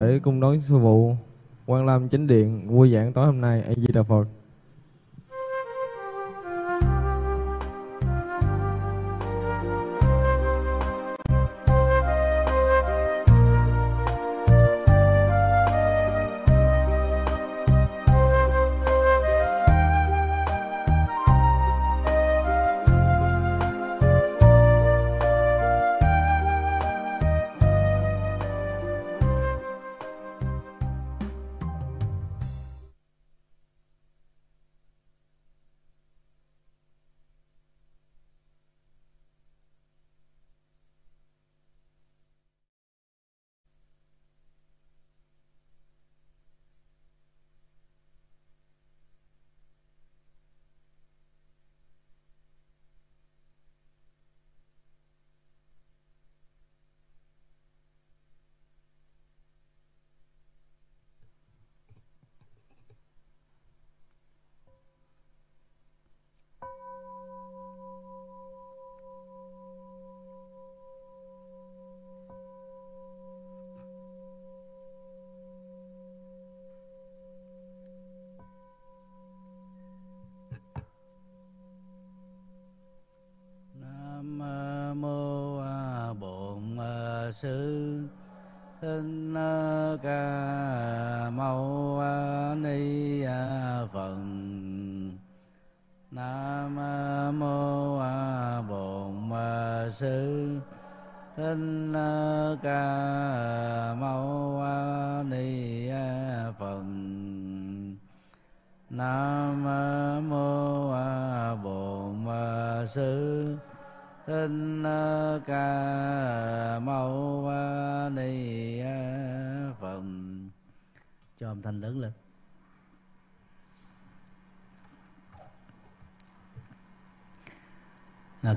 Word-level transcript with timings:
để 0.00 0.18
cung 0.18 0.40
đón 0.40 0.60
sư 0.68 0.78
phụ 0.82 1.16
quan 1.66 1.86
lâm 1.86 2.08
chánh 2.08 2.26
điện, 2.26 2.68
vui 2.68 2.92
giảng 2.92 3.12
tối 3.12 3.26
hôm 3.26 3.40
nay 3.40 3.62
a 3.62 3.72
di 3.74 3.92
đà 3.92 4.02
phật. 4.02 4.24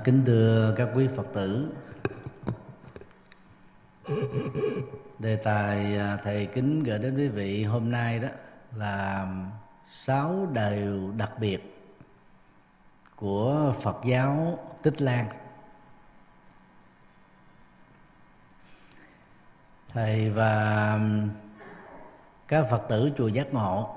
Kính 0.04 0.22
thưa 0.26 0.74
các 0.76 0.88
quý 0.94 1.08
phật 1.16 1.26
tử. 1.32 1.72
Đề 5.18 5.36
tài 5.36 5.98
à, 5.98 6.18
thầy 6.22 6.46
kính 6.46 6.82
gửi 6.82 6.98
đến 6.98 7.16
quý 7.16 7.28
vị 7.28 7.64
hôm 7.64 7.90
nay 7.90 8.18
đó 8.18 8.28
là 8.76 9.28
sáu 9.88 10.48
điều 10.52 11.12
đặc 11.16 11.30
biệt 11.38 11.90
của 13.16 13.74
Phật 13.82 13.96
giáo 14.04 14.58
Tích 14.82 15.02
Lan. 15.02 15.28
Thầy 19.88 20.30
và 20.30 20.98
các 22.48 22.66
Phật 22.70 22.82
tử 22.88 23.10
chùa 23.18 23.28
Giác 23.28 23.54
Ngộ 23.54 23.96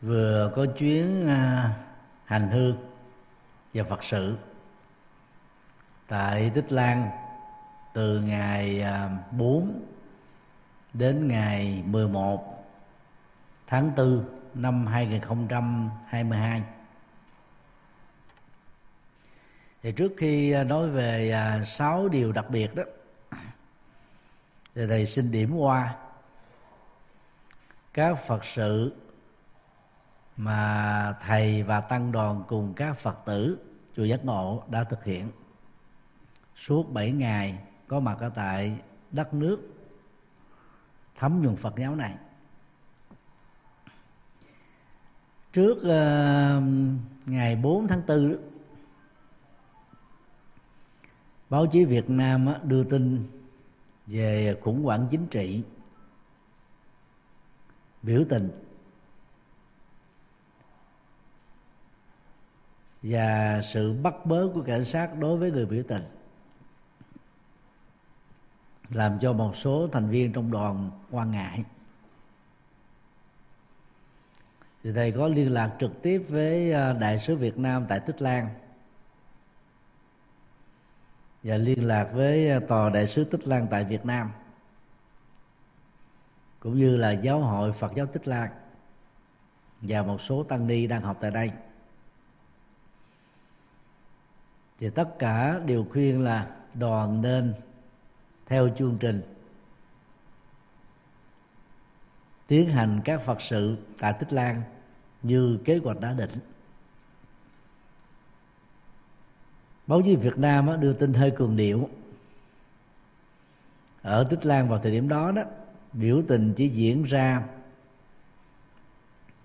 vừa 0.00 0.52
có 0.56 0.66
chuyến 0.78 1.28
à, 1.28 1.70
hành 2.24 2.50
hương 2.50 2.87
và 3.74 3.84
Phật 3.84 4.04
sự. 4.04 4.36
Tại 6.06 6.50
Tích 6.54 6.72
Lan, 6.72 7.10
từ 7.92 8.20
ngày 8.20 8.82
à, 8.82 9.10
4 9.30 9.82
đến 10.92 11.28
ngày 11.28 11.82
11 11.86 12.64
tháng 13.66 13.92
4 13.96 14.24
năm 14.54 14.86
2022 14.86 16.62
thì 19.82 19.92
trước 19.92 20.12
khi 20.16 20.52
à, 20.52 20.64
nói 20.64 20.88
về 20.88 21.30
à, 21.30 21.64
sáu 21.64 22.08
điều 22.08 22.32
đặc 22.32 22.50
biệt 22.50 22.74
đó, 22.74 22.82
thì 24.74 24.86
thầy 24.86 25.06
xin 25.06 25.30
điểm 25.30 25.56
qua 25.56 25.94
các 27.94 28.14
phật 28.14 28.44
sự 28.44 28.92
mà 30.38 31.14
thầy 31.20 31.62
và 31.62 31.80
tăng 31.80 32.12
đoàn 32.12 32.44
cùng 32.48 32.74
các 32.74 32.98
phật 32.98 33.18
tử 33.26 33.58
chùa 33.96 34.04
giác 34.04 34.24
ngộ 34.24 34.62
đã 34.70 34.84
thực 34.84 35.04
hiện. 35.04 35.30
Suốt 36.56 36.92
7 36.92 37.12
ngày 37.12 37.58
có 37.88 38.00
mặt 38.00 38.18
ở 38.20 38.28
tại 38.28 38.80
đất 39.10 39.34
nước 39.34 39.60
thấm 41.16 41.42
nhuần 41.42 41.56
phật 41.56 41.74
giáo 41.76 41.94
này. 41.94 42.14
Trước 45.52 45.76
uh, 45.76 46.62
ngày 47.26 47.56
4 47.56 47.88
tháng 47.88 48.02
4 48.08 48.36
báo 51.50 51.66
chí 51.66 51.84
Việt 51.84 52.10
Nam 52.10 52.48
đưa 52.62 52.84
tin 52.84 53.26
về 54.06 54.56
khủng 54.62 54.82
hoảng 54.84 55.06
chính 55.10 55.26
trị 55.26 55.64
biểu 58.02 58.24
tình. 58.28 58.67
Và 63.02 63.60
sự 63.64 63.92
bắt 63.92 64.14
bớ 64.26 64.48
của 64.54 64.62
cảnh 64.62 64.84
sát 64.84 65.18
đối 65.18 65.36
với 65.36 65.50
người 65.50 65.66
biểu 65.66 65.82
tình, 65.88 66.02
làm 68.90 69.18
cho 69.20 69.32
một 69.32 69.56
số 69.56 69.88
thành 69.92 70.08
viên 70.08 70.32
trong 70.32 70.50
đoàn 70.50 70.90
quan 71.10 71.30
ngại. 71.30 71.64
Thì 74.82 74.92
thầy 74.92 75.12
có 75.12 75.28
liên 75.28 75.52
lạc 75.52 75.76
trực 75.80 76.02
tiếp 76.02 76.24
với 76.28 76.72
à, 76.72 76.92
đại 76.92 77.18
sứ 77.18 77.36
Việt 77.36 77.58
Nam 77.58 77.86
tại 77.88 78.00
Tích 78.00 78.22
Lan 78.22 78.48
và 81.42 81.56
liên 81.56 81.86
lạc 81.86 82.08
với 82.12 82.50
à, 82.50 82.60
tòa 82.68 82.90
đại 82.90 83.06
sứ 83.06 83.24
Tích 83.24 83.48
Lan 83.48 83.66
tại 83.70 83.84
Việt 83.84 84.06
Nam, 84.06 84.30
cũng 86.60 86.76
như 86.76 86.96
là 86.96 87.10
giáo 87.10 87.40
hội 87.40 87.72
Phật 87.72 87.92
giáo 87.94 88.06
Tích 88.06 88.28
Lan 88.28 88.50
và 89.80 90.02
một 90.02 90.20
số 90.20 90.42
tăng 90.42 90.66
ni 90.66 90.86
đang 90.86 91.02
học 91.02 91.16
tại 91.20 91.30
đây. 91.30 91.52
Thì 94.78 94.90
tất 94.90 95.18
cả 95.18 95.60
đều 95.66 95.86
khuyên 95.90 96.24
là 96.24 96.56
đoàn 96.74 97.22
nên 97.22 97.54
theo 98.46 98.68
chương 98.78 98.96
trình. 99.00 99.22
Tiến 102.46 102.68
hành 102.68 103.00
các 103.04 103.22
phật 103.22 103.40
sự 103.40 103.76
tại 103.98 104.12
tích 104.12 104.32
lan 104.32 104.62
như 105.22 105.58
kế 105.64 105.78
hoạch 105.84 106.00
đã 106.00 106.12
định. 106.12 106.30
Báo 109.86 110.02
chí 110.04 110.16
việt 110.16 110.38
nam 110.38 110.80
đưa 110.80 110.92
tin 110.92 111.12
hơi 111.12 111.30
cường 111.30 111.56
điệu. 111.56 111.88
Ở 114.02 114.24
tích 114.30 114.46
lan 114.46 114.68
vào 114.68 114.78
thời 114.78 114.92
điểm 114.92 115.08
đó 115.08 115.32
đó, 115.32 115.42
biểu 115.92 116.22
tình 116.28 116.54
chỉ 116.56 116.68
diễn 116.68 117.04
ra 117.04 117.44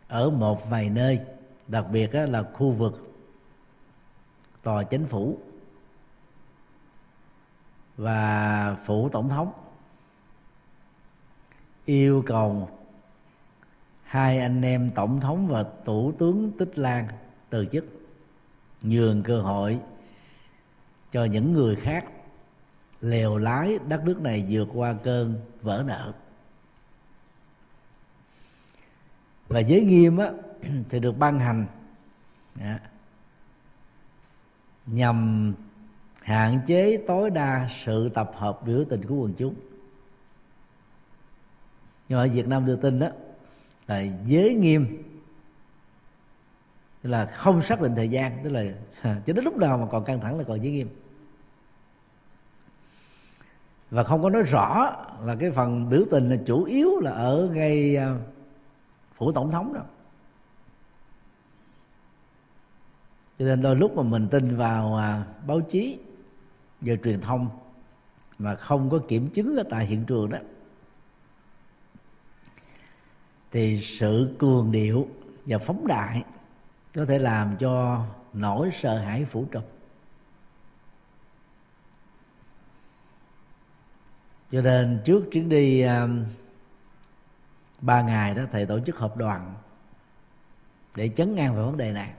ở 0.08 0.30
một 0.30 0.70
vài 0.70 0.90
nơi, 0.90 1.20
đặc 1.68 1.86
biệt 1.92 2.14
là 2.14 2.44
khu 2.54 2.72
vực 2.72 3.13
tòa 4.64 4.84
chính 4.84 5.06
phủ 5.06 5.38
và 7.98 8.78
phủ 8.86 9.10
tổng 9.10 9.30
thống. 9.30 9.52
Yêu 11.86 12.24
cầu 12.26 12.70
hai 14.04 14.40
anh 14.40 14.62
em 14.62 14.92
tổng 14.96 15.20
thống 15.20 15.48
và 15.48 15.66
thủ 15.86 16.14
tướng 16.20 16.52
tích 16.58 16.80
lan 16.80 17.08
từ 17.50 17.66
chức 17.66 17.86
nhường 18.82 19.24
cơ 19.24 19.42
hội 19.42 19.80
cho 21.12 21.24
những 21.24 21.54
người 21.54 21.76
khác 21.76 22.06
lèo 23.02 23.38
lái 23.38 23.80
đất 23.88 24.04
nước 24.06 24.22
này 24.22 24.46
vượt 24.50 24.68
qua 24.74 24.94
cơn 25.04 25.40
vỡ 25.62 25.84
nợ. 25.88 26.14
Và 29.48 29.60
giới 29.60 29.84
nghiêm 29.84 30.18
á, 30.18 30.32
thì 30.90 31.00
được 31.00 31.18
ban 31.18 31.40
hành. 31.40 31.66
Đó, 32.60 32.76
nhằm 34.86 35.54
hạn 36.22 36.60
chế 36.66 36.98
tối 37.08 37.30
đa 37.30 37.70
sự 37.84 38.10
tập 38.10 38.32
hợp 38.36 38.66
biểu 38.66 38.84
tình 38.90 39.06
của 39.06 39.16
quần 39.16 39.34
chúng. 39.38 39.56
Nhưng 42.10 42.18
mà 42.18 42.24
ở 42.24 42.28
Việt 42.34 42.48
Nam 42.48 42.66
đưa 42.66 42.76
tin 42.76 43.00
đó, 43.00 43.08
là 43.88 44.02
giới 44.26 44.56
nghiêm, 44.56 45.04
tức 47.02 47.10
là 47.10 47.26
không 47.26 47.62
xác 47.62 47.82
định 47.82 47.96
thời 47.96 48.10
gian, 48.10 48.40
tức 48.44 48.50
là 48.50 48.64
cho 49.26 49.34
đến 49.34 49.44
lúc 49.44 49.58
nào 49.58 49.78
mà 49.78 49.86
còn 49.92 50.04
căng 50.06 50.20
thẳng 50.20 50.38
là 50.38 50.44
còn 50.44 50.64
giới 50.64 50.72
nghiêm. 50.72 50.88
Và 53.90 54.04
không 54.04 54.24
có 54.24 54.30
nói 54.30 54.44
rõ 54.44 54.96
là 55.24 55.36
cái 55.40 55.52
phần 55.52 55.90
biểu 55.90 56.04
tình 56.12 56.30
là 56.30 56.38
chủ 56.46 56.64
yếu 56.64 57.00
là 57.00 57.12
ở 57.12 57.50
ngay 57.54 57.96
à, 57.96 58.16
phủ 59.18 59.32
tổng 59.32 59.52
thống 59.52 59.74
đâu 59.74 59.84
cho 63.40 63.46
nên 63.46 63.62
đôi 63.62 63.76
lúc 63.76 63.98
mà 63.98 64.04
mình 64.04 64.28
tin 64.32 64.58
vào 64.58 64.96
à, 64.96 65.26
báo 65.48 65.62
chí 65.62 66.00
và 66.82 66.94
truyền 67.04 67.22
thông 67.22 67.50
mà 68.40 68.56
không 68.56 68.90
có 68.90 69.00
kiểm 69.08 69.30
chứng 69.30 69.58
ở 69.58 69.64
tại 69.70 69.86
hiện 69.86 70.06
trường 70.06 70.30
đó 70.30 70.38
thì 73.52 73.82
sự 73.82 74.36
cường 74.40 74.72
điệu 74.72 75.08
và 75.46 75.58
phóng 75.58 75.88
đại 75.88 76.24
có 76.94 77.06
thể 77.06 77.20
làm 77.20 77.58
cho 77.60 78.06
nỗi 78.34 78.70
sợ 78.74 78.98
hãi 78.98 79.26
phủ 79.26 79.46
trùm 79.52 79.64
cho 84.52 84.62
nên 84.62 85.02
trước 85.06 85.24
chuyến 85.32 85.50
đi 85.50 85.82
à, 85.82 86.08
ba 87.82 88.02
ngày 88.02 88.36
đó 88.36 88.44
thầy 88.52 88.66
tổ 88.66 88.80
chức 88.80 88.98
họp 88.98 89.18
đoàn 89.18 89.56
để 90.96 91.08
chấn 91.08 91.36
ngang 91.36 91.56
về 91.56 91.62
vấn 91.62 91.78
đề 91.78 91.92
này 91.92 92.14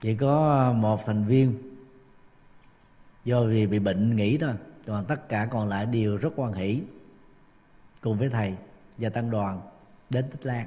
chỉ 0.00 0.14
có 0.14 0.50
ờ, 0.66 0.72
một 0.72 1.06
thành 1.06 1.24
viên. 1.24 1.58
Do 3.24 3.44
vì 3.44 3.66
bị 3.66 3.78
bệnh 3.78 4.16
nghỉ 4.16 4.38
thôi 4.38 4.54
còn 4.86 5.04
tất 5.04 5.28
cả 5.28 5.48
còn 5.50 5.68
lại 5.68 5.86
đều 5.86 6.16
rất 6.16 6.30
quan 6.36 6.52
hỷ 6.52 6.82
cùng 8.00 8.18
với 8.18 8.28
thầy 8.28 8.54
và 8.98 9.08
tăng 9.08 9.30
đoàn 9.30 9.60
đến 10.10 10.30
tích 10.30 10.46
lan. 10.46 10.66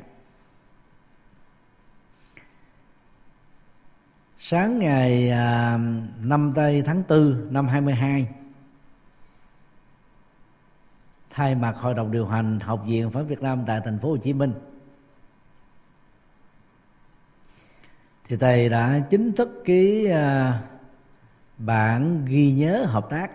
Sáng 4.38 4.80
ngày 4.80 5.30
ờ, 5.30 5.78
năm 5.78 6.10
5 6.22 6.52
tây 6.56 6.82
tháng 6.82 7.04
4 7.10 7.48
năm 7.54 7.68
22 7.68 8.28
thay 11.30 11.56
mặt 11.56 11.76
hội 11.78 11.94
đồng 11.94 12.12
điều 12.12 12.28
hành 12.28 12.60
học 12.60 12.84
viện 12.88 13.12
phán 13.12 13.26
Việt 13.26 13.42
Nam 13.42 13.64
tại 13.68 13.82
thành 13.86 14.00
phố 14.00 14.10
Hồ 14.10 14.18
Chí 14.18 14.34
Minh 14.34 14.54
thì 18.24 18.38
thầy 18.38 18.70
đã 18.70 19.00
chính 19.10 19.34
thức 19.34 19.62
ký 19.66 20.06
à, 20.06 20.60
bản 21.58 22.26
ghi 22.26 22.52
nhớ 22.52 22.86
hợp 22.86 23.08
tác 23.10 23.32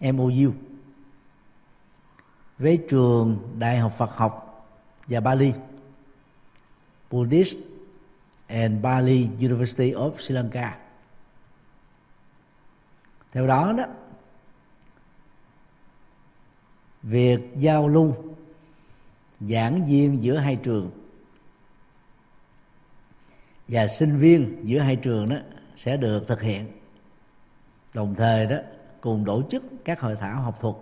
MOU 0.00 0.52
với 2.58 2.84
trường 2.88 3.54
Đại 3.58 3.78
học 3.78 3.92
Phật 3.96 4.10
học 4.10 4.66
và 5.06 5.20
Bali, 5.20 5.52
Buddhist 7.10 7.56
and 8.46 8.82
Bali 8.82 9.28
University 9.38 9.92
of 9.92 10.18
Sri 10.18 10.34
Lanka. 10.34 10.78
Theo 13.32 13.46
đó 13.46 13.72
đó, 13.72 13.84
việc 17.02 17.40
giao 17.56 17.88
lưu 17.88 18.14
giảng 19.40 19.84
viên 19.84 20.22
giữa 20.22 20.36
hai 20.36 20.56
trường 20.56 20.90
và 23.68 23.86
sinh 23.86 24.16
viên 24.16 24.60
giữa 24.64 24.78
hai 24.78 24.96
trường 24.96 25.28
đó 25.28 25.36
sẽ 25.76 25.96
được 25.96 26.28
thực 26.28 26.42
hiện. 26.42 26.72
Đồng 27.94 28.14
thời 28.14 28.46
đó 28.46 28.56
cùng 29.00 29.24
tổ 29.24 29.42
chức 29.50 29.62
các 29.84 30.00
hội 30.00 30.16
thảo 30.16 30.40
học 30.40 30.60
thuật 30.60 30.74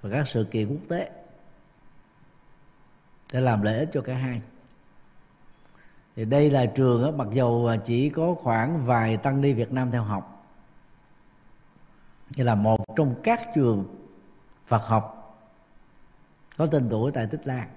và 0.00 0.10
các 0.12 0.28
sự 0.28 0.44
kiện 0.50 0.68
quốc 0.68 0.88
tế 0.88 1.10
để 3.32 3.40
làm 3.40 3.62
lợi 3.62 3.78
ích 3.78 3.88
cho 3.92 4.00
cả 4.00 4.14
hai. 4.14 4.42
Thì 6.16 6.24
đây 6.24 6.50
là 6.50 6.66
trường 6.66 7.02
đó, 7.02 7.10
mặc 7.10 7.28
dầu 7.32 7.70
chỉ 7.84 8.10
có 8.10 8.34
khoảng 8.34 8.86
vài 8.86 9.16
tăng 9.16 9.40
ni 9.40 9.52
Việt 9.52 9.72
Nam 9.72 9.90
theo 9.90 10.02
học 10.02 10.46
như 12.36 12.44
là 12.44 12.54
một 12.54 12.96
trong 12.96 13.14
các 13.22 13.40
trường 13.54 13.84
Phật 14.66 14.82
học 14.82 15.12
có 16.56 16.66
tên 16.66 16.88
tuổi 16.90 17.12
tại 17.12 17.26
Tích 17.26 17.46
Lan. 17.46 17.68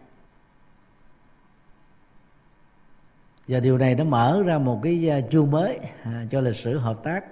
Và 3.50 3.60
điều 3.60 3.78
này 3.78 3.96
nó 3.96 4.04
mở 4.04 4.44
ra 4.46 4.58
một 4.58 4.80
cái 4.84 5.10
à, 5.10 5.22
chương 5.22 5.52
mới 5.52 5.80
à, 6.04 6.26
cho 6.32 6.42
lịch 6.42 6.56
sử 6.56 6.78
hợp 6.78 7.04
tác 7.04 7.26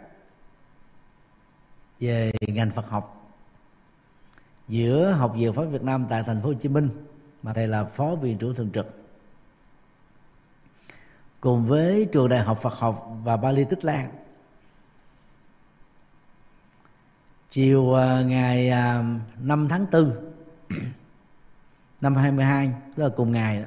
về 2.00 2.31
ngành 2.48 2.72
Phật 2.72 2.90
học 2.90 3.34
giữa 4.68 5.12
học 5.12 5.34
viện 5.36 5.54
Pháp 5.54 5.64
Việt 5.64 5.84
Nam 5.84 6.06
tại 6.10 6.24
thành 6.24 6.42
phố 6.42 6.48
Hồ 6.48 6.54
Chí 6.54 6.69
Minh 6.69 6.90
mà 7.44 7.54
thầy 7.54 7.68
là 7.68 7.84
phó 7.84 8.16
viện 8.16 8.38
trưởng 8.38 8.56
thường 8.56 8.69
trực 8.74 9.04
cùng 11.42 11.68
với 11.68 12.10
trường 12.12 12.30
đại 12.30 12.40
học 12.40 12.58
Phật 12.62 12.74
học 12.74 13.18
và 13.24 13.38
Bali 13.38 13.63
Tích 13.63 13.86
Lan. 13.86 14.12
Chiều 17.50 17.94
à, 17.94 18.22
ngày 18.22 18.70
à, 18.70 19.04
5 19.42 19.68
tháng 19.70 19.86
4 19.92 20.16
năm 22.02 22.16
22 22.16 22.72
tức 22.96 23.04
là 23.04 23.10
cùng 23.10 23.31
ngày 23.31 23.66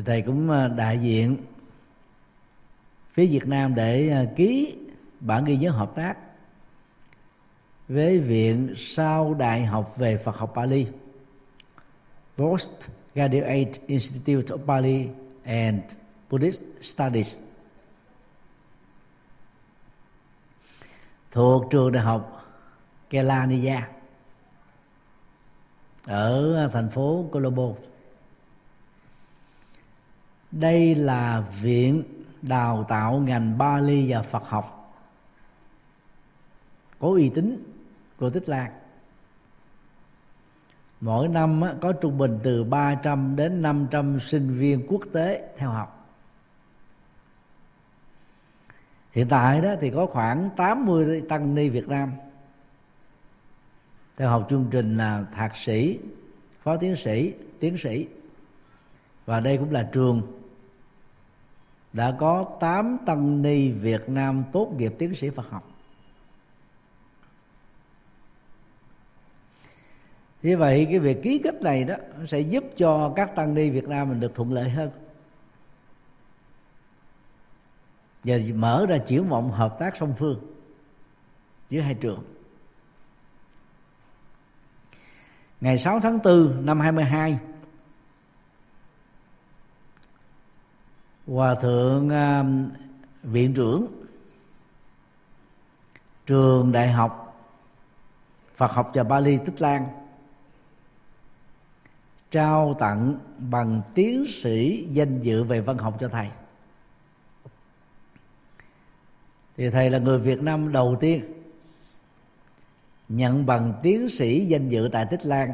thì 0.00 0.06
thầy 0.06 0.22
cũng 0.22 0.50
à, 0.50 0.68
đại 0.68 0.98
diện 0.98 1.36
phía 3.12 3.26
Việt 3.26 3.46
Nam 3.46 3.74
để 3.74 4.08
à, 4.10 4.24
ký 4.36 4.76
bản 5.20 5.44
ghi 5.44 5.56
nhớ 5.56 5.70
hợp 5.70 5.92
tác 5.94 6.18
với 7.88 8.18
viện 8.18 8.74
sau 8.76 9.34
đại 9.34 9.64
học 9.66 9.94
về 9.96 10.16
Phật 10.16 10.36
học 10.36 10.52
Bali 10.54 10.86
Post 12.36 12.70
Graduate 13.14 13.72
Institute 13.86 14.54
of 14.54 14.66
Bali 14.66 15.08
and 15.44 15.80
Buddhist 16.30 16.60
Studies. 16.80 17.36
Thuộc 21.30 21.70
trường 21.70 21.92
đại 21.92 22.04
học 22.04 22.46
Kelaniya 23.10 23.88
ở 26.04 26.56
à, 26.64 26.68
thành 26.68 26.90
phố 26.90 27.28
Colombo 27.32 27.89
đây 30.52 30.94
là 30.94 31.44
viện 31.60 32.02
đào 32.42 32.84
tạo 32.88 33.18
ngành 33.18 33.58
Bali 33.58 34.12
và 34.12 34.22
Phật 34.22 34.48
học. 34.48 34.94
Có 36.98 37.08
uy 37.08 37.28
tín 37.28 37.64
của 38.18 38.30
Tích 38.30 38.48
Lan 38.48 38.70
mỗi 41.00 41.28
năm 41.28 41.62
có 41.80 41.92
trung 41.92 42.18
bình 42.18 42.38
từ 42.42 42.64
300 42.64 43.36
đến 43.36 43.62
500 43.62 44.20
sinh 44.20 44.54
viên 44.54 44.86
quốc 44.88 45.00
tế 45.12 45.48
theo 45.56 45.70
học. 45.70 46.08
Hiện 49.12 49.28
tại 49.28 49.60
đó 49.60 49.74
thì 49.80 49.90
có 49.90 50.06
khoảng 50.06 50.50
80 50.56 51.22
tăng 51.28 51.54
ni 51.54 51.68
Việt 51.68 51.88
Nam. 51.88 52.12
Theo 54.16 54.28
học 54.28 54.46
chương 54.50 54.66
trình 54.70 54.96
là 54.96 55.24
thạc 55.32 55.56
sĩ, 55.56 55.98
phó 56.62 56.76
tiến 56.76 56.96
sĩ 56.96 57.34
tiến 57.60 57.78
sĩ. 57.78 58.06
Và 59.26 59.40
đây 59.40 59.56
cũng 59.56 59.70
là 59.70 59.88
trường 59.92 60.39
đã 61.92 62.16
có 62.18 62.56
8 62.60 62.98
tăng 63.06 63.42
ni 63.42 63.70
Việt 63.70 64.08
Nam 64.08 64.44
tốt 64.52 64.72
nghiệp 64.76 64.94
tiến 64.98 65.14
sĩ 65.14 65.30
Phật 65.30 65.50
học. 65.50 65.70
Như 70.42 70.56
vậy, 70.56 70.86
cái 70.90 70.98
việc 70.98 71.22
ký 71.22 71.40
kết 71.44 71.62
này 71.62 71.84
đó 71.84 71.94
sẽ 72.26 72.40
giúp 72.40 72.64
cho 72.76 73.12
các 73.16 73.34
tăng 73.34 73.54
ni 73.54 73.70
Việt 73.70 73.88
Nam 73.88 74.08
mình 74.08 74.20
được 74.20 74.34
thuận 74.34 74.52
lợi 74.52 74.70
hơn. 74.70 74.90
Và 78.24 78.36
mở 78.54 78.86
ra 78.88 78.98
triển 78.98 79.28
vọng 79.28 79.50
hợp 79.50 79.76
tác 79.78 79.96
song 79.96 80.14
phương 80.18 80.40
giữa 81.70 81.80
hai 81.80 81.94
trường. 81.94 82.24
Ngày 85.60 85.78
6 85.78 86.00
tháng 86.00 86.18
4 86.24 86.66
năm 86.66 86.80
22 86.80 87.38
hòa 91.30 91.54
thượng 91.54 92.08
uh, 92.08 92.46
viện 93.22 93.54
trưởng 93.54 93.86
trường 96.26 96.72
đại 96.72 96.92
học 96.92 97.42
Phật 98.54 98.70
học 98.70 98.90
và 98.94 99.02
Bali 99.02 99.38
Tích 99.38 99.62
Lan 99.62 99.86
trao 102.30 102.74
tặng 102.78 103.18
bằng 103.38 103.82
tiến 103.94 104.24
sĩ 104.28 104.86
danh 104.92 105.20
dự 105.20 105.44
về 105.44 105.60
văn 105.60 105.78
học 105.78 105.96
cho 106.00 106.08
thầy. 106.08 106.28
Thì 109.56 109.70
thầy 109.70 109.90
là 109.90 109.98
người 109.98 110.18
Việt 110.18 110.42
Nam 110.42 110.72
đầu 110.72 110.96
tiên 111.00 111.34
nhận 113.08 113.46
bằng 113.46 113.74
tiến 113.82 114.08
sĩ 114.08 114.46
danh 114.46 114.68
dự 114.68 114.88
tại 114.92 115.06
Tích 115.10 115.26
Lan. 115.26 115.52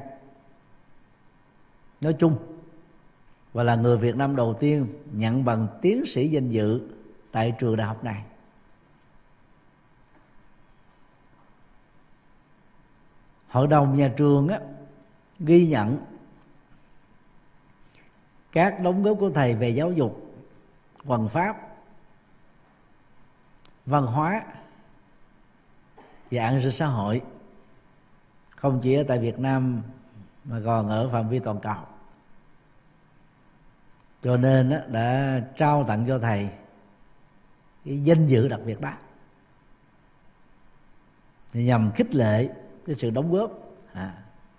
Nói 2.01 2.17
chung 2.19 2.56
và 3.57 3.63
là 3.63 3.77
người 3.77 3.99
Việt 3.99 4.17
Nam 4.17 4.37
đầu 4.37 4.57
tiên 4.61 4.87
nhận 5.13 5.45
bằng 5.45 5.69
tiến 5.83 6.07
sĩ 6.07 6.29
danh 6.29 6.49
dự 6.49 6.81
tại 7.33 7.55
trường 7.59 7.77
đại 7.77 7.87
học 7.87 8.05
này. 8.05 8.23
Hội 13.49 13.67
đồng 13.67 13.95
nhà 13.95 14.13
trường 14.17 14.49
á, 14.49 14.61
ghi 15.39 15.69
nhận 15.69 15.99
các 18.53 18.81
đóng 18.83 19.03
góp 19.03 19.17
của 19.21 19.31
thầy 19.31 19.55
về 19.55 19.69
giáo 19.69 19.93
dục 19.93 20.35
quần 21.07 21.29
pháp 21.29 21.57
văn 23.87 24.07
hóa 24.07 24.43
và 26.31 26.43
an 26.43 26.63
sinh 26.63 26.73
xã 26.73 26.87
hội 26.87 27.23
không 28.51 28.81
chỉ 28.83 28.95
ở 28.95 29.05
tại 29.09 29.19
Việt 29.19 29.39
Nam 29.39 29.83
mà 30.45 30.61
còn 30.65 30.89
ở 30.89 31.09
phạm 31.13 31.29
vi 31.29 31.39
toàn 31.39 31.61
cầu 31.61 31.96
cho 34.23 34.37
nên 34.37 34.71
đã 34.89 35.41
trao 35.57 35.85
tặng 35.85 36.05
cho 36.09 36.19
thầy 36.19 36.49
cái 37.85 38.03
danh 38.05 38.27
dự 38.27 38.49
đặc 38.49 38.61
biệt 38.67 38.81
đó. 38.81 38.93
Nhằm 41.53 41.93
khích 41.93 42.15
lệ 42.15 42.49
cái 42.87 42.95
sự 42.95 43.11
đóng 43.11 43.33
góp 43.33 43.51
à, 43.93 44.15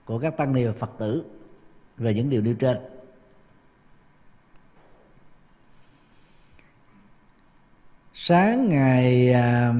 của 0.05 0.19
các 0.19 0.37
tăng 0.37 0.53
ni 0.53 0.65
và 0.65 0.73
phật 0.73 0.91
tử 0.97 1.25
về 1.97 2.13
những 2.13 2.29
điều 2.29 2.41
nêu 2.41 2.53
trên. 2.53 2.77
Sáng 8.13 8.69
ngày 8.69 9.33
à, 9.33 9.73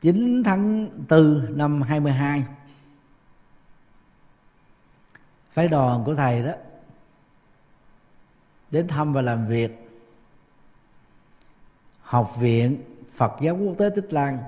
9 0.00 0.42
tháng 0.44 0.90
4 1.08 1.58
năm 1.58 1.82
22 1.82 2.44
phái 5.52 5.68
đoàn 5.68 6.04
của 6.04 6.14
thầy 6.14 6.42
đó 6.42 6.52
đến 8.70 8.88
thăm 8.88 9.12
và 9.12 9.22
làm 9.22 9.46
việc. 9.46 9.88
Học 12.00 12.32
viện 12.38 12.82
Phật 13.14 13.32
giáo 13.40 13.56
quốc 13.56 13.74
tế 13.78 13.90
Tích 13.94 14.12
Lan 14.12 14.38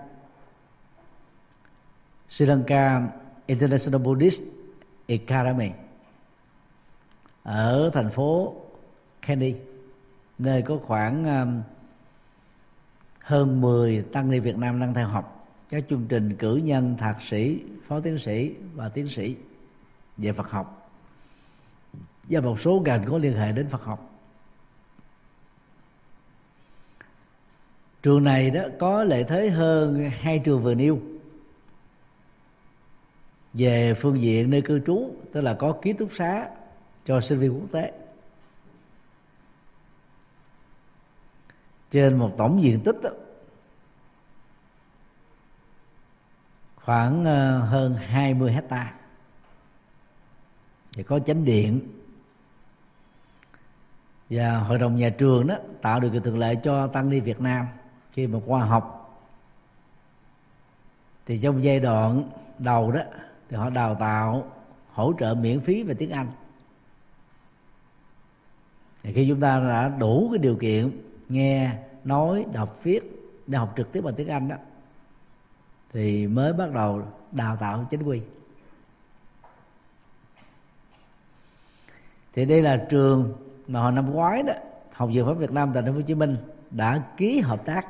Sri 2.28 2.46
Lanka 2.46 3.08
International 3.46 4.02
Buddhist 4.02 4.42
Academy 5.08 5.70
ở 7.42 7.90
thành 7.94 8.10
phố 8.10 8.54
Kandy 9.26 9.54
nơi 10.38 10.62
có 10.62 10.78
khoảng 10.78 11.24
um, 11.24 11.62
hơn 13.20 13.60
10 13.60 14.02
tăng 14.02 14.30
ni 14.30 14.38
Việt 14.38 14.56
Nam 14.56 14.80
đang 14.80 14.94
theo 14.94 15.08
học. 15.08 15.46
Các 15.68 15.84
chương 15.90 16.06
trình 16.08 16.36
cử 16.36 16.56
nhân 16.56 16.96
thạc 16.98 17.22
sĩ 17.22 17.60
phó 17.86 18.00
tiến 18.00 18.18
sĩ 18.18 18.54
và 18.74 18.88
tiến 18.88 19.08
sĩ 19.08 19.36
về 20.16 20.32
Phật 20.32 20.50
học 20.50 20.83
và 22.28 22.40
một 22.40 22.60
số 22.60 22.82
ngành 22.84 23.04
có 23.04 23.18
liên 23.18 23.36
hệ 23.36 23.52
đến 23.52 23.68
Phật 23.68 23.82
học. 23.82 24.10
Trường 28.02 28.24
này 28.24 28.50
đó 28.50 28.62
có 28.78 29.04
lợi 29.04 29.24
thế 29.24 29.50
hơn 29.50 30.10
hai 30.10 30.38
trường 30.38 30.62
vừa 30.62 30.74
nêu. 30.74 31.00
Về 33.52 33.94
phương 33.94 34.20
diện 34.20 34.50
nơi 34.50 34.62
cư 34.62 34.80
trú 34.86 35.14
tức 35.32 35.40
là 35.40 35.54
có 35.54 35.72
ký 35.82 35.92
túc 35.92 36.12
xá 36.12 36.48
cho 37.04 37.20
sinh 37.20 37.38
viên 37.38 37.60
quốc 37.60 37.72
tế. 37.72 37.92
Trên 41.90 42.18
một 42.18 42.34
tổng 42.38 42.62
diện 42.62 42.80
tích 42.80 42.96
đó, 43.02 43.10
khoảng 46.76 47.24
ờ, 47.24 47.58
hơn 47.58 47.94
20 47.94 48.52
hecta. 48.52 48.94
Thì 50.92 51.02
có 51.02 51.18
chánh 51.18 51.44
điện 51.44 51.93
và 54.30 54.58
hội 54.58 54.78
đồng 54.78 54.96
nhà 54.96 55.10
trường 55.10 55.46
đó 55.46 55.54
tạo 55.82 56.00
được 56.00 56.08
cái 56.10 56.20
thuận 56.20 56.38
lợi 56.38 56.56
cho 56.56 56.86
tăng 56.86 57.08
ni 57.08 57.20
Việt 57.20 57.40
Nam 57.40 57.66
khi 58.12 58.26
mà 58.26 58.38
qua 58.46 58.64
học. 58.64 59.00
Thì 61.26 61.38
trong 61.38 61.64
giai 61.64 61.80
đoạn 61.80 62.30
đầu 62.58 62.92
đó 62.92 63.00
thì 63.48 63.56
họ 63.56 63.70
đào 63.70 63.94
tạo, 63.94 64.52
hỗ 64.92 65.12
trợ 65.20 65.34
miễn 65.34 65.60
phí 65.60 65.82
về 65.82 65.94
tiếng 65.94 66.10
Anh. 66.10 66.28
Thì 69.02 69.12
khi 69.12 69.26
chúng 69.28 69.40
ta 69.40 69.60
đã 69.60 69.88
đủ 69.88 70.28
cái 70.32 70.38
điều 70.38 70.56
kiện 70.56 70.90
nghe, 71.28 71.70
nói, 72.04 72.46
đọc, 72.52 72.78
viết 72.82 73.00
để 73.46 73.58
học 73.58 73.74
trực 73.76 73.92
tiếp 73.92 74.00
bằng 74.00 74.14
tiếng 74.14 74.28
Anh 74.28 74.48
đó, 74.48 74.56
thì 75.92 76.26
mới 76.26 76.52
bắt 76.52 76.72
đầu 76.72 77.02
đào 77.32 77.56
tạo 77.56 77.86
chính 77.90 78.02
quy. 78.02 78.20
Thì 82.32 82.44
đây 82.44 82.62
là 82.62 82.86
trường 82.90 83.32
mà 83.66 83.80
hồi 83.80 83.92
năm 83.92 84.12
ngoái 84.12 84.42
đó 84.42 84.52
học 84.92 85.08
viện 85.12 85.26
pháp 85.26 85.32
Việt 85.32 85.52
Nam 85.52 85.70
tại 85.74 85.82
thành 85.82 85.92
phố 85.92 85.98
Hồ 85.98 86.04
Chí 86.06 86.14
Minh 86.14 86.36
đã 86.70 87.02
ký 87.16 87.40
hợp 87.40 87.64
tác 87.66 87.86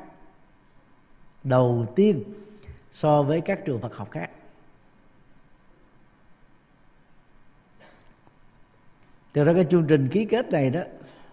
đầu 1.45 1.87
tiên 1.97 2.23
so 2.93 3.23
với 3.23 3.41
các 3.41 3.65
trường 3.65 3.81
Phật 3.81 3.97
học 3.97 4.11
khác. 4.11 4.31
Từ 9.33 9.45
đó 9.45 9.53
cái 9.55 9.67
chương 9.71 9.87
trình 9.87 10.09
ký 10.09 10.25
kết 10.25 10.51
này 10.51 10.71
đó 10.71 10.81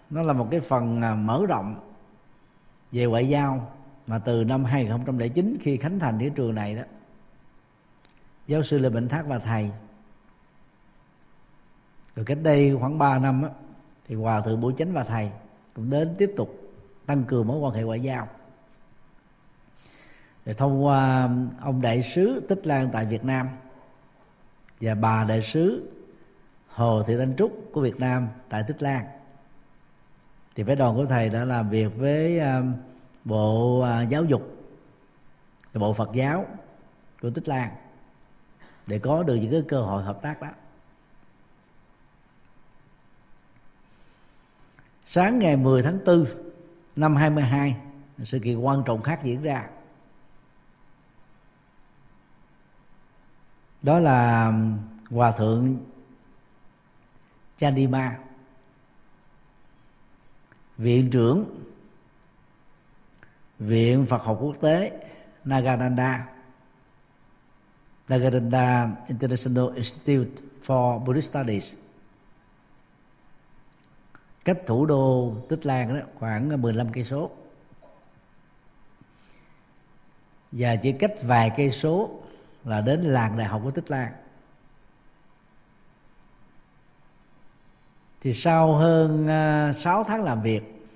nó 0.10 0.22
là 0.24 0.34
một 0.34 0.48
cái 0.52 0.60
phần 0.60 1.02
à, 1.02 1.16
mở 1.16 1.46
rộng 1.50 1.92
về 2.92 3.06
ngoại 3.06 3.30
giao 3.30 3.72
mà 4.08 4.20
từ 4.20 4.44
năm 4.44 4.66
2009 4.66 5.58
khi 5.62 5.78
khánh 5.78 6.00
thành 6.00 6.20
cái 6.20 6.30
trường 6.30 6.56
này 6.56 6.76
đó 6.76 6.84
giáo 8.48 8.64
sư 8.64 8.80
Lê 8.80 8.90
Bình 8.90 9.08
Thác 9.08 9.28
và 9.28 9.40
thầy. 9.40 9.72
Rồi 12.16 12.26
cách 12.26 12.38
đây 12.44 12.76
khoảng 12.80 12.98
3 12.98 13.20
năm 13.20 13.42
á, 13.42 13.50
thì 14.12 14.18
hòa 14.18 14.42
thượng 14.42 14.62
Bửu 14.62 14.72
Chánh 14.72 14.94
và 14.94 15.04
thầy 15.04 15.32
cũng 15.76 15.90
đến 15.90 16.16
tiếp 16.18 16.34
tục 16.38 16.72
tăng 17.06 17.24
cường 17.24 17.48
mối 17.48 17.60
quan 17.60 17.74
hệ 17.74 17.84
ngoại 17.84 18.00
giao. 18.00 18.28
Rồi 20.46 20.56
thông 20.56 20.86
qua 20.86 21.30
ông 21.62 21.82
đại 21.82 22.04
sứ 22.04 22.46
Tích 22.50 22.68
Lan 22.68 22.90
tại 22.94 23.06
Việt 23.06 23.24
Nam 23.24 23.50
và 24.82 24.96
bà 24.96 25.24
đại 25.24 25.42
sứ 25.42 25.92
Hồ 26.68 27.04
Thị 27.04 27.18
Thanh 27.18 27.36
Trúc 27.36 27.52
của 27.74 27.82
Việt 27.82 28.00
Nam 28.00 28.28
tại 28.50 28.64
Tích 28.68 28.84
Lan. 28.84 29.06
Thì 30.56 30.64
phái 30.64 30.76
đoàn 30.76 30.96
của 30.96 31.06
thầy 31.06 31.30
đã 31.30 31.46
làm 31.46 31.70
việc 31.70 31.98
với 31.98 32.40
um, 32.40 32.74
bộ 33.26 33.80
uh, 33.80 34.10
giáo 34.10 34.24
dục 34.24 34.58
bộ 35.74 35.94
Phật 35.94 36.10
giáo 36.14 36.46
của 37.22 37.30
Tích 37.30 37.50
Lan 37.50 37.72
để 38.88 39.00
có 39.00 39.24
được 39.24 39.36
những 39.36 39.52
cái 39.52 39.64
cơ 39.68 39.82
hội 39.82 40.04
hợp 40.04 40.22
tác 40.22 40.42
đó. 40.42 40.48
Sáng 45.06 45.40
ngày 45.40 45.58
10 45.58 45.82
tháng 45.82 46.00
4 46.06 46.26
năm 46.96 47.16
22 47.16 47.78
sự 48.24 48.40
kiện 48.40 48.60
quan 48.60 48.84
trọng 48.86 49.02
khác 49.02 49.20
diễn 49.24 49.42
ra. 49.42 49.70
Đó 53.82 54.00
là 54.00 54.52
hòa 55.10 55.32
thượng 55.32 55.78
Chandima, 57.58 58.20
viện 60.78 61.10
trưởng 61.10 61.66
viện 63.60 64.06
Phật 64.06 64.24
học 64.24 64.38
quốc 64.42 64.56
tế 64.62 65.08
Nagananda 65.46 66.28
Nagananda 68.08 68.92
International 69.08 69.76
Institute 69.76 70.44
for 70.66 71.00
Buddhist 71.00 71.32
Studies 71.32 71.76
cách 74.46 74.58
thủ 74.66 74.86
đô 74.86 75.36
Tích 75.50 75.66
Lan 75.66 76.00
đó, 76.00 76.06
khoảng 76.20 76.50
ờ, 76.50 76.58
15 76.58 76.92
cây 76.94 77.04
số. 77.04 77.32
Và 80.52 80.76
chỉ 80.76 80.92
cách 80.92 81.14
vài 81.24 81.52
cây 81.58 81.72
số 81.72 82.20
là 82.66 82.82
đến 82.82 83.02
làng 83.02 83.38
đại 83.38 83.48
học 83.48 83.62
của 83.64 83.72
Tích 83.72 83.92
Lan. 83.92 84.12
Thì 88.22 88.34
sau 88.34 88.76
hơn 88.76 89.28
ờ, 89.28 89.72
6 89.74 90.04
tháng 90.04 90.24
làm 90.24 90.42
việc 90.42 90.88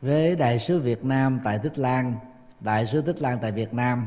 với 0.00 0.36
đại 0.36 0.58
sứ 0.58 0.78
Việt 0.78 1.04
Nam 1.04 1.40
tại 1.44 1.58
Tích 1.62 1.78
Lan, 1.78 2.16
đại 2.60 2.86
sứ 2.86 3.02
Tích 3.02 3.22
Lan 3.22 3.38
tại 3.42 3.52
Việt 3.52 3.74
Nam 3.74 4.06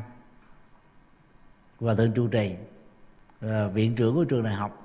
và 1.80 1.96
thượng 1.96 2.14
trụ 2.14 2.28
trì 2.28 2.56
ờ, 3.42 3.70
viện 3.70 3.96
trưởng 3.96 4.16
của 4.16 4.24
trường 4.24 4.44
đại 4.44 4.54
học 4.54 4.81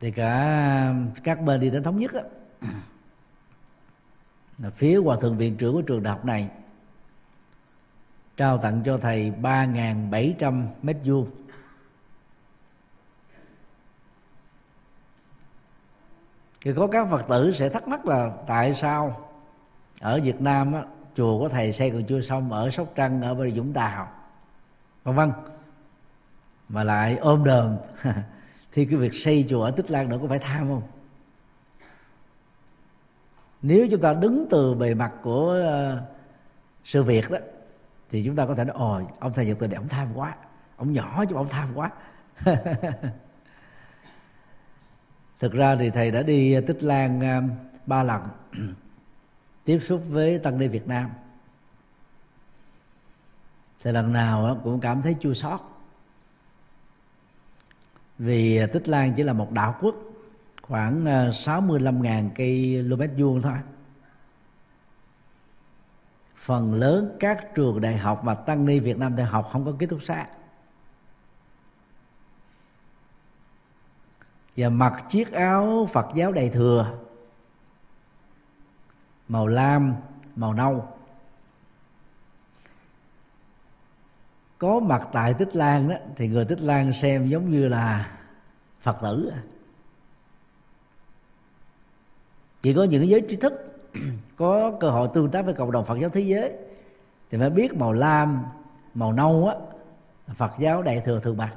thì 0.00 0.10
cả 0.10 0.88
um, 0.88 1.10
các 1.24 1.40
bên 1.40 1.60
đi 1.60 1.70
đến 1.70 1.82
thống 1.82 1.98
nhất 1.98 2.12
á, 2.14 2.22
là 4.58 4.70
phía 4.70 4.96
hòa 4.96 5.16
thượng 5.20 5.36
viện 5.36 5.56
trưởng 5.56 5.74
của 5.74 5.82
trường 5.82 6.02
đại 6.02 6.12
học 6.12 6.24
này 6.24 6.50
trao 8.36 8.58
tặng 8.58 8.82
cho 8.84 8.98
thầy 8.98 9.32
3.700 9.42 10.66
mét 10.82 10.96
vuông. 11.04 11.30
Thì 16.60 16.72
có 16.76 16.86
các 16.86 17.08
phật 17.10 17.28
tử 17.28 17.52
sẽ 17.52 17.68
thắc 17.68 17.88
mắc 17.88 18.06
là 18.06 18.30
tại 18.46 18.74
sao 18.74 19.30
ở 20.00 20.20
việt 20.22 20.40
nam 20.40 20.72
á, 20.72 20.82
chùa 21.16 21.38
của 21.38 21.48
thầy 21.48 21.72
xây 21.72 21.90
còn 21.90 22.04
chưa 22.04 22.20
xong 22.20 22.52
ở 22.52 22.70
sóc 22.70 22.92
trăng 22.94 23.22
ở 23.22 23.34
bên 23.34 23.54
vũng 23.54 23.72
tàu 23.72 24.08
vân 25.04 25.16
vân 25.16 25.32
mà 26.68 26.84
lại 26.84 27.16
ôm 27.16 27.44
đờm 27.44 27.76
thì 28.76 28.84
cái 28.84 28.96
việc 28.96 29.14
xây 29.14 29.44
chùa 29.48 29.62
ở 29.62 29.70
tích 29.70 29.90
lan 29.90 30.08
nữa 30.08 30.18
có 30.22 30.28
phải 30.28 30.38
tham 30.38 30.68
không? 30.68 30.82
Nếu 33.62 33.88
chúng 33.90 34.00
ta 34.00 34.14
đứng 34.14 34.46
từ 34.50 34.74
bề 34.74 34.94
mặt 34.94 35.12
của 35.22 35.56
uh, 35.60 35.98
sự 36.84 37.02
việc 37.02 37.30
đó 37.30 37.38
thì 38.10 38.24
chúng 38.24 38.36
ta 38.36 38.46
có 38.46 38.54
thể 38.54 38.64
nói 38.64 38.76
ồ 38.76 39.00
ông 39.18 39.32
thầy 39.32 39.46
nhật 39.46 39.56
từ 39.60 39.66
này 39.66 39.76
ông 39.76 39.88
tham 39.88 40.08
quá. 40.14 40.36
Ông 40.76 40.92
nhỏ 40.92 41.24
chứ 41.28 41.34
ông 41.34 41.48
tham 41.48 41.68
quá. 41.74 41.90
Thực 45.40 45.52
ra 45.52 45.76
thì 45.76 45.90
thầy 45.90 46.10
đã 46.10 46.22
đi 46.22 46.60
tích 46.60 46.82
lan 46.82 47.18
uh, 47.18 47.44
ba 47.86 48.02
lần 48.02 48.22
tiếp 49.64 49.78
xúc 49.78 50.02
với 50.08 50.38
tăng 50.38 50.58
ni 50.58 50.68
việt 50.68 50.88
nam. 50.88 51.10
Thì 53.82 53.92
lần 53.92 54.12
nào 54.12 54.60
cũng 54.64 54.80
cảm 54.80 55.02
thấy 55.02 55.16
chua 55.20 55.34
xót 55.34 55.60
vì 58.18 58.56
à, 58.56 58.66
Tích 58.66 58.88
Lan 58.88 59.14
chỉ 59.16 59.22
là 59.22 59.32
một 59.32 59.52
đảo 59.52 59.76
quốc, 59.80 59.94
khoảng 60.62 61.06
à, 61.06 61.28
65.000 61.28 62.30
km 62.86 63.22
vuông 63.22 63.42
thôi. 63.42 63.58
Phần 66.36 66.74
lớn 66.74 67.16
các 67.20 67.54
trường 67.54 67.80
đại 67.80 67.96
học 67.96 68.20
và 68.24 68.34
tăng 68.34 68.66
ni 68.66 68.80
Việt 68.80 68.98
Nam 68.98 69.16
đại 69.16 69.26
học 69.26 69.48
không 69.52 69.64
có 69.64 69.72
ký 69.78 69.86
túc 69.86 70.02
xá. 70.02 70.26
Và 74.56 74.68
mặc 74.68 75.04
chiếc 75.08 75.32
áo 75.32 75.88
Phật 75.92 76.06
giáo 76.14 76.32
đầy 76.32 76.50
thừa, 76.50 76.98
màu 79.28 79.46
lam, 79.46 79.94
màu 80.36 80.52
nâu. 80.54 80.95
Có 84.58 84.80
mặt 84.80 85.08
tại 85.12 85.34
tích 85.34 85.56
lan 85.56 85.88
đó, 85.88 85.96
thì 86.16 86.28
người 86.28 86.44
tích 86.44 86.60
lan 86.60 86.92
xem 86.92 87.28
giống 87.28 87.50
như 87.50 87.68
là 87.68 88.10
phật 88.80 88.96
tử 89.02 89.30
à. 89.34 89.42
chỉ 92.62 92.74
có 92.74 92.84
những 92.84 93.08
giới 93.08 93.20
trí 93.20 93.36
thức, 93.36 93.52
có 94.36 94.72
cơ 94.80 94.90
hội 94.90 95.08
tương 95.14 95.30
tác 95.30 95.44
với 95.44 95.54
cộng 95.54 95.72
đồng 95.72 95.84
phật 95.84 95.98
giáo 96.00 96.10
thế 96.10 96.20
giới, 96.20 96.52
thì 97.30 97.38
mới 97.38 97.50
biết 97.50 97.74
màu 97.74 97.92
lam, 97.92 98.44
màu 98.94 99.12
nâu 99.12 99.48
á 99.48 99.54
phật 100.34 100.52
giáo 100.58 100.82
đại 100.82 101.00
thừa 101.00 101.20
thường 101.20 101.36
mặc 101.36 101.54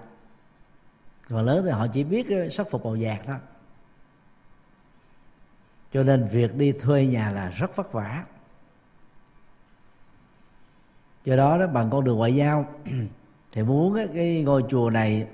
còn 1.29 1.45
lớn 1.45 1.65
thì 1.65 1.71
họ 1.71 1.87
chỉ 1.87 2.03
biết 2.03 2.27
sắc 2.51 2.69
phục 2.69 2.85
màu 2.85 2.97
vàng 2.99 3.21
thôi. 3.25 3.35
Cho 5.93 6.03
nên 6.03 6.27
việc 6.27 6.55
đi 6.55 6.71
thuê 6.71 7.05
nhà 7.05 7.31
là 7.31 7.49
rất 7.49 7.75
vất 7.75 7.93
vả 7.93 8.23
do 11.29 11.35
đó 11.35 11.57
đó, 11.57 11.67
bằng 11.67 11.89
con 11.89 12.03
đường 12.03 12.17
ngoại 12.17 12.35
giao, 12.35 12.65
thì 13.51 13.63
muốn 13.63 13.97
cái 14.13 14.43
ngôi 14.43 14.63
chùa 14.69 14.89
này, 14.89 15.27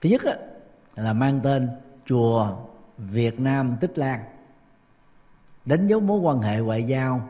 thứ 0.00 0.08
nhất 0.10 0.22
là 0.94 1.12
mang 1.12 1.40
tên 1.42 1.68
chùa 2.06 2.56
Việt 2.98 3.40
Nam 3.40 3.76
Tích 3.80 3.98
Lan, 3.98 4.24
đánh 5.64 5.86
dấu 5.86 6.00
mối 6.00 6.20
quan 6.20 6.40
hệ 6.40 6.58
ngoại 6.58 6.84
giao 6.84 7.28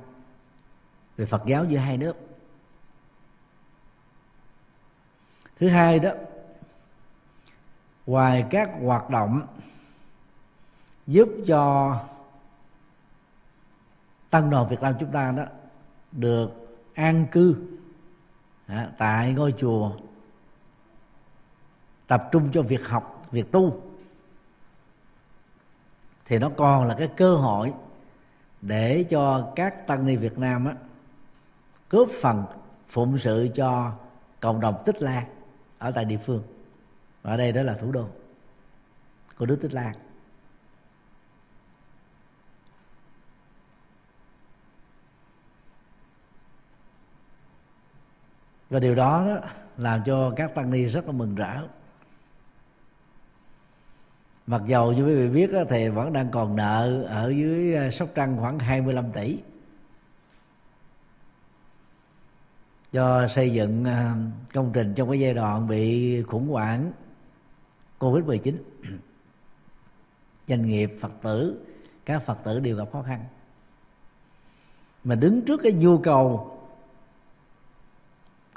về 1.16 1.26
Phật 1.26 1.42
giáo 1.46 1.64
giữa 1.64 1.78
hai 1.78 1.96
nước. 1.96 2.16
Thứ 5.58 5.68
hai 5.68 5.98
đó, 5.98 6.10
ngoài 8.06 8.44
các 8.50 8.70
hoạt 8.82 9.10
động 9.10 9.42
giúp 11.06 11.28
cho 11.46 11.96
tăng 14.30 14.50
đoàn 14.50 14.68
Việt 14.68 14.80
Nam 14.80 14.94
chúng 15.00 15.12
ta 15.12 15.32
đó 15.32 15.44
được 16.12 16.61
an 16.94 17.26
cư. 17.32 17.56
Tại 18.98 19.32
ngôi 19.32 19.54
chùa. 19.58 19.92
Tập 22.06 22.28
trung 22.32 22.48
cho 22.52 22.62
việc 22.62 22.88
học 22.88 23.26
việc 23.30 23.52
tu. 23.52 23.82
Thì 26.24 26.38
nó 26.38 26.50
còn 26.56 26.86
là 26.86 26.94
cái 26.98 27.08
cơ 27.16 27.36
hội 27.36 27.72
để 28.60 29.04
cho 29.10 29.52
các 29.56 29.86
tăng 29.86 30.06
ni 30.06 30.16
Việt 30.16 30.38
Nam 30.38 30.66
á, 30.66 30.74
góp 31.90 32.08
phần 32.22 32.44
phụng 32.88 33.18
sự 33.18 33.48
cho 33.54 33.92
cộng 34.40 34.60
đồng 34.60 34.82
Tích 34.86 35.02
Lan 35.02 35.24
ở 35.78 35.90
tại 35.90 36.04
địa 36.04 36.16
phương. 36.16 36.42
Ở 37.22 37.36
đây 37.36 37.52
đó 37.52 37.62
là 37.62 37.74
thủ 37.74 37.92
đô 37.92 38.08
của 39.38 39.46
nước 39.46 39.58
Tích 39.62 39.74
Lan 39.74 39.94
và 48.72 48.80
điều 48.80 48.94
đó, 48.94 49.26
đó 49.26 49.40
làm 49.76 50.02
cho 50.04 50.32
các 50.36 50.54
tăng 50.54 50.70
ni 50.70 50.84
rất 50.84 51.06
là 51.06 51.12
mừng 51.12 51.34
rỡ. 51.34 51.62
Mặc 54.46 54.62
dầu 54.66 54.92
như 54.92 55.06
quý 55.06 55.14
vị 55.14 55.28
biết 55.28 55.50
thì 55.68 55.88
vẫn 55.88 56.12
đang 56.12 56.30
còn 56.30 56.56
nợ 56.56 57.02
ở 57.08 57.28
dưới 57.36 57.74
ờ, 57.74 57.90
sóc 57.90 58.08
trăng 58.14 58.36
khoảng 58.40 58.58
25 58.58 59.12
tỷ. 59.12 59.38
Do 62.92 63.28
xây 63.28 63.52
dựng 63.52 63.84
ờ, 63.84 64.12
công 64.54 64.70
trình 64.72 64.94
trong 64.94 65.10
cái 65.10 65.20
giai 65.20 65.34
đoạn 65.34 65.68
bị 65.68 66.22
khủng 66.22 66.48
hoảng 66.48 66.92
covid 67.98 68.24
19 68.24 68.62
doanh 70.48 70.66
nghiệp 70.66 70.96
phật 71.00 71.12
tử 71.22 71.64
các 72.04 72.22
phật 72.22 72.38
tử 72.44 72.60
đều 72.60 72.76
gặp 72.76 72.88
khó 72.92 73.02
khăn. 73.02 73.24
Mà 75.04 75.14
đứng 75.14 75.42
trước 75.42 75.60
cái 75.62 75.72
nhu 75.72 75.98
cầu 75.98 76.58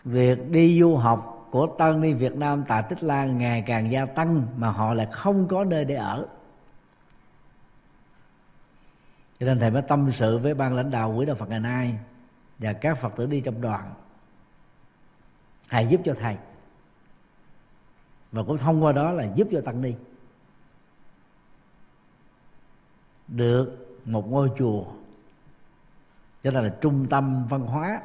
việc 0.05 0.51
đi 0.51 0.79
du 0.79 0.95
học 0.95 1.47
của 1.51 1.67
tăng 1.77 2.01
ni 2.01 2.13
Việt 2.13 2.35
Nam 2.35 2.63
tại 2.67 2.83
Tích 2.89 3.03
Lan 3.03 3.37
ngày 3.37 3.63
càng 3.67 3.91
gia 3.91 4.05
tăng 4.05 4.47
mà 4.57 4.69
họ 4.69 4.93
lại 4.93 5.07
không 5.11 5.47
có 5.47 5.63
nơi 5.63 5.85
để 5.85 5.95
ở. 5.95 6.27
Cho 9.39 9.45
nên 9.45 9.59
thầy 9.59 9.71
mới 9.71 9.81
tâm 9.81 10.11
sự 10.11 10.37
với 10.37 10.53
ban 10.53 10.73
lãnh 10.73 10.91
đạo 10.91 11.13
quỹ 11.17 11.25
đạo 11.25 11.35
Phật 11.35 11.49
ngày 11.49 11.59
nay 11.59 11.99
và 12.59 12.73
các 12.73 12.97
Phật 12.97 13.15
tử 13.15 13.25
đi 13.25 13.41
trong 13.41 13.61
đoàn. 13.61 13.93
Hãy 15.67 15.87
giúp 15.87 16.01
cho 16.05 16.13
thầy. 16.19 16.37
Và 18.31 18.43
cũng 18.43 18.57
thông 18.57 18.83
qua 18.83 18.91
đó 18.91 19.11
là 19.11 19.27
giúp 19.35 19.47
cho 19.51 19.61
tăng 19.61 19.81
ni 19.81 19.93
được 23.27 23.97
một 24.05 24.31
ngôi 24.31 24.51
chùa, 24.57 24.85
cho 26.43 26.51
nên 26.51 26.63
là 26.63 26.75
trung 26.81 27.07
tâm 27.09 27.45
văn 27.47 27.61
hóa 27.61 28.01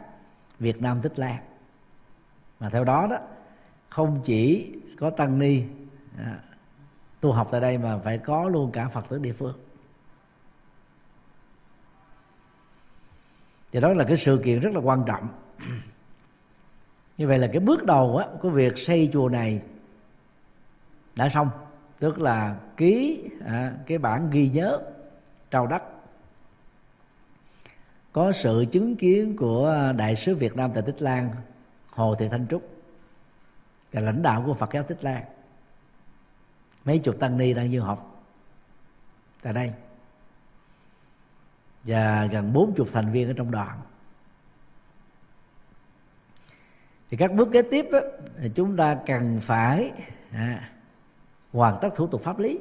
Việt 0.58 0.82
Nam 0.82 1.02
Tích 1.02 1.18
Lan 1.18 1.49
mà 2.60 2.70
theo 2.70 2.84
đó 2.84 3.06
đó 3.10 3.18
không 3.88 4.20
chỉ 4.24 4.72
có 4.98 5.10
tăng 5.10 5.38
ni 5.38 5.62
à, 6.18 6.38
tu 7.20 7.32
học 7.32 7.48
tại 7.50 7.60
đây 7.60 7.78
mà 7.78 7.98
phải 7.98 8.18
có 8.18 8.48
luôn 8.48 8.72
cả 8.72 8.88
phật 8.88 9.04
tử 9.08 9.18
địa 9.18 9.32
phương. 9.32 9.54
Và 13.72 13.80
đó 13.80 13.92
là 13.92 14.04
cái 14.04 14.16
sự 14.16 14.40
kiện 14.44 14.60
rất 14.60 14.72
là 14.74 14.80
quan 14.80 15.04
trọng. 15.06 15.28
Như 17.18 17.28
vậy 17.28 17.38
là 17.38 17.46
cái 17.46 17.60
bước 17.60 17.84
đầu 17.84 18.16
á, 18.16 18.26
của 18.40 18.50
việc 18.50 18.78
xây 18.78 19.10
chùa 19.12 19.28
này 19.28 19.62
đã 21.16 21.28
xong. 21.28 21.50
Tức 21.98 22.20
là 22.20 22.56
ký 22.76 23.24
à, 23.46 23.74
cái 23.86 23.98
bản 23.98 24.30
ghi 24.30 24.48
nhớ 24.48 24.80
trao 25.50 25.66
đất 25.66 25.82
có 28.12 28.32
sự 28.32 28.66
chứng 28.72 28.96
kiến 28.96 29.36
của 29.36 29.92
đại 29.96 30.16
sứ 30.16 30.34
Việt 30.34 30.56
Nam 30.56 30.70
tại 30.74 30.82
Tích 30.86 31.02
Lan 31.02 31.30
hồ 31.90 32.14
thị 32.14 32.28
thanh 32.28 32.46
trúc 32.50 32.70
là 33.92 34.00
lãnh 34.00 34.22
đạo 34.22 34.42
của 34.46 34.54
phật 34.54 34.72
giáo 34.72 34.82
tích 34.82 35.04
lan. 35.04 35.24
Mấy 36.84 36.98
chục 36.98 37.16
tăng 37.20 37.36
ni 37.36 37.54
đang 37.54 37.72
du 37.72 37.82
học 37.82 38.24
tại 39.42 39.52
đây. 39.52 39.72
Và 41.84 42.26
gần 42.26 42.52
bốn 42.52 42.74
chục 42.74 42.88
thành 42.92 43.12
viên 43.12 43.28
ở 43.28 43.32
trong 43.36 43.50
đoàn. 43.50 43.80
Thì 47.10 47.16
các 47.16 47.32
bước 47.32 47.48
kế 47.52 47.62
tiếp 47.62 47.86
đó, 47.92 47.98
thì 48.38 48.50
chúng 48.54 48.76
ta 48.76 48.98
cần 49.06 49.40
phải 49.42 49.92
à, 50.32 50.70
hoàn 51.52 51.78
tất 51.82 51.88
thủ 51.96 52.06
tục 52.06 52.22
pháp 52.22 52.38
lý. 52.38 52.58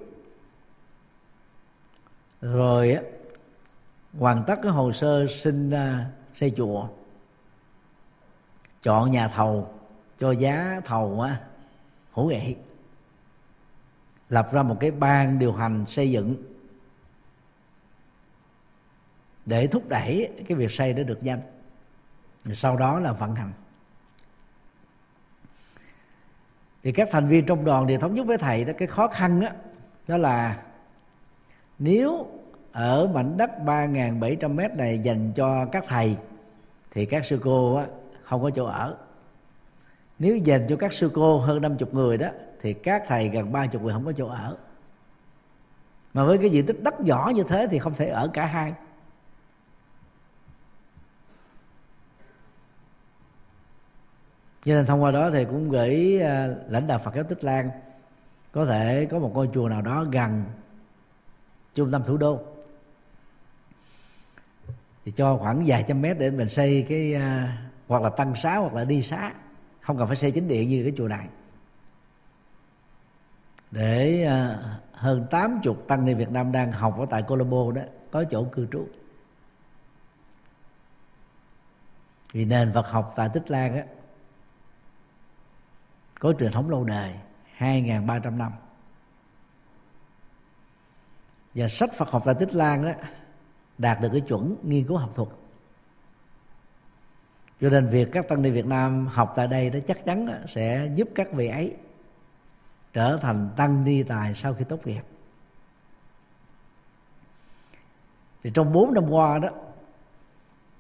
Rồi 2.42 2.92
á, 2.94 3.02
hoàn 4.20 4.44
tất 4.48 4.56
cái 4.64 4.72
hồ 4.72 4.92
sơ 4.92 5.28
xin 5.28 5.70
uh, 5.70 5.76
à, 5.76 6.10
xây 6.36 6.54
chùa 6.58 6.88
chọn 8.84 9.12
nhà 9.12 9.28
thầu 9.28 9.74
cho 10.18 10.32
giá 10.32 10.82
thầu 10.86 11.22
á 11.22 11.40
hữu 12.12 12.30
nghị. 12.30 12.56
Lập 14.30 14.50
ra 14.52 14.64
một 14.64 14.78
cái 14.80 14.92
ban 14.92 15.40
điều 15.40 15.54
hành 15.54 15.86
xây 15.88 16.12
dựng 16.12 16.36
để 19.46 19.68
thúc 19.68 19.88
đẩy 19.88 20.30
cái 20.48 20.58
việc 20.58 20.72
xây 20.72 20.94
để 20.94 21.04
được 21.04 21.24
nhanh. 21.24 21.42
Rồi 22.44 22.56
sau 22.56 22.78
đó 22.78 23.00
là 23.00 23.14
vận 23.14 23.36
hành. 23.36 23.52
Thì 26.84 26.92
các 26.92 27.10
thành 27.12 27.28
viên 27.28 27.46
trong 27.46 27.66
đoàn 27.66 27.88
đều 27.88 28.00
thống 28.00 28.16
nhất 28.16 28.28
với 28.28 28.38
thầy 28.38 28.66
đó 28.66 28.74
cái 28.78 28.88
khó 28.88 29.08
khăn 29.08 29.40
đó, 29.40 29.48
đó 30.08 30.18
là 30.18 30.64
nếu 31.80 32.28
ở 32.72 33.08
mảnh 33.14 33.38
đất 33.38 33.50
3.700 33.66 34.56
mét 34.56 34.72
này 34.72 35.00
dành 35.00 35.32
cho 35.36 35.66
các 35.66 35.84
thầy 35.88 36.18
thì 36.92 37.06
các 37.06 37.26
sư 37.26 37.40
cô 37.44 37.76
á, 37.76 37.86
không 38.30 38.44
có 38.44 38.50
chỗ 38.50 38.66
ở. 38.66 38.98
Nếu 40.20 40.38
dành 40.38 40.66
cho 40.70 40.76
các 40.76 40.94
sư 40.94 41.12
cô 41.14 41.40
hơn 41.40 41.62
50 41.62 41.90
người 41.92 42.18
đó, 42.18 42.28
thì 42.62 42.74
các 42.74 43.04
thầy 43.08 43.30
gần 43.30 43.52
30 43.52 43.82
người 43.82 43.94
không 43.94 44.06
có 44.06 44.12
chỗ 44.12 44.28
ở. 44.28 44.58
Mà 46.14 46.24
với 46.24 46.38
cái 46.38 46.50
diện 46.50 46.66
tích 46.66 46.84
đất 46.84 47.02
nhỏ 47.02 47.32
như 47.36 47.44
thế 47.44 47.68
thì 47.72 47.80
không 47.80 47.94
thể 47.94 48.08
ở 48.08 48.28
cả 48.34 48.46
hai. 48.46 48.74
Cho 54.66 54.74
nên 54.74 54.86
thông 54.86 55.04
qua 55.04 55.12
đó 55.12 55.30
thì 55.32 55.46
cũng 55.46 55.70
gửi 55.70 56.22
à, 56.22 56.48
lãnh 56.68 56.88
đạo 56.88 57.00
Phật 57.00 57.16
giáo 57.16 57.24
Tích 57.24 57.44
Lan, 57.44 57.70
có 58.52 58.66
thể 58.66 59.08
có 59.12 59.20
một 59.20 59.32
ngôi 59.34 59.50
chùa 59.54 59.70
nào 59.70 59.82
đó 59.82 60.06
gần 60.12 60.44
trung 61.74 61.92
tâm 61.92 62.04
thủ 62.04 62.18
đô. 62.18 62.40
Thì 65.06 65.12
cho 65.12 65.38
khoảng 65.38 65.64
vài 65.66 65.84
trăm 65.88 66.02
mét 66.02 66.20
để 66.20 66.32
mình 66.32 66.48
xây 66.48 66.86
cái 66.90 67.14
à, 67.14 67.58
hoặc 67.90 68.02
là 68.02 68.10
tăng 68.10 68.36
xá, 68.36 68.56
hoặc 68.58 68.74
là 68.74 68.84
đi 68.84 69.04
xá, 69.04 69.34
không 69.82 69.98
cần 69.98 70.08
phải 70.08 70.16
xây 70.16 70.32
chính 70.32 70.48
điện 70.48 70.70
như 70.70 70.84
cái 70.84 70.94
chùa 70.98 71.08
này. 71.08 71.28
Để 73.72 74.24
à, 74.24 74.60
hơn 74.94 75.28
80 75.32 75.76
tăng 75.88 76.06
ni 76.06 76.14
Việt 76.14 76.30
Nam 76.30 76.52
đang 76.52 76.72
học 76.72 77.00
ở 77.00 77.06
tại 77.10 77.24
Colombo 77.24 77.72
đó, 77.72 77.82
có 78.12 78.24
chỗ 78.24 78.44
cư 78.44 78.68
trú. 78.72 78.88
Vì 82.32 82.46
nền 82.46 82.74
Phật 82.74 82.88
học 82.88 83.14
tại 83.16 83.30
Tích 83.34 83.52
Lan 83.52 83.76
á, 83.76 83.84
có 86.20 86.34
truyền 86.40 86.52
thống 86.52 86.70
lâu 86.70 86.84
đời 86.84 87.16
2.300 87.58 88.38
năm. 88.38 88.52
Và 91.56 91.68
sách 91.68 91.94
Phật 91.94 92.10
học 92.10 92.22
tại 92.26 92.36
Tích 92.40 92.56
Lan 92.56 92.86
đó 92.86 92.92
đạt 93.78 94.02
được 94.02 94.10
cái 94.12 94.22
chuẩn 94.22 94.56
nghiên 94.64 94.88
cứu 94.88 94.98
học 94.98 95.12
thuật 95.16 95.30
cho 97.62 97.70
nên 97.70 97.90
việc 97.90 98.10
các 98.12 98.28
tăng 98.28 98.42
ni 98.42 98.50
Việt 98.50 98.66
Nam 98.66 99.08
học 99.08 99.34
tại 99.36 99.48
đây 99.48 99.70
đó 99.70 99.80
chắc 99.88 100.06
chắn 100.06 100.44
sẽ 100.48 100.90
giúp 100.96 101.10
các 101.16 101.34
vị 101.34 101.48
ấy 101.48 101.76
trở 102.94 103.18
thành 103.22 103.50
tăng 103.56 103.84
ni 103.84 104.04
tài 104.04 104.34
sau 104.34 104.54
khi 104.54 104.66
tốt 104.66 104.88
nghiệp. 104.88 105.02
Thì 108.44 108.52
trong 108.54 108.74
bốn 108.74 108.94
năm 108.94 109.10
qua 109.10 109.40
đó 109.40 109.50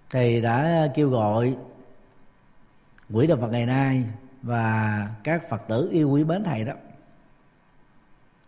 thầy 0.10 0.42
đã 0.42 0.88
kêu 0.96 1.10
gọi 1.10 1.58
quỹ 3.13 3.28
đạo 3.28 3.38
Phật 3.42 3.48
ngày 3.48 3.65
nay 3.65 4.06
và 4.42 5.08
các 5.24 5.50
Phật 5.50 5.62
tử 5.68 5.89
yêu 5.92 6.10
quý 6.10 6.24
mến 6.24 6.44
thầy 6.44 6.65
đó 6.65 6.74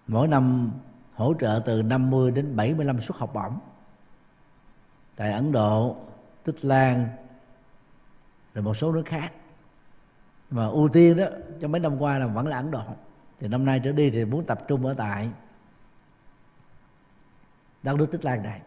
mỗi 0.08 0.28
năm 0.28 0.72
hỗ 1.14 1.34
trợ 1.40 1.62
từ 1.66 1.82
50 1.82 2.32
đến 2.32 2.56
75 2.56 3.02
suất 3.02 3.18
học 3.18 3.34
bổng 3.34 3.60
tại 5.16 5.32
Ấn 5.32 5.52
Độ, 5.52 5.96
Tích 6.44 6.66
Lan 6.66 7.08
rồi 8.54 8.64
một 8.64 8.74
số 8.74 8.92
nước 8.92 9.04
khác. 9.06 9.32
Mà 10.50 10.66
ưu 10.66 10.90
tiên 10.90 11.18
đó, 11.18 11.26
trong 11.60 11.72
mấy 11.72 11.80
năm 11.80 12.02
qua 12.02 12.20
là 12.20 12.28
vẫn 12.28 12.48
là 12.48 12.58
Ấn 12.58 12.72
Độ. 12.72 12.84
Thì 13.40 13.48
năm 13.48 13.66
nay 13.66 13.82
trở 13.84 13.92
đi 13.92 14.10
thì 14.10 14.26
muốn 14.26 14.46
tập 14.46 14.68
trung 14.68 14.86
ở 14.86 14.94
tại 14.94 15.30
đất 17.84 17.98
nước 17.98 18.12
Tích 18.12 18.26
Lan 18.26 18.44
này. 18.44 18.62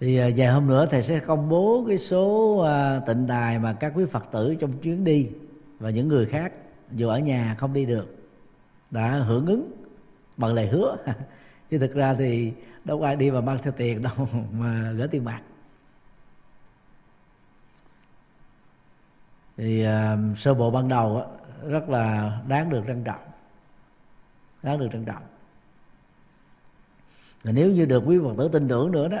Thì 0.00 0.16
à, 0.16 0.28
vài 0.36 0.48
hôm 0.48 0.66
nữa 0.66 0.86
thầy 0.90 1.02
sẽ 1.02 1.18
công 1.18 1.48
bố 1.48 1.84
cái 1.88 1.98
số 1.98 2.58
à, 2.58 3.00
tịnh 3.06 3.26
đài 3.26 3.58
mà 3.58 3.72
các 3.72 3.92
quý 3.96 4.04
phật 4.04 4.24
tử 4.32 4.54
trong 4.60 4.78
chuyến 4.78 5.04
đi 5.04 5.30
và 5.78 5.90
những 5.90 6.08
người 6.08 6.26
khác 6.26 6.52
dù 6.92 7.08
ở 7.08 7.18
nhà 7.18 7.54
không 7.58 7.72
đi 7.72 7.86
được 7.86 8.16
đã 8.90 9.18
hưởng 9.18 9.46
ứng 9.46 9.70
bằng 10.36 10.54
lời 10.54 10.68
hứa. 10.68 10.96
Chứ 11.70 11.78
thực 11.78 11.94
ra 11.94 12.14
thì 12.14 12.52
đâu 12.84 13.02
ai 13.02 13.16
đi 13.16 13.30
mà 13.30 13.40
mang 13.40 13.58
theo 13.62 13.72
tiền 13.76 14.02
đâu 14.02 14.28
mà 14.52 14.92
gửi 14.96 15.08
tiền 15.08 15.24
mặt 15.24 15.42
thì 19.56 19.86
uh, 19.86 20.38
sơ 20.38 20.54
bộ 20.54 20.70
ban 20.70 20.88
đầu 20.88 21.16
á, 21.16 21.24
rất 21.68 21.88
là 21.88 22.38
đáng 22.48 22.70
được 22.70 22.84
trân 22.86 23.04
trọng. 23.04 23.20
Đáng 24.62 24.78
được 24.78 24.88
trân 24.92 25.04
trọng. 25.04 25.22
Và 27.44 27.52
nếu 27.52 27.70
như 27.70 27.84
được 27.84 28.02
quý 28.06 28.18
phật 28.24 28.34
tử 28.38 28.48
tin 28.48 28.68
tưởng 28.68 28.92
nữa 28.92 29.08
đó 29.08 29.18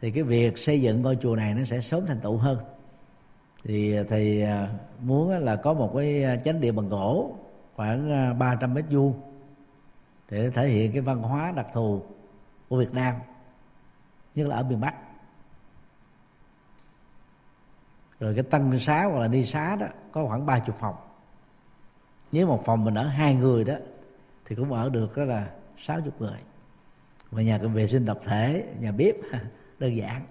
thì 0.00 0.10
cái 0.10 0.22
việc 0.22 0.58
xây 0.58 0.80
dựng 0.82 1.02
ngôi 1.02 1.16
chùa 1.16 1.36
này 1.36 1.54
nó 1.54 1.64
sẽ 1.64 1.80
sớm 1.80 2.06
thành 2.06 2.20
tựu 2.20 2.36
hơn. 2.36 2.58
Thì 3.64 3.96
ờ, 3.96 4.04
thầy 4.04 4.42
ờ, 4.42 4.68
muốn 5.02 5.30
là 5.30 5.56
có 5.56 5.72
một 5.74 5.92
cái 5.96 6.40
chánh 6.44 6.60
điện 6.60 6.76
bằng 6.76 6.88
gỗ 6.88 7.36
khoảng 7.76 8.38
300 8.38 8.74
mét 8.74 8.84
vuông 8.90 9.20
để 10.30 10.50
thể 10.50 10.68
hiện 10.68 10.92
cái 10.92 11.00
văn 11.00 11.22
hóa 11.22 11.52
đặc 11.56 11.66
thù 11.72 12.02
của 12.68 12.76
Việt 12.76 12.92
Nam 12.92 13.14
nhất 14.34 14.46
là 14.46 14.56
ở 14.56 14.62
miền 14.62 14.80
Bắc. 14.80 14.94
Rồi 18.20 18.34
cái 18.34 18.42
tăng 18.42 18.78
xá 18.78 19.04
hoặc 19.04 19.20
là 19.20 19.28
đi 19.28 19.44
xá 19.44 19.76
đó 19.76 19.86
có 20.12 20.26
khoảng 20.26 20.46
ba 20.46 20.58
chục 20.58 20.76
phòng. 20.76 20.94
Nếu 22.32 22.46
một 22.46 22.62
phòng 22.64 22.84
mình 22.84 22.94
ở 22.94 23.08
hai 23.08 23.34
người 23.34 23.64
đó 23.64 23.74
thì 24.44 24.56
cũng 24.56 24.72
ở 24.72 24.88
được 24.88 25.16
đó 25.16 25.24
là 25.24 25.50
sáu 25.78 26.00
chục 26.00 26.20
người. 26.20 26.38
Và 27.30 27.42
nhà 27.42 27.58
vệ 27.58 27.86
sinh 27.86 28.06
tập 28.06 28.18
thể 28.24 28.66
nhà 28.80 28.92
bếp 28.92 29.14
đơn 29.78 29.96
giản. 29.96 30.22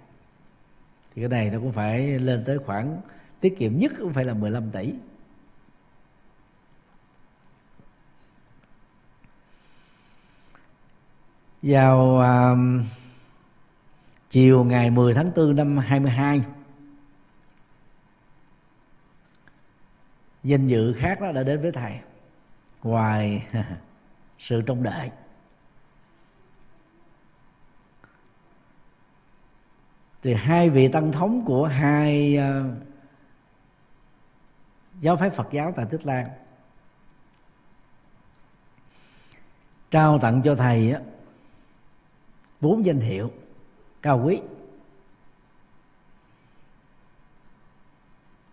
Thì 1.15 1.21
cái 1.21 1.30
này 1.30 1.50
nó 1.50 1.60
cũng 1.60 1.71
phải 1.71 2.19
lên 2.19 2.43
tới 2.45 2.58
khoảng 2.60 3.02
tiết 3.39 3.58
kiệm 3.58 3.78
nhất 3.78 3.91
cũng 4.00 4.13
phải 4.13 4.26
là 4.26 4.34
15 4.34 4.71
tỷ. 4.71 4.93
Vào 11.62 12.21
uh, 12.21 12.86
chiều 14.30 14.63
ngày 14.63 14.89
10 14.89 15.13
tháng 15.13 15.32
4 15.36 15.56
năm 15.56 15.78
22 15.78 16.41
danh 20.43 20.67
dự 20.67 20.93
khác 20.93 21.21
đó 21.21 21.32
đã 21.32 21.43
đến 21.43 21.62
với 21.62 21.71
thầy. 21.71 22.00
Ngoài 22.84 23.47
sự 24.39 24.62
trông 24.62 24.84
đợi. 24.84 25.12
Thì 30.21 30.34
hai 30.34 30.69
vị 30.69 30.88
tăng 30.88 31.12
thống 31.12 31.45
của 31.45 31.65
hai 31.65 32.39
uh, 32.39 32.78
giáo 35.02 35.17
phái 35.17 35.30
Phật 35.30 35.47
giáo 35.52 35.73
tại 35.76 35.86
Tích 35.89 36.06
Lan 36.06 36.28
trao 39.91 40.19
tặng 40.19 40.41
cho 40.43 40.56
thầy 40.56 40.91
á, 40.91 41.02
bốn 42.62 42.86
danh 42.86 43.00
hiệu 43.00 43.32
cao 44.02 44.21
quý. 44.26 44.41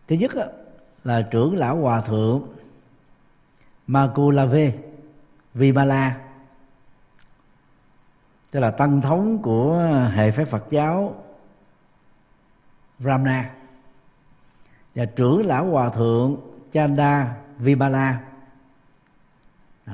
Thứ 0.09 0.17
nhất 0.17 0.33
á, 0.35 0.47
là 1.05 1.23
trưởng 1.23 1.57
lão 1.57 1.77
hòa 1.77 2.01
thượng 2.01 2.49
Makulave 3.87 4.73
Vimala. 5.55 6.21
Tức 8.51 8.61
là 8.61 8.71
tăng 8.71 9.01
thống 9.01 9.43
của 9.43 9.79
hệ 10.15 10.31
phái 10.31 10.45
Phật 10.45 10.65
giáo 10.71 11.25
Ramna 12.99 13.51
và 14.95 15.05
trưởng 15.05 15.47
lão 15.47 15.67
hòa 15.67 15.89
thượng 15.89 16.37
Chanda 16.73 17.37
Vimala. 17.59 18.21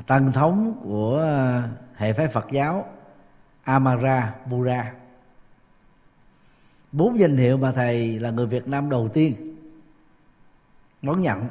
Tăng 0.06 0.32
thống 0.32 0.80
của 0.82 1.26
hệ 1.94 2.12
phái 2.12 2.28
Phật 2.28 2.46
giáo 2.50 2.86
Amara 3.62 4.34
Bura 4.46 4.92
bốn 6.92 7.18
danh 7.18 7.36
hiệu 7.36 7.56
mà 7.56 7.72
thầy 7.72 8.18
là 8.18 8.30
người 8.30 8.46
Việt 8.46 8.68
Nam 8.68 8.90
đầu 8.90 9.08
tiên 9.08 9.49
đón 11.02 11.20
nhận. 11.20 11.48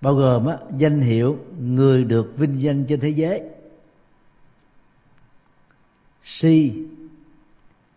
Bao 0.00 0.14
gồm 0.14 0.46
á, 0.46 0.56
danh 0.76 1.00
hiệu 1.00 1.38
người 1.58 2.04
được 2.04 2.32
vinh 2.36 2.62
danh 2.62 2.84
trên 2.86 3.00
thế 3.00 3.08
giới. 3.08 3.42
Si 6.22 6.86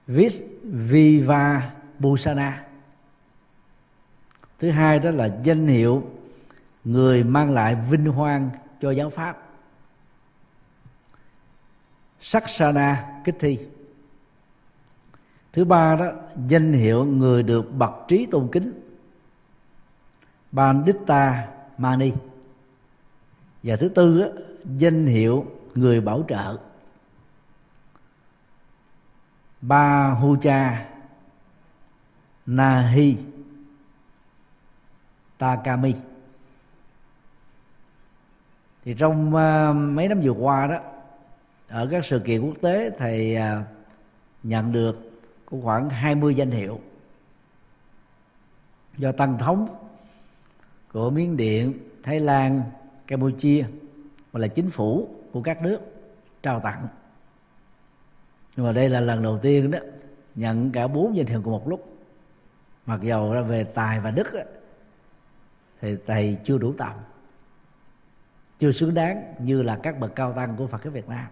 vis 0.08 0.42
viva 0.64 1.74
busana. 2.00 2.68
Thứ 4.60 4.70
hai 4.70 5.00
đó 5.00 5.12
là 5.12 5.38
danh 5.44 5.68
hiệu 5.68 6.12
người 6.84 7.24
mang 7.24 7.52
lại 7.52 7.76
vinh 7.90 8.06
hoan 8.06 8.50
cho 8.82 8.92
giáo 8.92 9.10
pháp. 9.10 9.44
Saksana 12.22 13.22
Kích 13.24 13.36
Thi 13.40 13.60
Thứ 15.54 15.66
ba 15.66 15.96
đó 15.96 16.12
danh 16.48 16.74
hiệu 16.74 17.06
người 17.06 17.44
được 17.44 17.72
bậc 17.74 17.92
trí 18.08 18.26
tôn 18.26 18.50
kính. 18.52 18.74
Bandita 20.52 21.48
Mani. 21.78 22.12
Và 23.64 23.76
thứ 23.76 23.90
tư 23.90 24.22
đó, 24.22 24.28
danh 24.78 25.06
hiệu 25.06 25.46
người 25.76 26.02
bảo 26.02 26.26
trợ. 26.28 26.58
Ba 29.62 30.10
Hucha 30.10 30.86
Nahi 32.46 33.18
Takami. 35.38 35.96
Thì 38.86 38.96
trong 38.98 39.28
uh, 39.28 39.76
mấy 39.76 40.08
năm 40.08 40.22
vừa 40.24 40.32
qua 40.32 40.68
đó 40.68 40.80
ở 41.68 41.88
các 41.92 42.06
sự 42.06 42.20
kiện 42.20 42.42
quốc 42.42 42.56
tế 42.62 42.90
thầy 42.98 43.38
uh, 43.38 43.66
nhận 44.44 44.72
được 44.72 45.07
có 45.52 45.58
khoảng 45.64 45.90
20 45.90 46.36
danh 46.36 46.52
hiệu 46.52 46.80
do 48.98 49.12
tăng 49.12 49.38
thống 49.38 49.88
của 50.92 51.10
Miến 51.10 51.38
Điện, 51.38 51.74
Thái 52.04 52.20
Lan, 52.20 52.64
Campuchia 53.08 53.66
và 54.32 54.40
là 54.40 54.48
chính 54.48 54.70
phủ 54.70 55.10
của 55.32 55.42
các 55.42 55.62
nước 55.62 55.80
trao 56.44 56.60
tặng. 56.60 56.88
Nhưng 58.56 58.66
mà 58.66 58.72
đây 58.72 58.90
là 58.90 59.00
lần 59.00 59.24
đầu 59.24 59.40
tiên 59.40 59.72
đó 59.72 59.80
nhận 60.36 60.72
cả 60.72 60.88
bốn 60.88 61.18
danh 61.18 61.28
hiệu 61.28 61.42
cùng 61.44 61.54
một 61.54 61.68
lúc. 61.68 61.98
Mặc 62.86 63.02
dầu 63.02 63.34
ra 63.34 63.42
về 63.42 63.64
tài 63.64 64.00
và 64.00 64.12
đức 64.12 64.28
thì 65.82 65.98
thầy 66.06 66.38
chưa 66.44 66.58
đủ 66.58 66.74
tầm 66.78 66.94
chưa 68.60 68.72
xứng 68.72 68.94
đáng 68.94 69.34
như 69.40 69.62
là 69.62 69.80
các 69.84 70.00
bậc 70.00 70.16
cao 70.16 70.34
tăng 70.34 70.56
của 70.56 70.68
Phật 70.68 70.84
giáo 70.84 70.92
Việt 70.92 71.10
Nam. 71.10 71.28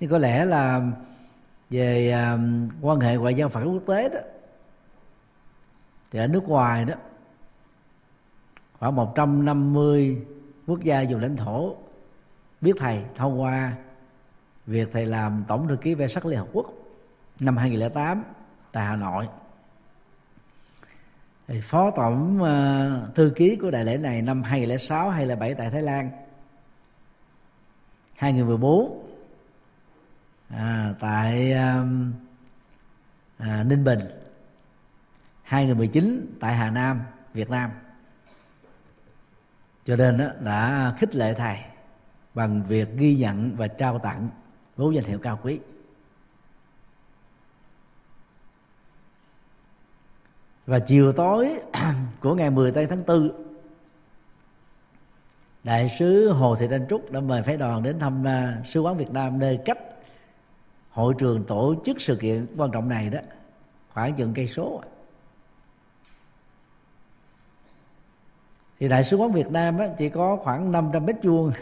Nhưng 0.00 0.10
có 0.10 0.18
lẽ 0.18 0.44
là 0.44 0.90
về 1.74 2.10
à, 2.10 2.38
quan 2.80 3.00
hệ 3.00 3.16
ngoại 3.16 3.34
giao 3.34 3.48
Phật 3.48 3.64
quốc 3.64 3.82
tế 3.86 4.08
đó. 4.08 4.18
Thì 6.10 6.18
ở 6.18 6.26
nước 6.26 6.48
ngoài 6.48 6.84
đó 6.84 6.94
khoảng 8.78 8.96
150 8.96 10.26
quốc 10.66 10.80
gia 10.80 11.00
dùng 11.00 11.20
lãnh 11.20 11.36
thổ 11.36 11.76
biết 12.60 12.72
thầy 12.78 13.02
thông 13.16 13.40
qua 13.40 13.72
việc 14.66 14.88
thầy 14.92 15.06
làm 15.06 15.44
tổng 15.48 15.68
thư 15.68 15.76
ký 15.76 15.94
về 15.94 16.08
sắc 16.08 16.26
Liên 16.26 16.38
Hợp 16.38 16.48
Quốc 16.52 16.72
năm 17.40 17.56
2008 17.56 18.24
tại 18.72 18.86
Hà 18.86 18.96
Nội. 18.96 19.28
Thì 21.46 21.60
phó 21.60 21.90
tổng 21.90 22.40
uh, 22.42 23.14
thư 23.14 23.32
ký 23.36 23.56
của 23.56 23.70
đại 23.70 23.84
lễ 23.84 23.96
này 23.96 24.22
năm 24.22 24.42
2006 24.42 25.10
2007 25.10 25.54
tại 25.54 25.70
Thái 25.70 25.82
Lan. 25.82 26.10
2014 28.14 29.03
à, 30.58 30.94
tại 31.00 31.52
um, 31.52 32.12
à, 33.38 33.64
Ninh 33.64 33.84
Bình. 33.84 33.98
2019 35.42 36.36
tại 36.40 36.54
Hà 36.54 36.70
Nam 36.70 37.02
Việt 37.34 37.50
Nam. 37.50 37.70
Cho 39.84 39.96
nên 39.96 40.18
đó, 40.18 40.28
đã 40.40 40.92
khích 40.98 41.14
lệ 41.14 41.34
thầy 41.34 41.58
bằng 42.34 42.62
việc 42.62 42.88
ghi 42.96 43.16
nhận 43.16 43.56
và 43.56 43.68
trao 43.68 43.98
tặng 43.98 44.28
bốn 44.76 44.94
danh 44.94 45.04
hiệu 45.04 45.18
cao 45.18 45.38
quý. 45.42 45.60
Và 50.66 50.78
chiều 50.78 51.12
tối 51.12 51.60
của 52.20 52.34
ngày 52.34 52.50
10 52.50 52.72
tây 52.72 52.86
tháng 52.86 53.06
4 53.06 53.44
đại 55.64 55.96
sứ 55.98 56.32
Hồ 56.32 56.56
Thị 56.56 56.68
Thanh 56.68 56.86
Trúc 56.88 57.10
đã 57.10 57.20
mời 57.20 57.42
phái 57.42 57.56
đoàn 57.56 57.82
đến 57.82 57.98
thăm 57.98 58.26
à, 58.26 58.62
sứ 58.64 58.80
quán 58.80 58.96
Việt 58.96 59.10
Nam 59.10 59.38
nơi 59.38 59.58
cách 59.64 59.78
hội 60.94 61.14
trường 61.18 61.44
tổ 61.44 61.74
chức 61.84 62.00
sự 62.00 62.16
kiện 62.16 62.46
quan 62.56 62.70
trọng 62.70 62.88
này 62.88 63.10
đó 63.10 63.18
khoảng 63.92 64.14
chừng 64.14 64.34
cây 64.34 64.48
số 64.48 64.82
à. 64.82 64.88
thì 68.78 68.88
đại 68.88 69.04
sứ 69.04 69.16
quán 69.16 69.32
Việt 69.32 69.50
Nam 69.50 69.78
đó 69.78 69.84
chỉ 69.98 70.08
có 70.08 70.36
khoảng 70.36 70.72
500 70.72 71.06
mét 71.06 71.16
vuông. 71.22 71.52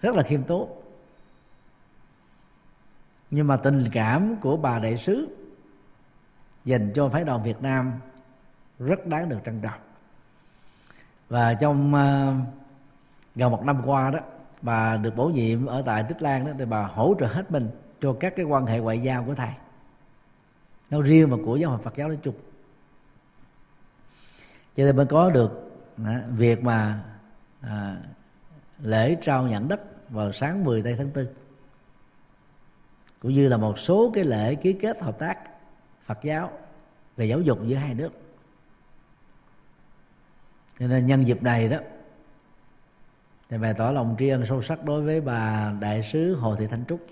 Rất 0.00 0.16
là 0.16 0.22
khiêm 0.22 0.42
tốn. 0.42 0.82
Nhưng 3.30 3.46
mà 3.46 3.56
tình 3.56 3.84
cảm 3.92 4.36
của 4.36 4.56
bà 4.56 4.78
đại 4.78 4.96
sứ 4.96 5.28
dành 6.64 6.92
cho 6.94 7.08
phái 7.08 7.24
đoàn 7.24 7.42
Việt 7.42 7.62
Nam 7.62 7.92
rất 8.78 9.06
đáng 9.06 9.28
được 9.28 9.38
trân 9.44 9.60
trọng. 9.60 9.80
Và 11.28 11.54
trong 11.54 11.94
uh, 11.94 12.54
gần 13.34 13.50
một 13.50 13.64
năm 13.64 13.82
qua 13.86 14.10
đó 14.10 14.18
bà 14.62 14.96
được 14.96 15.16
bổ 15.16 15.28
nhiệm 15.28 15.66
ở 15.66 15.82
tại 15.86 16.04
Tích 16.08 16.22
Lan 16.22 16.46
đó 16.46 16.52
thì 16.58 16.64
bà 16.64 16.82
hỗ 16.82 17.14
trợ 17.20 17.26
hết 17.26 17.50
mình 17.50 17.70
cho 18.00 18.16
các 18.20 18.36
cái 18.36 18.44
quan 18.44 18.66
hệ 18.66 18.78
ngoại 18.78 19.02
giao 19.02 19.24
của 19.24 19.34
thầy. 19.34 19.50
Nói 20.90 21.02
riêng 21.02 21.30
và 21.30 21.36
của 21.44 21.56
giáo 21.56 21.70
hội 21.70 21.78
Phật 21.82 21.96
giáo 21.96 22.08
nói 22.08 22.18
chung. 22.22 22.34
Cho 24.76 24.84
nên 24.84 24.96
mới 24.96 25.06
có 25.06 25.30
được 25.30 25.70
à, 26.04 26.22
việc 26.36 26.62
mà 26.62 27.04
à, 27.60 27.96
lễ 28.82 29.16
trao 29.22 29.46
nhận 29.46 29.68
đất 29.68 29.80
vào 30.10 30.32
sáng 30.32 30.64
10 30.64 30.82
tây 30.82 30.94
tháng 30.98 31.10
4 31.14 31.26
cũng 33.22 33.32
như 33.32 33.48
là 33.48 33.56
một 33.56 33.78
số 33.78 34.10
cái 34.14 34.24
lễ 34.24 34.54
ký 34.54 34.72
kết 34.72 35.02
hợp 35.02 35.18
tác 35.18 35.38
Phật 36.04 36.18
giáo 36.22 36.50
về 37.16 37.24
giáo 37.24 37.40
dục 37.40 37.58
giữa 37.66 37.76
hai 37.76 37.94
nước. 37.94 38.12
Cho 40.78 40.86
nên 40.86 41.06
nhân 41.06 41.26
dịp 41.26 41.42
này 41.42 41.68
đó 41.68 41.76
thì 43.50 43.58
bày 43.58 43.74
tỏ 43.74 43.90
lòng 43.90 44.16
tri 44.18 44.28
ân 44.28 44.46
sâu 44.46 44.62
sắc 44.62 44.84
đối 44.84 45.02
với 45.02 45.20
bà 45.20 45.72
đại 45.80 46.02
sứ 46.02 46.34
Hồ 46.34 46.56
Thị 46.56 46.66
Thanh 46.66 46.84
Trúc. 46.88 47.06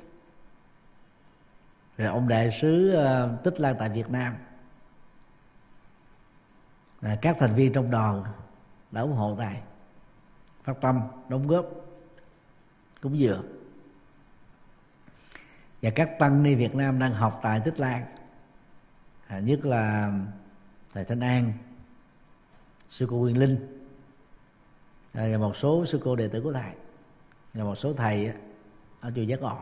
Rồi 1.97 2.09
ông 2.09 2.29
đại 2.29 2.51
sứ 2.61 2.97
uh, 2.97 3.45
Tích 3.45 3.61
Lan 3.61 3.77
tại 3.79 3.89
Việt 3.89 4.11
Nam. 4.11 4.35
Là 7.01 7.19
các 7.23 7.37
thành 7.39 7.55
viên 7.55 7.73
trong 7.73 7.91
đoàn 7.91 8.25
đã 8.91 9.01
ủng 9.01 9.13
hộ 9.13 9.37
tài, 9.39 9.61
phát 10.65 10.81
tâm 10.81 11.01
đóng 11.29 11.47
góp 11.47 11.67
cúng 13.01 13.19
dường. 13.19 13.47
Và 15.83 15.91
các 15.91 16.11
tăng 16.19 16.43
ni 16.43 16.55
Việt 16.55 16.75
Nam 16.75 16.99
đang 16.99 17.15
học 17.15 17.41
tại 17.43 17.61
Tích 17.65 17.81
Lan 17.81 18.05
à, 19.27 19.39
nhất 19.39 19.67
là 19.67 20.13
thầy 20.95 21.05
Thanh 21.05 21.21
An 21.21 21.53
sư 22.89 23.07
cô 23.11 23.17
Quyền 23.17 23.39
Linh 23.39 23.78
và 25.27 25.39
một 25.39 25.57
số 25.57 25.85
sư 25.85 26.01
cô 26.05 26.17
đệ 26.17 26.29
tử 26.29 26.41
của 26.41 26.53
thầy. 26.53 26.73
Và 27.55 27.65
một 27.65 27.75
số 27.75 27.93
thầy 27.93 28.33
ở 29.01 29.13
chùa 29.17 29.23
Giác 29.23 29.41
Ngộ. 29.41 29.57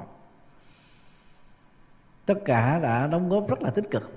Tất 2.27 2.38
cả 2.45 2.79
đã 2.79 3.07
đóng 3.07 3.29
góp 3.29 3.49
rất 3.49 3.62
là 3.62 3.71
tích 3.71 3.90
cực. 3.90 4.12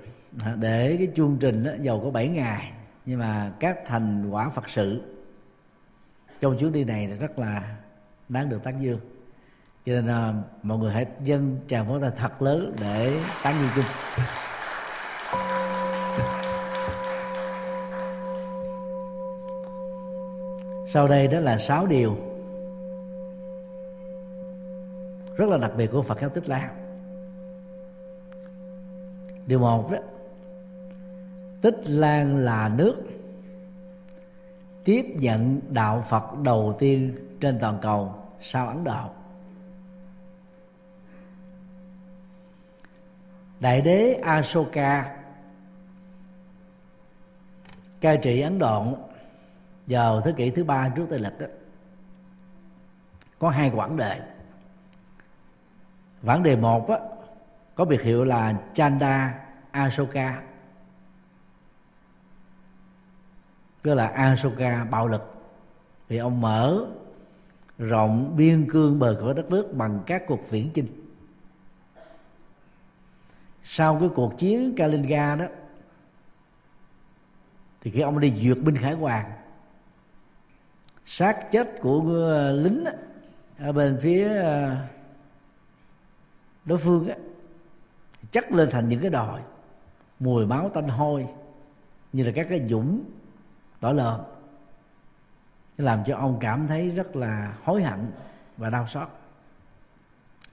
Để 0.56 0.96
cái 0.98 1.08
chương 1.16 1.38
trình 1.40 1.64
đó, 1.64 1.72
giàu 1.82 2.02
có 2.04 2.12
7 2.12 2.28
ngày. 2.28 2.72
Nhưng 3.06 3.20
mà 3.20 3.52
các 3.60 3.78
thành 3.88 4.30
quả 4.30 4.50
Phật 4.50 4.70
sự 4.70 5.02
trong 6.42 6.58
chuyến 6.58 6.72
đi 6.72 6.84
này 6.84 7.08
rất 7.08 7.40
là 7.40 7.76
đáng 8.30 8.50
được 8.50 8.64
tán 8.64 8.84
dương. 8.84 9.00
Cho 9.86 9.94
nên 9.94 10.08
à, 10.08 10.34
mọi 10.64 10.78
người 10.78 10.94
hãy 10.94 11.06
dân 11.24 11.60
tràng 11.68 11.88
pháo 11.88 12.00
tay 12.00 12.12
thật 12.18 12.42
lớn 12.42 12.76
để 12.80 13.20
tán 13.44 13.56
dương 13.60 13.70
chung. 13.76 13.86
Sau 20.92 21.08
đây 21.08 21.28
đó 21.28 21.40
là 21.40 21.58
sáu 21.58 21.88
điều 21.88 22.18
rất 25.36 25.50
là 25.50 25.58
đặc 25.58 25.72
biệt 25.78 25.88
của 25.92 26.02
Phật 26.02 26.22
giáo 26.22 26.30
Tích 26.30 26.50
Lan 26.50 26.70
điều 29.46 29.60
một 29.60 29.92
đó, 29.92 29.98
Tích 31.62 31.76
Lan 31.86 32.36
là 32.36 32.70
nước 32.70 32.96
tiếp 34.84 35.06
nhận 35.16 35.60
đạo 35.70 36.04
Phật 36.10 36.38
đầu 36.44 36.76
tiên 36.80 37.16
trên 37.42 37.60
toàn 37.60 37.78
cầu 37.82 38.16
sau 38.42 38.68
Ấn 38.68 38.84
Độ. 38.84 39.10
Đại 43.60 43.82
đế 43.82 44.14
Ashoka 44.14 45.16
cai 48.02 48.18
trị 48.18 48.42
Ấn 48.42 48.60
Độ 48.60 48.98
vào 49.90 50.22
thế 50.22 50.34
kỷ 50.38 50.50
thứ 50.50 50.64
ba 50.64 50.90
trước 50.90 51.06
Tây 51.10 51.20
lịch 51.20 51.40
đó, 51.40 51.48
có 53.40 53.50
hai 53.50 53.72
quãng 53.76 53.98
đề. 53.98 54.22
Quãng 56.24 56.44
đề 56.44 56.56
một 56.56 56.90
á, 56.90 56.98
có 57.76 57.86
biệt 57.86 58.02
hiệu 58.02 58.24
là 58.24 58.62
Chanda 58.74 59.46
Asoka 59.72 60.42
tức 63.82 63.94
là 63.94 64.08
Asoka 64.08 64.84
bạo 64.84 65.08
lực 65.08 65.34
thì 66.10 66.18
ông 66.18 66.42
mở 66.42 66.86
rộng 67.78 68.36
biên 68.38 68.68
cương 68.72 69.00
bờ 69.00 69.18
cõi 69.22 69.34
đất 69.34 69.50
nước 69.50 69.74
bằng 69.74 70.04
các 70.06 70.24
cuộc 70.28 70.50
viễn 70.50 70.72
chinh 70.74 70.88
sau 73.64 74.00
cái 74.00 74.10
cuộc 74.16 74.38
chiến 74.38 74.74
Kalinga 74.78 75.36
đó 75.36 75.46
thì 77.82 77.92
khi 77.92 78.02
ông 78.02 78.20
đi 78.20 78.34
duyệt 78.42 78.58
binh 78.64 78.76
khải 78.76 78.94
hoàng 78.94 79.32
sát 81.12 81.52
chết 81.52 81.68
của 81.82 82.02
ờ, 82.14 82.52
lính 82.52 82.86
á, 82.86 82.94
ở 83.60 83.72
bên 83.72 83.98
phía 84.02 84.36
ờ, 84.36 84.76
đối 86.66 86.78
phương 86.78 87.08
á 87.08 87.16
chắc 88.32 88.52
lên 88.52 88.70
thành 88.72 88.90
những 88.90 89.02
cái 89.02 89.10
đồi, 89.10 89.40
mùi 90.20 90.46
máu 90.46 90.70
tanh 90.74 90.88
hôi, 90.88 91.28
như 92.14 92.24
là 92.24 92.32
các 92.36 92.46
cái 92.50 92.68
dũng 92.70 93.04
đỏ 93.82 93.92
lợn 93.92 94.20
làm 95.78 96.04
cho 96.08 96.18
ông 96.18 96.38
cảm 96.40 96.68
thấy 96.68 96.90
rất 96.90 97.16
là 97.16 97.54
hối 97.64 97.84
hận 97.84 98.12
và 98.58 98.70
đau 98.70 98.88
xót. 98.88 99.08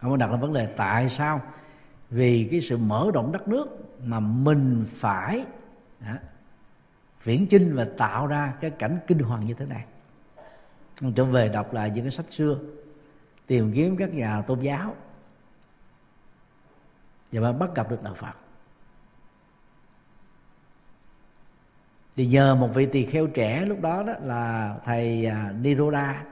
Ông 0.00 0.18
đặt 0.18 0.30
ra 0.30 0.36
vấn 0.36 0.52
đề, 0.52 0.66
tại 0.66 1.08
sao? 1.08 1.42
Vì 2.10 2.48
cái 2.50 2.60
sự 2.60 2.76
mở 2.76 3.10
rộng 3.14 3.32
đất 3.32 3.48
nước 3.48 3.66
mà 4.04 4.20
mình 4.20 4.84
phải 4.88 5.44
viễn 7.24 7.46
chinh 7.46 7.76
và 7.76 7.86
tạo 7.98 8.26
ra 8.26 8.52
cái 8.60 8.70
cảnh 8.70 8.98
kinh 9.06 9.18
hoàng 9.18 9.46
như 9.46 9.54
thế 9.54 9.66
này 9.66 9.84
trở 11.00 11.24
về 11.24 11.48
đọc 11.48 11.72
lại 11.72 11.90
những 11.90 12.04
cái 12.04 12.10
sách 12.10 12.26
xưa, 12.30 12.58
tìm 13.46 13.72
kiếm 13.74 13.96
các 13.96 14.14
nhà 14.14 14.42
tôn 14.42 14.60
giáo, 14.60 14.96
và 17.32 17.40
bạn 17.40 17.58
bắt 17.58 17.74
gặp 17.74 17.90
được 17.90 18.02
đạo 18.02 18.14
phật. 18.14 18.32
Thì 22.16 22.26
nhờ 22.26 22.54
một 22.54 22.70
vị 22.74 22.86
tỳ 22.86 23.06
kheo 23.06 23.26
trẻ 23.26 23.64
lúc 23.64 23.80
đó 23.80 24.02
đó 24.02 24.12
là 24.20 24.76
thầy 24.84 25.26
à, 25.26 25.52
Niroda, 25.60 26.24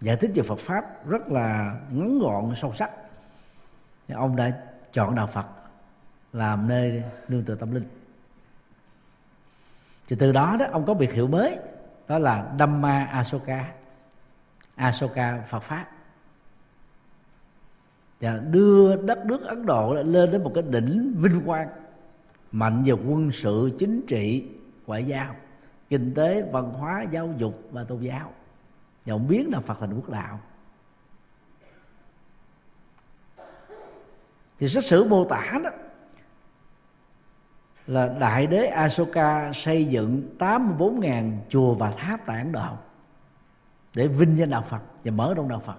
giải 0.00 0.16
thích 0.16 0.30
về 0.34 0.42
Phật 0.42 0.58
pháp 0.58 1.06
rất 1.08 1.28
là 1.28 1.80
ngắn 1.90 2.18
gọn, 2.18 2.54
sâu 2.56 2.72
sắc. 2.72 2.90
Thì 4.08 4.14
ông 4.14 4.36
đã 4.36 4.62
chọn 4.92 5.14
đạo 5.14 5.26
Phật 5.26 5.46
làm 6.32 6.68
nơi 6.68 7.02
nương 7.28 7.44
tựa 7.44 7.54
tâm 7.54 7.74
linh. 7.74 7.88
Thì 10.08 10.16
từ 10.18 10.32
đó 10.32 10.56
đó, 10.60 10.66
ông 10.72 10.86
có 10.86 10.94
biệt 10.94 11.12
hiệu 11.12 11.26
mới 11.26 11.58
đó 12.08 12.18
là 12.18 12.54
Dhamma 12.58 13.04
Asoka 13.04 13.72
Asoka 14.74 15.42
Phật 15.48 15.60
pháp. 15.60 15.86
Và 18.20 18.38
đưa 18.38 18.96
đất 18.96 19.26
nước 19.26 19.42
Ấn 19.42 19.66
Độ 19.66 19.94
lên 19.94 20.30
đến 20.30 20.44
một 20.44 20.52
cái 20.54 20.64
đỉnh 20.70 21.14
vinh 21.18 21.40
quang, 21.46 21.68
mạnh 22.52 22.82
về 22.86 22.92
quân 22.92 23.30
sự, 23.32 23.70
chính 23.78 24.02
trị, 24.06 24.48
ngoại 24.86 25.04
giao, 25.04 25.36
kinh 25.88 26.14
tế, 26.14 26.48
văn 26.52 26.70
hóa, 26.70 27.04
giáo 27.10 27.34
dục 27.38 27.68
và 27.70 27.84
tôn 27.84 28.00
giáo. 28.00 28.32
Và 29.06 29.14
ông 29.14 29.28
biến 29.28 29.50
là 29.52 29.60
phật 29.60 29.80
thành 29.80 29.94
quốc 29.94 30.10
đạo. 30.10 30.40
Thì 34.58 34.68
sách 34.68 34.84
sử 34.84 35.04
mô 35.04 35.24
tả 35.24 35.60
đó 35.64 35.70
là 37.86 38.08
đại 38.08 38.46
đế 38.46 38.66
Asoka 38.66 39.52
xây 39.54 39.84
dựng 39.84 40.36
84.000 40.38 41.32
chùa 41.48 41.74
và 41.74 41.90
tháp 41.90 42.26
tại 42.26 42.38
Ấn 42.38 42.52
Độ 42.52 42.68
để 43.94 44.08
vinh 44.08 44.36
danh 44.36 44.50
đạo 44.50 44.62
Phật 44.62 44.80
và 45.04 45.10
mở 45.10 45.34
rộng 45.34 45.48
đạo 45.48 45.60
Phật 45.60 45.76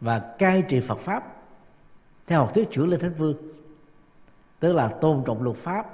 và 0.00 0.18
cai 0.38 0.62
trị 0.62 0.80
Phật 0.80 0.98
pháp 0.98 1.24
theo 2.26 2.40
học 2.40 2.54
thuyết 2.54 2.70
chuyển 2.70 2.86
lên 2.86 3.00
thánh 3.00 3.14
vương, 3.14 3.36
tức 4.60 4.72
là 4.72 4.88
tôn 4.88 5.22
trọng 5.26 5.42
luật 5.42 5.56
pháp 5.56 5.86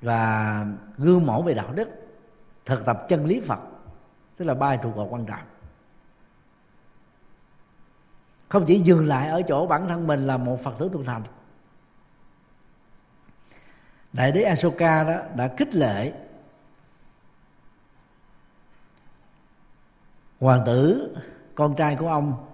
và 0.00 0.66
gương 0.98 1.26
mẫu 1.26 1.42
về 1.42 1.54
đạo 1.54 1.72
đức, 1.72 1.88
thực 2.64 2.84
tập 2.84 3.04
chân 3.08 3.26
lý 3.26 3.40
Phật, 3.40 3.58
tức 4.36 4.44
là 4.44 4.54
ba 4.54 4.76
trụ 4.76 4.92
cột 4.96 5.08
quan 5.10 5.26
trọng. 5.26 5.40
Không 8.48 8.64
chỉ 8.66 8.78
dừng 8.78 9.06
lại 9.06 9.28
ở 9.28 9.42
chỗ 9.42 9.66
bản 9.66 9.88
thân 9.88 10.06
mình 10.06 10.26
là 10.26 10.36
một 10.36 10.60
phật 10.60 10.78
tử 10.78 10.90
tu 10.92 11.04
thành 11.04 11.22
đại 14.12 14.32
đế 14.32 14.42
Asoka 14.42 15.04
đó 15.04 15.16
đã 15.36 15.54
khích 15.56 15.74
lệ 15.74 16.12
hoàng 20.40 20.62
tử, 20.66 21.14
con 21.54 21.74
trai 21.76 21.96
của 21.96 22.08
ông 22.08 22.46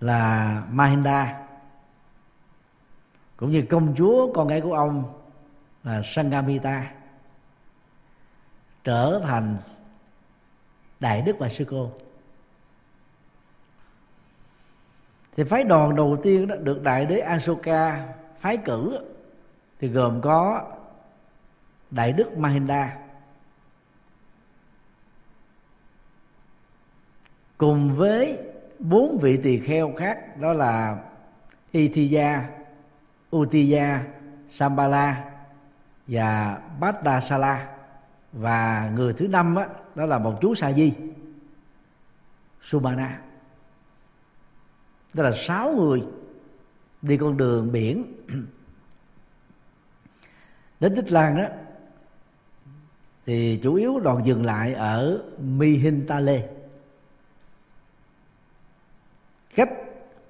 là 0.00 0.62
Mahinda, 0.70 1.46
cũng 3.36 3.50
như 3.50 3.62
công 3.70 3.94
chúa 3.96 4.32
con 4.32 4.48
gái 4.48 4.60
của 4.60 4.74
ông 4.74 5.20
là 5.84 6.02
Sangamita, 6.04 6.90
trở 8.84 9.20
thành 9.24 9.56
đại 11.00 11.22
đức 11.22 11.36
và 11.38 11.48
sư 11.48 11.64
cô 11.70 11.92
thì 15.36 15.44
phái 15.44 15.64
đoàn 15.64 15.96
đầu 15.96 16.16
tiên 16.22 16.46
đó 16.46 16.56
được 16.56 16.82
đại 16.82 17.06
đế 17.06 17.18
Asoka 17.18 18.08
phái 18.38 18.56
cử 18.56 18.98
thì 19.80 19.88
gồm 19.88 20.20
có 20.20 20.72
đại 21.90 22.12
đức 22.12 22.38
Mahinda. 22.38 22.98
Cùng 27.58 27.96
với 27.96 28.38
bốn 28.78 29.18
vị 29.18 29.36
tỳ 29.42 29.60
kheo 29.60 29.92
khác 29.96 30.36
đó 30.40 30.52
là 30.52 31.02
Itiya, 31.70 32.48
Utiya, 33.36 34.04
Sambala 34.48 35.30
và 36.06 36.60
Bhaddasala. 36.80 37.74
Và 38.32 38.90
người 38.94 39.12
thứ 39.12 39.28
năm 39.28 39.54
đó, 39.54 39.64
đó 39.94 40.06
là 40.06 40.18
một 40.18 40.38
chú 40.40 40.54
sa 40.54 40.72
di 40.72 40.92
Sumana 42.62 43.20
đó 45.14 45.22
là 45.22 45.32
sáu 45.32 45.72
người 45.72 46.02
đi 47.02 47.16
con 47.16 47.36
đường 47.36 47.72
biển 47.72 48.14
đến 50.80 50.96
tích 50.96 51.12
lan 51.12 51.36
đó, 51.36 51.44
thì 53.26 53.60
chủ 53.62 53.74
yếu 53.74 54.00
đoàn 54.00 54.26
dừng 54.26 54.44
lại 54.44 54.74
ở 54.74 55.22
Mihintale. 55.38 56.48
Cách 59.54 59.70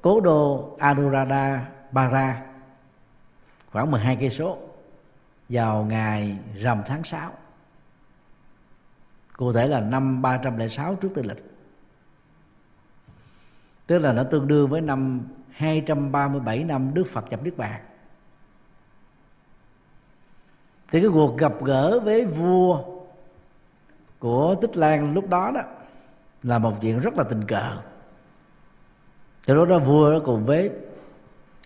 cố 0.02 0.20
đô 0.20 0.76
Anuradha 0.78 1.66
Bara 1.92 2.46
khoảng 3.72 3.90
12 3.90 4.16
cây 4.16 4.30
số, 4.30 4.58
vào 5.48 5.84
ngày 5.84 6.38
rằm 6.54 6.82
tháng 6.86 7.04
6 7.04 7.32
cụ 9.38 9.52
thể 9.52 9.68
là 9.68 9.80
năm 9.80 10.22
306 10.22 10.94
trước 10.94 11.08
tư 11.14 11.22
lịch. 11.22 11.44
Tức 13.86 13.98
là 13.98 14.12
nó 14.12 14.24
tương 14.24 14.48
đương 14.48 14.68
với 14.68 14.80
năm 14.80 15.20
237 15.50 16.64
năm 16.64 16.94
Đức 16.94 17.04
Phật 17.06 17.24
nhập 17.30 17.42
Niết 17.42 17.56
Bàn 17.56 17.80
thì 20.88 21.00
cái 21.00 21.10
cuộc 21.12 21.38
gặp 21.38 21.52
gỡ 21.64 22.00
với 22.00 22.26
vua 22.26 22.84
của 24.18 24.54
Tích 24.60 24.76
Lan 24.76 25.14
lúc 25.14 25.28
đó 25.28 25.50
đó 25.54 25.60
là 26.42 26.58
một 26.58 26.80
chuyện 26.80 27.00
rất 27.00 27.14
là 27.14 27.24
tình 27.24 27.44
cờ. 27.44 27.76
Cho 29.46 29.54
đó 29.54 29.64
đó 29.64 29.78
vua 29.78 30.12
đó 30.12 30.18
cùng 30.24 30.46
với 30.46 30.70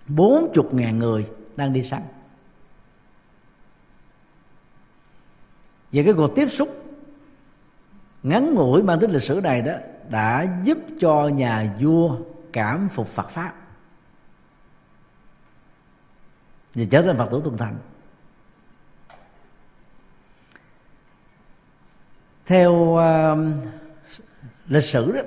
bốn 0.08 0.52
chục 0.54 0.74
ngàn 0.74 0.98
người 0.98 1.30
đang 1.56 1.72
đi 1.72 1.82
săn. 1.82 2.02
Và 5.92 6.02
cái 6.04 6.12
cuộc 6.12 6.34
tiếp 6.34 6.48
xúc 6.48 6.84
ngắn 8.22 8.54
ngủi 8.54 8.82
mang 8.82 9.00
tính 9.00 9.10
lịch 9.10 9.22
sử 9.22 9.40
này 9.42 9.62
đó 9.62 9.72
đã 10.08 10.46
giúp 10.62 10.78
cho 11.00 11.28
nhà 11.28 11.76
vua 11.80 12.16
cảm 12.52 12.88
phục 12.88 13.06
Phật 13.06 13.28
pháp. 13.28 13.54
Và 16.74 16.84
trở 16.90 17.02
thành 17.02 17.16
Phật 17.16 17.28
tử 17.30 17.40
tuần 17.44 17.56
thành. 17.56 17.76
Theo 22.52 22.72
uh, 22.72 23.38
lịch 24.68 24.84
sử 24.84 25.12
đó 25.12 25.20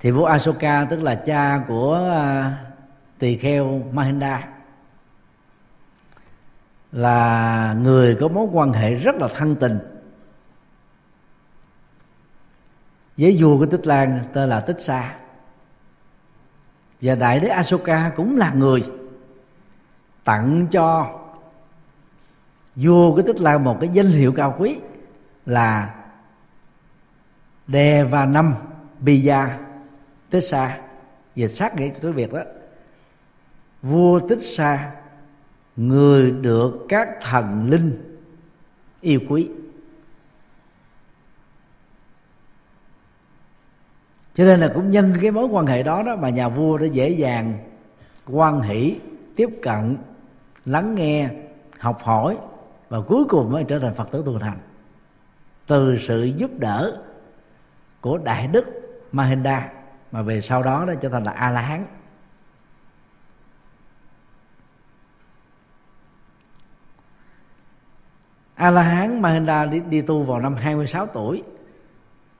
thì 0.00 0.10
vua 0.10 0.24
Asoka 0.24 0.86
tức 0.90 1.02
là 1.02 1.14
cha 1.14 1.64
của 1.68 2.10
uh, 2.10 2.52
tỳ 3.18 3.36
kheo 3.36 3.82
Mahinda 3.92 4.48
là 6.92 7.76
người 7.82 8.16
có 8.20 8.28
mối 8.28 8.48
quan 8.52 8.72
hệ 8.72 8.94
rất 8.94 9.16
là 9.16 9.28
thân 9.34 9.56
tình 9.56 9.78
với 13.16 13.36
vua 13.40 13.58
của 13.58 13.66
tích 13.66 13.86
lan 13.86 14.20
tên 14.32 14.48
là 14.48 14.60
tích 14.60 14.80
sa. 14.80 15.16
Và 17.00 17.14
đại 17.14 17.40
đế 17.40 17.48
asoka 17.48 18.12
cũng 18.16 18.36
là 18.36 18.52
người 18.52 18.84
tặng 20.24 20.66
cho 20.70 21.18
vua 22.76 23.14
của 23.14 23.22
tích 23.22 23.40
lan 23.40 23.64
một 23.64 23.76
cái 23.80 23.90
danh 23.92 24.06
hiệu 24.06 24.32
cao 24.32 24.56
quý 24.58 24.78
là 25.46 25.94
đề 27.66 28.04
và 28.04 28.26
năm 28.26 28.54
bija 29.00 29.58
tích 30.30 30.40
sa. 30.40 30.80
Dịch 31.34 31.48
sát 31.48 31.76
nghĩa 31.76 31.90
tiếng 32.00 32.12
việt 32.12 32.32
đó, 32.32 32.42
vua 33.82 34.20
tích 34.28 34.42
sa, 34.42 34.92
người 35.76 36.30
được 36.30 36.86
các 36.88 37.08
thần 37.22 37.70
linh 37.70 38.18
yêu 39.00 39.20
quý. 39.28 39.48
Cho 44.34 44.44
nên 44.44 44.60
là 44.60 44.70
cũng 44.74 44.90
nhân 44.90 45.14
cái 45.22 45.30
mối 45.30 45.46
quan 45.46 45.66
hệ 45.66 45.82
đó 45.82 46.02
đó 46.02 46.16
mà 46.16 46.28
nhà 46.28 46.48
vua 46.48 46.78
đã 46.78 46.86
dễ 46.86 47.08
dàng 47.08 47.58
quan 48.26 48.60
hỷ, 48.60 49.00
tiếp 49.36 49.48
cận, 49.62 49.96
lắng 50.64 50.94
nghe, 50.94 51.30
học 51.78 52.02
hỏi 52.02 52.36
và 52.88 53.00
cuối 53.00 53.24
cùng 53.28 53.52
mới 53.52 53.64
trở 53.64 53.78
thành 53.78 53.94
phật 53.94 54.10
tử 54.10 54.22
tu 54.26 54.38
thành 54.38 54.58
từ 55.66 55.96
sự 55.96 56.24
giúp 56.24 56.50
đỡ 56.58 57.02
của 58.00 58.18
đại 58.18 58.46
đức 58.46 58.64
Mahinda 59.12 59.72
mà 60.12 60.22
về 60.22 60.40
sau 60.40 60.62
đó 60.62 60.84
nó 60.86 60.94
trở 60.94 61.08
thành 61.08 61.24
là 61.24 61.32
a 61.32 61.50
la 61.50 61.60
hán 61.60 61.86
a 68.54 68.70
la 68.70 68.82
hán 68.82 69.22
Mahinda 69.22 69.66
đi, 69.66 69.80
đi 69.80 70.02
tu 70.02 70.22
vào 70.22 70.40
năm 70.40 70.54
26 70.54 71.06
tuổi 71.06 71.42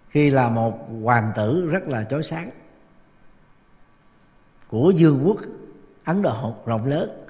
khi 0.08 0.30
là 0.30 0.48
một 0.48 0.88
hoàng 1.02 1.32
tử 1.36 1.68
rất 1.70 1.88
là 1.88 2.04
chói 2.04 2.22
sáng 2.22 2.50
của 4.68 4.90
dương 4.90 5.22
quốc 5.24 5.36
ấn 6.04 6.22
độ 6.22 6.54
rộng 6.66 6.86
lớn. 6.86 7.24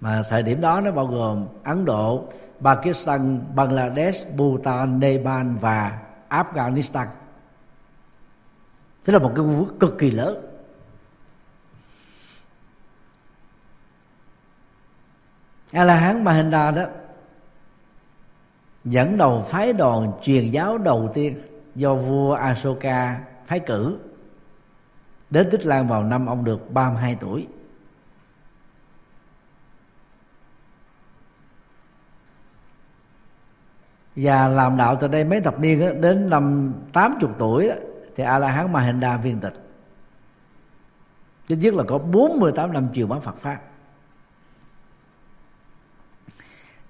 Mà 0.00 0.22
thời 0.28 0.42
điểm 0.42 0.60
đó 0.60 0.80
nó 0.80 0.90
bao 0.90 1.06
gồm 1.06 1.46
Ấn 1.64 1.84
Độ, 1.84 2.28
Pakistan, 2.62 3.40
Bangladesh, 3.54 4.36
Bhutan, 4.36 5.00
Nepal 5.00 5.46
và 5.60 5.98
Afghanistan. 6.28 7.06
Thế 9.04 9.12
là 9.12 9.18
một 9.18 9.32
cái 9.36 9.44
quốc 9.44 9.68
cực 9.80 9.98
kỳ 9.98 10.10
lớn. 10.10 10.46
A 15.72 15.84
La 15.84 15.96
Hán 15.96 16.24
Mahinda 16.24 16.70
đó 16.70 16.84
dẫn 18.84 19.16
đầu 19.16 19.42
phái 19.42 19.72
đoàn 19.72 20.12
truyền 20.22 20.50
giáo 20.50 20.78
đầu 20.78 21.10
tiên 21.14 21.40
do 21.74 21.94
vua 21.94 22.34
Asoka 22.34 23.20
phái 23.46 23.60
cử 23.60 23.98
đến 25.30 25.48
Tích 25.50 25.66
Lan 25.66 25.88
vào 25.88 26.04
năm 26.04 26.26
ông 26.26 26.44
được 26.44 26.72
32 26.72 27.16
tuổi 27.20 27.46
và 34.16 34.48
làm 34.48 34.76
đạo 34.76 34.96
từ 35.00 35.08
đây 35.08 35.24
mấy 35.24 35.40
thập 35.40 35.60
niên 35.60 35.80
đó, 35.80 35.86
đến 36.00 36.30
năm 36.30 36.74
80 36.92 37.30
tuổi 37.38 37.68
đó, 37.68 37.74
thì 38.16 38.24
A 38.24 38.38
La 38.38 38.50
Hán 38.50 38.72
Mahinda 38.72 39.16
viên 39.16 39.40
tịch. 39.40 39.54
Chứ 41.48 41.56
nhất 41.56 41.74
là 41.74 41.84
có 41.88 41.98
48 41.98 42.72
năm 42.72 42.88
chiều 42.92 43.06
bán 43.06 43.20
Phật 43.20 43.36
pháp. 43.36 43.60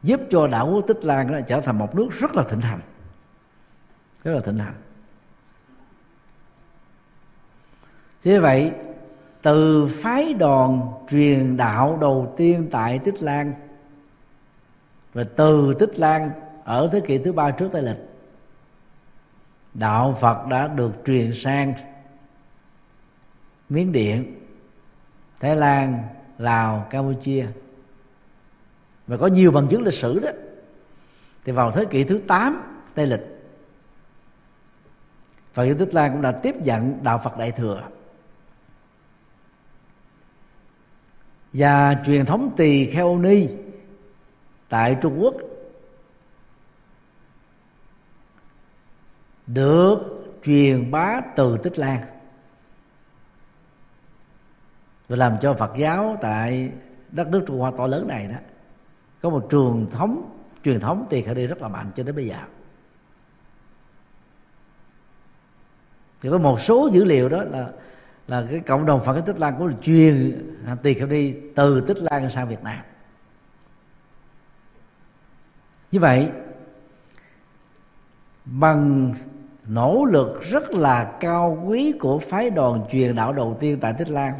Giúp 0.03 0.20
cho 0.31 0.47
đạo 0.47 0.70
quốc 0.72 0.85
Tích 0.87 1.05
Lan 1.05 1.33
đó 1.33 1.41
trở 1.47 1.61
thành 1.61 1.79
một 1.79 1.95
nước 1.95 2.09
rất 2.11 2.35
là 2.35 2.43
thịnh 2.43 2.61
hành. 2.61 2.81
Rất 4.25 4.33
là 4.33 4.41
thịnh 4.41 4.59
hành. 4.59 4.75
Thế 8.22 8.39
vậy 8.39 8.72
từ 9.43 9.87
phái 9.87 10.35
đoàn 10.35 10.93
truyền 11.11 11.57
đạo 11.57 11.99
đầu 12.01 12.35
tiên 12.37 12.68
tại 12.70 12.99
Tích 12.99 13.22
Lan 13.22 13.53
và 15.14 15.25
từ 15.37 15.75
Tích 15.79 15.99
Lan 15.99 16.31
ở 16.65 16.89
thế 16.93 17.01
kỷ 17.01 17.19
thứ 17.19 17.33
ba 17.33 17.51
trước 17.51 17.69
Tây 17.73 17.83
lịch 17.83 17.97
đạo 19.75 20.17
Phật 20.21 20.47
đã 20.47 20.67
được 20.67 20.93
truyền 21.07 21.35
sang 21.35 21.75
Miến 23.69 23.93
Điện, 23.93 24.41
Thái 25.41 25.57
Lan, 25.57 26.03
Lào, 26.39 26.87
Campuchia. 26.91 27.47
Và 29.07 29.17
có 29.17 29.27
nhiều 29.27 29.51
bằng 29.51 29.69
chứng 29.69 29.83
lịch 29.83 29.95
sử 29.95 30.19
đó. 30.19 30.31
Thì 31.45 31.53
vào 31.53 31.71
thế 31.73 31.85
kỷ 31.85 32.05
thứ 32.05 32.21
8 32.29 32.62
Tây 32.95 33.07
lịch 33.07 33.21
Phật 35.55 35.65
giáo 35.65 35.75
Tích 35.79 35.95
Lan 35.95 36.12
cũng 36.12 36.23
đã 36.23 36.33
tiếp 36.33 36.55
nhận 36.57 36.99
đạo 37.03 37.21
Phật 37.25 37.39
Đại 37.39 37.51
thừa 37.51 37.83
và 41.53 42.03
truyền 42.07 42.27
thống 42.27 42.51
tỳ 42.57 42.91
kheo 42.91 43.19
ni 43.19 43.49
tại 44.69 44.97
Trung 45.03 45.23
Quốc 45.23 45.35
được 49.47 49.99
truyền 50.45 50.91
bá 50.91 51.21
từ 51.37 51.59
Tích 51.63 51.79
Lan. 51.79 52.01
Và 55.09 55.17
làm 55.17 55.37
cho 55.41 55.55
Phật 55.55 55.73
giáo 55.77 56.17
tại 56.21 56.73
đất 57.11 57.29
nước 57.29 57.45
Trung 57.47 57.59
Hoa 57.59 57.73
to 57.77 57.87
lớn 57.87 58.09
này 58.09 58.29
đó, 58.29 58.37
có 59.23 59.31
một 59.31 59.47
truyền 59.51 59.87
thống 59.91 60.31
truyền 60.65 60.81
thống 60.81 61.07
tỳ 61.11 61.23
khởi 61.23 61.35
đi 61.35 61.47
rất 61.47 61.63
là 61.63 61.69
mạnh 61.69 61.91
cho 61.95 62.03
đến 62.03 62.17
bây 62.17 62.27
giờ. 62.27 62.39
Thì 66.21 66.31
có 66.31 66.39
một 66.39 66.61
số 66.61 66.91
dữ 66.93 67.05
liệu 67.05 67.29
đó 67.29 67.43
là 67.43 67.71
là 68.29 68.47
cái 68.51 68.61
cộng 68.61 68.87
đồng 68.87 69.05
Phật 69.05 69.15
giáo 69.15 69.23
Tích 69.23 69.39
Lan 69.39 69.55
cũng 69.59 69.67
là 69.67 69.75
truyền 69.83 70.47
tỳ 70.83 70.95
khởi 70.95 71.09
đi 71.09 71.35
từ 71.57 71.81
Tích 71.81 71.99
Lan 72.01 72.31
sang 72.31 72.49
Việt 72.49 72.63
Nam. 72.63 72.79
Như 75.93 76.01
vậy, 76.01 76.31
bằng 78.45 79.15
nỗ 79.67 80.05
lực 80.05 80.43
rất 80.43 80.71
là 80.71 81.12
cao 81.21 81.62
quý 81.67 81.93
của 82.01 82.19
phái 82.19 82.51
đoàn 82.51 82.85
truyền 82.91 83.15
đạo 83.15 83.33
đầu 83.33 83.57
tiên 83.61 83.79
tại 83.81 83.95
Tích 83.99 84.11
Lan. 84.11 84.35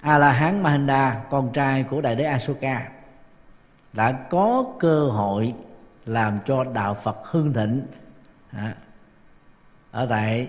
A 0.00 0.18
la 0.18 0.32
hán 0.32 0.62
mahinda, 0.62 1.24
con 1.30 1.52
trai 1.52 1.82
của 1.82 2.00
đại 2.00 2.16
đế 2.16 2.24
asoka 2.24 2.88
đã 3.92 4.12
có 4.30 4.64
cơ 4.78 5.08
hội 5.08 5.54
làm 6.06 6.38
cho 6.44 6.64
đạo 6.64 6.94
phật 6.94 7.16
hưng 7.24 7.52
thịnh 7.52 7.86
à, 8.50 8.74
ở 9.90 10.06
tại 10.10 10.48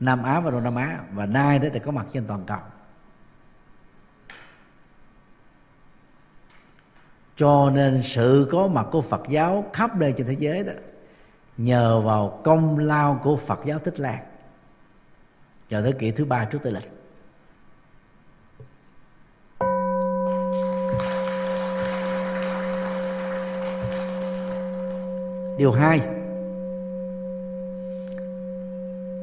nam 0.00 0.22
á 0.22 0.40
và 0.40 0.50
đông 0.50 0.64
nam 0.64 0.74
á, 0.74 0.98
và 1.12 1.26
nay 1.26 1.58
đó 1.58 1.68
thì 1.72 1.78
có 1.78 1.90
mặt 1.90 2.06
trên 2.12 2.26
toàn 2.26 2.44
cầu. 2.46 2.58
Cho 7.36 7.70
nên 7.74 8.02
sự 8.02 8.48
có 8.52 8.66
mặt 8.66 8.86
của 8.90 9.00
phật 9.00 9.22
giáo 9.28 9.64
khắp 9.72 9.96
nơi 9.96 10.12
trên 10.12 10.26
thế 10.26 10.36
giới 10.38 10.62
đó 10.62 10.72
nhờ 11.56 12.00
vào 12.00 12.40
công 12.44 12.78
lao 12.78 13.20
của 13.22 13.36
phật 13.36 13.60
giáo 13.64 13.78
tích 13.78 14.00
lan. 14.00 14.18
Vào 15.70 15.82
thế 15.82 15.92
kỷ 15.92 16.10
thứ 16.10 16.24
ba 16.24 16.44
trước 16.44 16.58
tây 16.62 16.72
lịch. 16.72 16.90
Điều 25.58 25.72
hai 25.72 26.00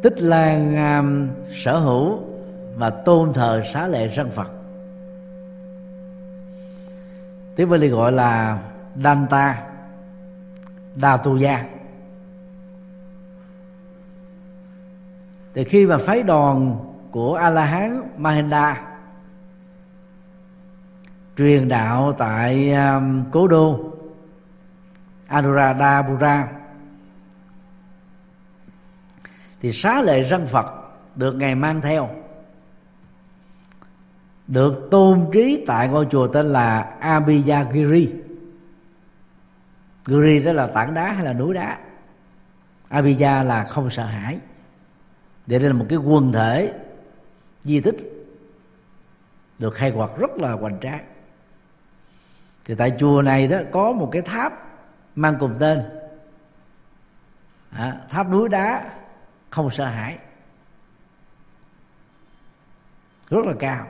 tích 0.01 0.21
lan 0.21 0.75
um, 0.75 1.29
sở 1.51 1.77
hữu 1.77 2.19
và 2.75 2.89
tôn 2.89 3.33
thờ 3.33 3.61
xá 3.65 3.87
lệ 3.87 4.09
dân 4.09 4.31
phật 4.31 4.60
tiếng 7.55 7.69
Bali 7.69 7.87
gọi 7.87 8.11
là 8.11 8.59
Danta 8.95 9.63
Đa 10.95 11.17
Tu 11.17 11.37
Gia 11.37 11.65
thì 15.53 15.63
khi 15.63 15.85
mà 15.85 15.97
phái 15.97 16.23
đoàn 16.23 16.77
của 17.11 17.35
A 17.35 17.49
La 17.49 17.65
Hán 17.65 18.01
Mahinda 18.17 18.81
truyền 21.37 21.67
đạo 21.67 22.13
tại 22.17 22.73
um, 22.73 23.23
cố 23.31 23.47
đô 23.47 23.79
Anuradhapura 25.27 26.47
thì 29.61 29.71
xá 29.71 30.01
lệ 30.01 30.21
răng 30.21 30.47
Phật 30.47 30.65
được 31.15 31.33
ngài 31.33 31.55
mang 31.55 31.81
theo 31.81 32.09
được 34.51 34.87
tôn 34.91 35.29
trí 35.33 35.63
tại 35.67 35.87
ngôi 35.87 36.07
chùa 36.11 36.27
tên 36.27 36.45
là 36.45 36.81
Abhiyagiri. 36.99 38.13
Giri 40.05 40.43
đó 40.43 40.53
là 40.53 40.67
tảng 40.67 40.93
đá 40.93 41.11
hay 41.11 41.25
là 41.25 41.33
núi 41.33 41.53
đá? 41.53 41.77
Abhija 42.89 43.43
là 43.43 43.63
không 43.63 43.89
sợ 43.89 44.05
hãi. 44.05 44.39
Để 45.47 45.59
đây 45.59 45.67
là 45.67 45.73
một 45.73 45.85
cái 45.89 45.97
quần 45.97 46.33
thể 46.33 46.73
di 47.63 47.79
tích 47.79 47.95
được 49.59 49.73
khai 49.73 49.91
quật 49.91 50.09
rất 50.17 50.31
là 50.37 50.51
hoành 50.51 50.79
tráng. 50.79 51.05
Thì 52.65 52.75
tại 52.75 52.91
chùa 52.99 53.21
này 53.21 53.47
đó 53.47 53.57
có 53.71 53.91
một 53.91 54.09
cái 54.11 54.21
tháp 54.21 54.53
mang 55.15 55.35
cùng 55.39 55.55
tên. 55.59 55.83
À, 57.71 58.01
tháp 58.09 58.29
núi 58.29 58.49
đá 58.49 58.93
không 59.49 59.69
sợ 59.69 59.85
hãi. 59.85 60.17
Rất 63.29 63.45
là 63.45 63.53
cao. 63.59 63.87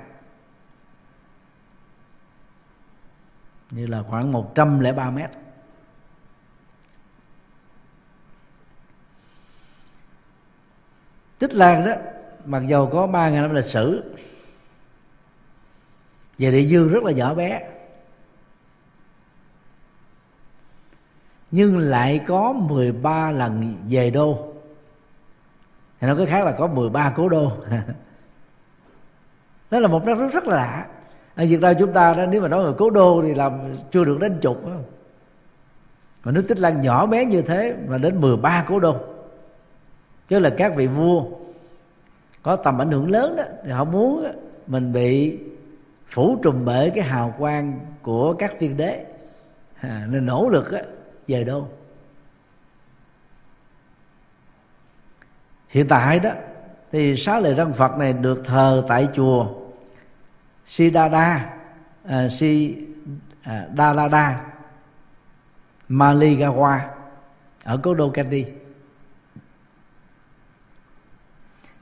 Như 3.72 3.88
là 3.88 4.03
khoảng 4.09 4.32
103 4.32 5.09
mét. 5.09 5.32
Tích 11.39 11.53
Lan 11.53 11.86
đó, 11.86 11.91
mặc 12.45 12.59
dầu 12.67 12.89
có 12.93 13.07
3 13.07 13.30
ngàn 13.30 13.41
năm 13.41 13.55
lịch 13.55 13.65
sử, 13.65 14.13
về 16.38 16.51
địa 16.51 16.61
dương 16.61 16.89
rất 16.89 17.03
là 17.03 17.11
nhỏ 17.11 17.34
bé. 17.34 17.67
Nhưng 21.51 21.78
lại 21.78 22.22
có 22.28 22.53
13 22.53 23.32
lần 23.32 23.76
về 23.89 24.09
đô. 24.09 24.53
Thì 25.99 26.07
nó 26.07 26.15
có 26.15 26.26
khác 26.26 26.45
là 26.45 26.55
có 26.57 26.67
13 26.67 27.13
cố 27.15 27.30
đô. 27.30 27.51
Đó 29.72 29.80
là 29.80 29.88
một 29.88 30.05
đất 30.05 30.15
rất 30.15 30.28
rất 30.34 30.43
là 30.47 30.55
lạ 30.55 30.88
ở 31.36 31.45
Việt 31.45 31.61
Nam 31.61 31.75
chúng 31.79 31.93
ta 31.93 32.13
đó 32.13 32.25
nếu 32.25 32.41
mà 32.41 32.47
nói 32.47 32.65
về 32.65 32.73
cố 32.77 32.89
đô 32.89 33.21
thì 33.21 33.34
làm 33.34 33.75
chưa 33.91 34.03
được 34.03 34.17
đến 34.19 34.38
chục 34.41 34.67
đó. 34.67 34.73
mà 36.23 36.32
nước 36.32 36.45
Tích 36.47 36.59
Lan 36.59 36.82
nhỏ 36.82 37.05
bé 37.05 37.25
như 37.25 37.41
thế 37.41 37.75
mà 37.88 37.97
đến 37.97 38.21
13 38.21 38.65
cố 38.67 38.79
đô. 38.79 38.95
Chứ 40.29 40.39
là 40.39 40.49
các 40.57 40.75
vị 40.75 40.88
vua 40.88 41.23
có 42.43 42.55
tầm 42.55 42.82
ảnh 42.82 42.91
hưởng 42.91 43.11
lớn 43.11 43.36
đó 43.36 43.43
thì 43.65 43.71
họ 43.71 43.84
muốn 43.84 44.25
mình 44.67 44.93
bị 44.93 45.39
phủ 46.07 46.38
trùm 46.43 46.65
bể 46.65 46.89
cái 46.89 47.03
hào 47.03 47.34
quang 47.39 47.79
của 48.01 48.34
các 48.34 48.53
tiên 48.59 48.77
đế. 48.77 49.05
À, 49.79 50.07
nên 50.09 50.25
nỗ 50.25 50.49
lực 50.49 50.71
á, 50.71 50.82
về 51.27 51.43
đâu 51.43 51.67
hiện 55.71 55.88
tại 55.88 56.19
đó 56.19 56.29
thì 56.91 57.17
sáu 57.17 57.41
lệ 57.41 57.53
răng 57.53 57.73
phật 57.73 57.97
này 57.97 58.13
được 58.13 58.41
thờ 58.45 58.84
tại 58.88 59.07
chùa 59.13 59.47
Siddhartha 60.72 61.34
à, 61.34 61.49
ờ, 62.03 62.30
Si 62.30 62.78
ờ, 63.43 63.67
Maligawa 65.89 66.80
ở 67.63 67.80
cố 67.84 67.93
đô 67.93 68.09
Kandy. 68.09 68.45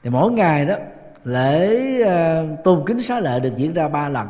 Thì 0.02 0.10
mỗi 0.10 0.32
ngày 0.32 0.66
đó 0.66 0.74
lễ 1.24 1.78
uh, 2.02 2.64
tôn 2.64 2.84
kính 2.86 3.02
xá 3.02 3.20
lợi 3.20 3.40
được 3.40 3.56
diễn 3.56 3.74
ra 3.74 3.88
ba 3.88 4.08
lần. 4.08 4.28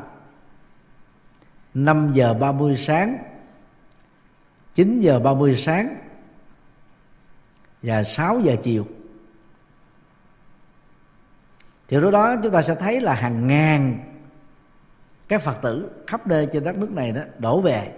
5 1.74 2.10
giờ 2.12 2.34
30 2.34 2.76
sáng 2.76 3.18
9 4.74 5.00
giờ 5.00 5.18
30 5.20 5.56
sáng 5.56 5.96
và 7.82 8.02
6 8.02 8.40
giờ 8.40 8.56
chiều. 8.62 8.86
Thì 11.88 11.96
lúc 11.96 12.12
đó 12.12 12.36
chúng 12.42 12.52
ta 12.52 12.62
sẽ 12.62 12.74
thấy 12.74 13.00
là 13.00 13.14
hàng 13.14 13.46
ngàn 13.46 14.09
các 15.30 15.42
phật 15.42 15.62
tử 15.62 15.90
khắp 16.06 16.26
nơi 16.26 16.48
trên 16.52 16.64
đất 16.64 16.76
nước 16.76 16.90
này 16.90 17.12
đó, 17.12 17.20
đổ 17.38 17.60
về. 17.60 17.92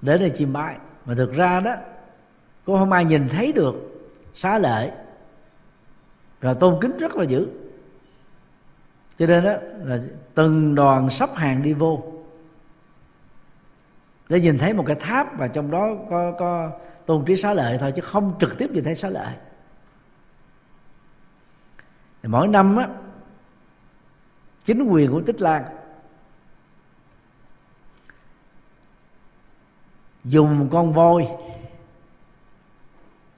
Đến 0.00 0.20
đây 0.20 0.30
chiêm 0.30 0.52
bái. 0.52 0.76
Mà 1.04 1.14
thực 1.14 1.32
ra 1.32 1.60
đó, 1.60 1.74
cũng 2.64 2.78
không 2.78 2.92
ai 2.92 3.04
nhìn 3.04 3.28
thấy 3.28 3.52
được 3.52 3.74
xá 4.34 4.58
lợi 4.58 4.90
và 6.40 6.54
tôn 6.54 6.78
kính 6.80 6.96
rất 6.98 7.16
là 7.16 7.24
dữ. 7.24 7.48
Cho 9.18 9.26
nên 9.26 9.44
đó 9.44 9.52
là 9.84 9.98
từng 10.34 10.74
đoàn 10.74 11.10
sắp 11.10 11.30
hàng 11.34 11.62
đi 11.62 11.72
vô. 11.72 12.12
Để 14.28 14.40
nhìn 14.40 14.58
thấy 14.58 14.74
một 14.74 14.84
cái 14.86 14.96
tháp 15.00 15.38
và 15.38 15.48
trong 15.48 15.70
đó 15.70 15.88
có 16.10 16.32
có 16.38 16.70
tôn 17.06 17.24
trí 17.24 17.36
xá 17.36 17.52
lợi 17.52 17.78
thôi, 17.78 17.92
chứ 17.96 18.02
không 18.02 18.34
trực 18.40 18.58
tiếp 18.58 18.70
nhìn 18.70 18.84
thấy 18.84 18.94
xá 18.94 19.10
lợi 19.10 19.34
thì 22.22 22.28
mỗi 22.28 22.48
năm 22.48 22.76
á 22.76 22.88
chính 24.68 24.82
quyền 24.82 25.12
của 25.12 25.20
tích 25.20 25.40
lan. 25.40 25.64
Dùng 30.24 30.68
con 30.72 30.92
voi 30.92 31.28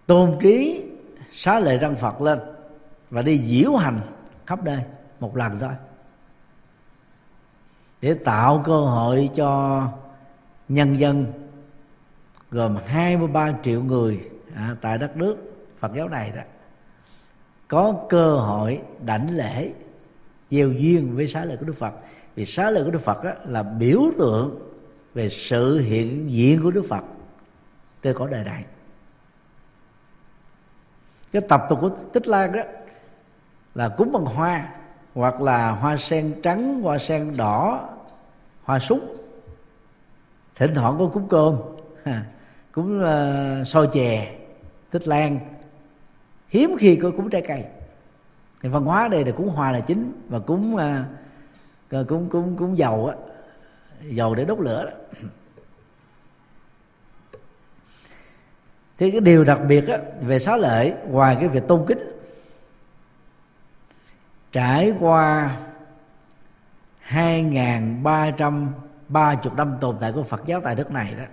tôn 0.06 0.38
trí 0.40 0.84
xá 1.32 1.58
lợi 1.58 1.78
răng 1.78 1.96
phật 1.96 2.20
lên 2.20 2.38
và 3.10 3.22
đi 3.22 3.42
diễu 3.42 3.74
hành 3.74 4.00
khắp 4.46 4.64
nơi 4.64 4.82
một 5.20 5.36
lần 5.36 5.58
thôi. 5.58 5.72
Để 8.00 8.14
tạo 8.14 8.62
cơ 8.66 8.80
hội 8.80 9.30
cho 9.34 9.82
nhân 10.68 10.98
dân 10.98 11.32
gồm 12.50 12.76
23 12.86 13.52
triệu 13.62 13.82
người 13.82 14.30
à, 14.54 14.76
tại 14.80 14.98
đất 14.98 15.16
nước 15.16 15.36
Phật 15.78 15.92
giáo 15.94 16.08
này 16.08 16.32
đó 16.36 16.42
có 17.68 18.06
cơ 18.08 18.36
hội 18.36 18.80
đảnh 19.04 19.36
lễ 19.36 19.72
gieo 20.50 20.72
duyên 20.72 21.16
với 21.16 21.26
xá 21.26 21.44
lợi 21.44 21.56
của 21.56 21.66
Đức 21.66 21.76
Phật. 21.76 21.94
Vì 22.34 22.46
xá 22.46 22.70
lợi 22.70 22.84
của 22.84 22.90
Đức 22.90 23.02
Phật 23.02 23.24
đó 23.24 23.30
là 23.44 23.62
biểu 23.62 24.00
tượng 24.18 24.58
về 25.14 25.28
sự 25.28 25.78
hiện 25.78 26.30
diện 26.30 26.62
của 26.62 26.70
Đức 26.70 26.84
Phật 26.88 27.04
trên 28.02 28.16
cõi 28.16 28.28
đời 28.30 28.44
này. 28.44 28.64
Cái 31.32 31.42
tập 31.48 31.66
tục 31.68 31.78
của 31.80 31.90
Tích 32.12 32.28
Lan 32.28 32.52
đó 32.52 32.62
là 33.74 33.88
cúng 33.88 34.12
bằng 34.12 34.24
hoa 34.24 34.68
hoặc 35.14 35.40
là 35.40 35.70
hoa 35.70 35.96
sen 35.96 36.40
trắng 36.42 36.82
hoa 36.82 36.98
sen 36.98 37.36
đỏ 37.36 37.88
hoa 38.62 38.78
súng. 38.78 39.16
thỉnh 40.54 40.74
thoảng 40.74 40.96
có 40.98 41.06
cúng 41.06 41.28
cơm 41.28 41.56
cúng 42.72 43.02
uh, 43.02 43.68
soi 43.68 43.88
chè 43.92 44.38
tích 44.90 45.08
lan. 45.08 45.40
Hiếm 46.48 46.76
khi 46.78 46.96
có 46.96 47.10
cúng 47.10 47.30
trái 47.30 47.42
cây 47.48 47.64
thì 48.62 48.68
văn 48.68 48.84
hóa 48.84 49.08
đây 49.08 49.24
là 49.24 49.32
cúng 49.32 49.48
hoa 49.48 49.72
là 49.72 49.80
chính 49.80 50.12
và 50.28 50.38
cúng 50.38 50.74
uh, 50.74 50.80
à, 50.80 51.04
cúng 52.08 52.28
cúng 52.30 52.56
cúng 52.58 52.78
dầu 52.78 53.06
á 53.06 53.14
dầu 54.02 54.34
để 54.34 54.44
đốt 54.44 54.58
lửa 54.58 54.84
đó. 54.84 54.90
Thì 58.98 59.10
cái 59.10 59.20
điều 59.20 59.44
đặc 59.44 59.58
biệt 59.68 59.88
á, 59.88 59.98
về 60.20 60.38
xá 60.38 60.56
lợi 60.56 60.94
ngoài 61.08 61.36
cái 61.40 61.48
việc 61.48 61.68
tôn 61.68 61.84
kính 61.86 61.98
trải 64.52 64.94
qua 65.00 65.56
2.330 67.08 68.70
năm 69.56 69.76
tồn 69.80 69.96
tại 70.00 70.12
của 70.12 70.22
Phật 70.22 70.42
giáo 70.46 70.60
tại 70.64 70.74
đất 70.74 70.90
này 70.90 71.14
đó 71.14 71.24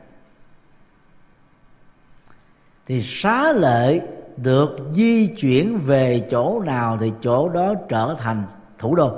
thì 2.86 3.02
xá 3.04 3.52
lợi 3.52 4.02
được 4.38 4.78
di 4.94 5.28
chuyển 5.28 5.78
về 5.78 6.28
chỗ 6.32 6.60
nào 6.60 6.98
thì 7.02 7.12
chỗ 7.22 7.50
đó 7.50 7.74
trở 7.90 8.16
thành 8.20 8.44
thủ 8.78 8.96
đô. 8.96 9.12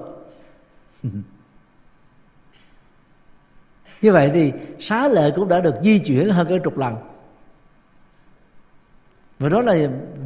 Như 4.01 4.11
vậy 4.13 4.31
thì 4.33 4.53
xá 4.79 5.07
lệ 5.07 5.31
cũng 5.35 5.47
đã 5.47 5.59
được 5.59 5.75
di 5.81 5.99
chuyển 5.99 6.29
hơn 6.29 6.47
cái 6.49 6.59
chục 6.63 6.77
lần 6.77 6.95
và 9.39 9.49
đó 9.49 9.61
là 9.61 9.73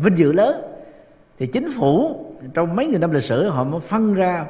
vinh 0.02 0.18
dự 0.18 0.32
lớn. 0.32 0.62
Thì 1.38 1.48
chính 1.48 1.72
phủ 1.72 2.20
trong 2.54 2.76
mấy 2.76 2.88
nghìn 2.88 3.02
năm 3.02 3.12
lịch 3.12 3.24
sử 3.24 3.50
họ 3.50 3.64
mới 3.64 3.80
phân 3.80 4.14
ra 4.14 4.46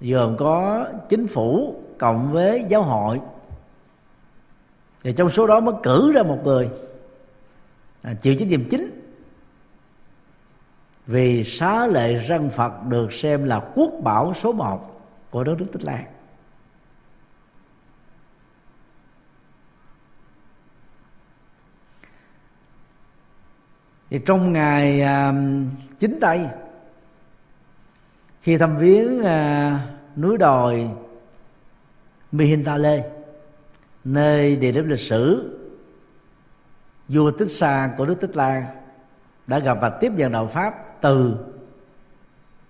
gồm 0.00 0.36
có 0.36 0.86
chính 1.08 1.26
phủ 1.26 1.74
cộng 1.98 2.32
với 2.32 2.64
giáo 2.68 2.82
hội. 2.82 3.20
Thì 5.02 5.12
trong 5.12 5.30
số 5.30 5.46
đó 5.46 5.60
mới 5.60 5.74
cử 5.82 6.12
ra 6.14 6.22
một 6.22 6.38
người 6.44 6.68
à, 8.02 8.14
chịu 8.22 8.34
trách 8.38 8.48
nhiệm 8.48 8.68
chính 8.68 8.99
vì 11.10 11.44
xá 11.44 11.86
lệ 11.86 12.14
răng 12.14 12.50
phật 12.50 12.72
được 12.88 13.12
xem 13.12 13.44
là 13.44 13.60
quốc 13.74 13.90
bảo 14.02 14.34
số 14.34 14.52
một 14.52 15.02
của 15.30 15.44
đất 15.44 15.54
nước 15.58 15.66
tích 15.72 15.84
lan. 15.84 16.04
Thì 24.10 24.20
trong 24.26 24.52
ngày 24.52 25.02
à, 25.02 25.32
chín 25.32 25.96
chính 25.98 26.20
tây 26.20 26.48
khi 28.40 28.58
thăm 28.58 28.76
viếng 28.78 29.20
uh, 29.20 30.18
núi 30.18 30.38
đồi 30.38 30.90
Mihintale 32.32 33.10
nơi 34.04 34.56
địa 34.56 34.72
điểm 34.72 34.88
lịch 34.88 34.98
sử 34.98 35.56
vua 37.08 37.30
tích 37.30 37.50
xa 37.50 37.94
của 37.98 38.06
nước 38.06 38.16
tích 38.20 38.36
lan 38.36 38.64
đã 39.46 39.58
gặp 39.58 39.78
và 39.80 39.88
tiếp 39.88 40.12
nhận 40.16 40.32
đạo 40.32 40.46
pháp 40.46 40.89
từ 41.02 41.36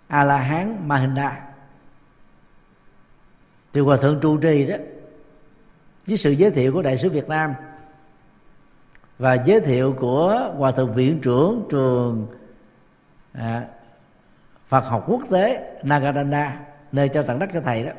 a 0.08 0.24
la 0.24 0.36
hán 0.36 0.88
mahinda. 0.88 1.40
Thì 3.72 3.80
hòa 3.80 3.96
thượng 3.96 4.20
trụ 4.20 4.36
trì 4.36 4.66
đó 4.66 4.76
với 6.06 6.16
sự 6.16 6.30
giới 6.30 6.50
thiệu 6.50 6.72
của 6.72 6.82
đại 6.82 6.98
sứ 6.98 7.10
việt 7.10 7.28
nam 7.28 7.54
và 9.18 9.34
giới 9.34 9.60
thiệu 9.60 9.94
của 9.98 10.52
hòa 10.56 10.70
thượng 10.70 10.94
viện 10.94 11.20
trưởng 11.20 11.66
trường 11.70 12.26
à, 13.32 13.66
Phật 14.68 14.80
học 14.80 15.04
quốc 15.06 15.22
tế 15.30 15.74
Nagaranda 15.82 16.60
nơi 16.92 17.08
cho 17.08 17.22
tặng 17.22 17.38
đất 17.38 17.50
cho 17.52 17.60
thầy 17.60 17.84
đó. 17.84 17.92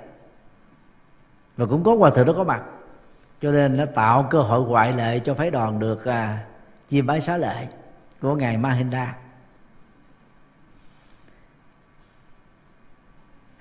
Và 1.57 1.65
cũng 1.65 1.83
có 1.83 1.95
hòa 1.95 2.09
thượng 2.09 2.25
đó 2.25 2.33
có 2.37 2.43
mặt 2.43 2.63
cho 3.41 3.51
nên 3.51 3.77
nó 3.77 3.85
tạo 3.85 4.27
cơ 4.29 4.41
hội 4.41 4.61
ngoại 4.61 4.93
lệ 4.93 5.19
cho 5.19 5.33
phái 5.33 5.49
đoàn 5.49 5.79
được 5.79 6.05
à, 6.05 6.45
chiêm 6.87 7.05
bái 7.05 7.21
xá 7.21 7.37
lệ 7.37 7.67
của 8.21 8.35
ngài 8.35 8.57
Mahinda. 8.57 9.15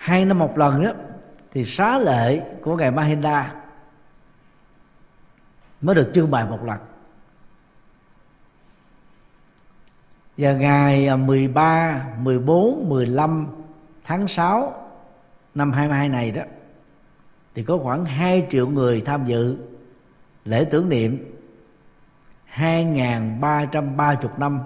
Hai 0.01 0.24
năm 0.24 0.38
một 0.38 0.59
lần 0.59 0.84
đó 0.84 0.92
thì 1.51 1.64
xá 1.64 1.98
lệ 1.98 2.42
của 2.62 2.76
ngài 2.76 2.90
Mahinda 2.90 3.55
mới 5.80 5.94
được 5.94 6.11
trưng 6.14 6.30
bày 6.30 6.44
một 6.46 6.64
lần. 6.64 6.78
Và 10.36 10.53
ngày 10.53 11.16
13, 11.16 12.07
14, 12.18 12.88
15 12.88 13.46
tháng 14.05 14.28
6 14.28 14.88
năm 15.55 15.72
22 15.72 16.09
này 16.09 16.30
đó 16.30 16.42
thì 17.55 17.62
có 17.62 17.78
khoảng 17.78 18.05
2 18.05 18.46
triệu 18.51 18.68
người 18.68 19.01
tham 19.01 19.24
dự 19.26 19.57
lễ 20.44 20.64
tưởng 20.70 20.88
niệm 20.88 21.34
2.330 22.55 24.16
năm 24.38 24.61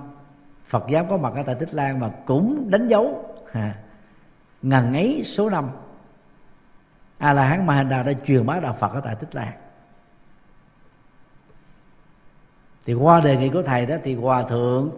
Phật 0.64 0.84
giáo 0.88 1.06
có 1.10 1.16
mặt 1.16 1.32
ở 1.36 1.42
tại 1.46 1.54
Tích 1.54 1.74
Lan 1.74 2.00
mà 2.00 2.10
cũng 2.26 2.70
đánh 2.70 2.88
dấu 2.88 3.34
à, 3.52 3.74
ngần 4.64 4.92
ấy 4.92 5.22
số 5.24 5.50
năm 5.50 5.70
A 7.18 7.32
La 7.32 7.46
Hán 7.46 7.66
Mahanda 7.66 8.02
đã 8.02 8.12
truyền 8.26 8.46
bá 8.46 8.60
đạo 8.60 8.76
Phật 8.78 8.92
ở 8.92 9.00
tại 9.00 9.14
Tích 9.14 9.34
Lan. 9.34 9.52
Thì 12.86 12.94
qua 12.94 13.20
đề 13.20 13.36
nghị 13.36 13.48
của 13.48 13.62
thầy 13.62 13.86
đó, 13.86 13.96
thì 14.02 14.14
hòa 14.14 14.42
thượng, 14.42 14.90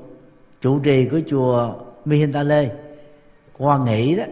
chủ 0.60 0.78
trì 0.78 1.08
của 1.08 1.20
chùa 1.28 1.74
Mihintale 2.04 2.74
qua 3.58 3.78
nghĩ 3.78 4.16
đó, 4.16 4.24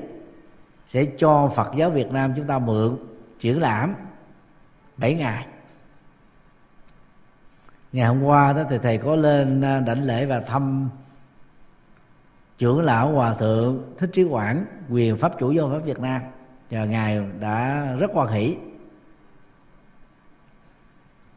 sẽ 0.87 1.05
cho 1.18 1.51
Phật 1.55 1.72
giáo 1.76 1.91
Việt 1.91 2.12
Nam 2.12 2.32
chúng 2.37 2.47
ta 2.47 2.59
mượn 2.59 2.97
triển 3.41 3.61
lãm 3.61 3.95
7 4.97 5.14
ngày. 5.14 5.47
Ngày 7.93 8.07
hôm 8.07 8.22
qua 8.22 8.53
đó 8.53 8.62
thì 8.70 8.78
thầy 8.78 8.99
có 8.99 9.16
lên 9.16 9.61
à, 9.61 9.80
đảnh 9.80 10.05
lễ 10.05 10.26
và 10.26 10.41
thăm 10.41 10.91
trưởng 12.64 12.82
lão 12.82 13.12
hòa 13.12 13.34
thượng 13.34 13.94
thích 13.98 14.10
trí 14.12 14.22
quảng, 14.22 14.66
quyền 14.90 15.16
pháp 15.16 15.32
chủ 15.38 15.52
giáo 15.52 15.70
pháp 15.70 15.78
Việt 15.78 16.00
Nam 16.00 16.22
và 16.70 16.84
ngài 16.84 17.22
đã 17.40 17.88
rất 17.98 18.10
hoan 18.12 18.28
hỷ. 18.28 18.56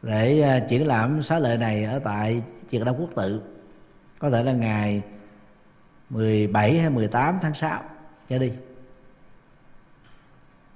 Để 0.02 0.42
à, 0.42 0.58
triển 0.68 0.86
lãm 0.86 1.22
xá 1.22 1.38
lợi 1.38 1.58
này 1.58 1.84
ở 1.84 1.98
tại 1.98 2.42
triệt 2.68 2.82
đông 2.84 3.00
quốc 3.00 3.10
tự, 3.16 3.42
có 4.18 4.30
thể 4.30 4.42
là 4.42 4.52
ngày 4.52 5.02
17 6.10 6.78
hay 6.78 6.90
18 6.90 7.38
tháng 7.42 7.54
6 7.54 7.82
trở 8.28 8.38
đi. 8.38 8.52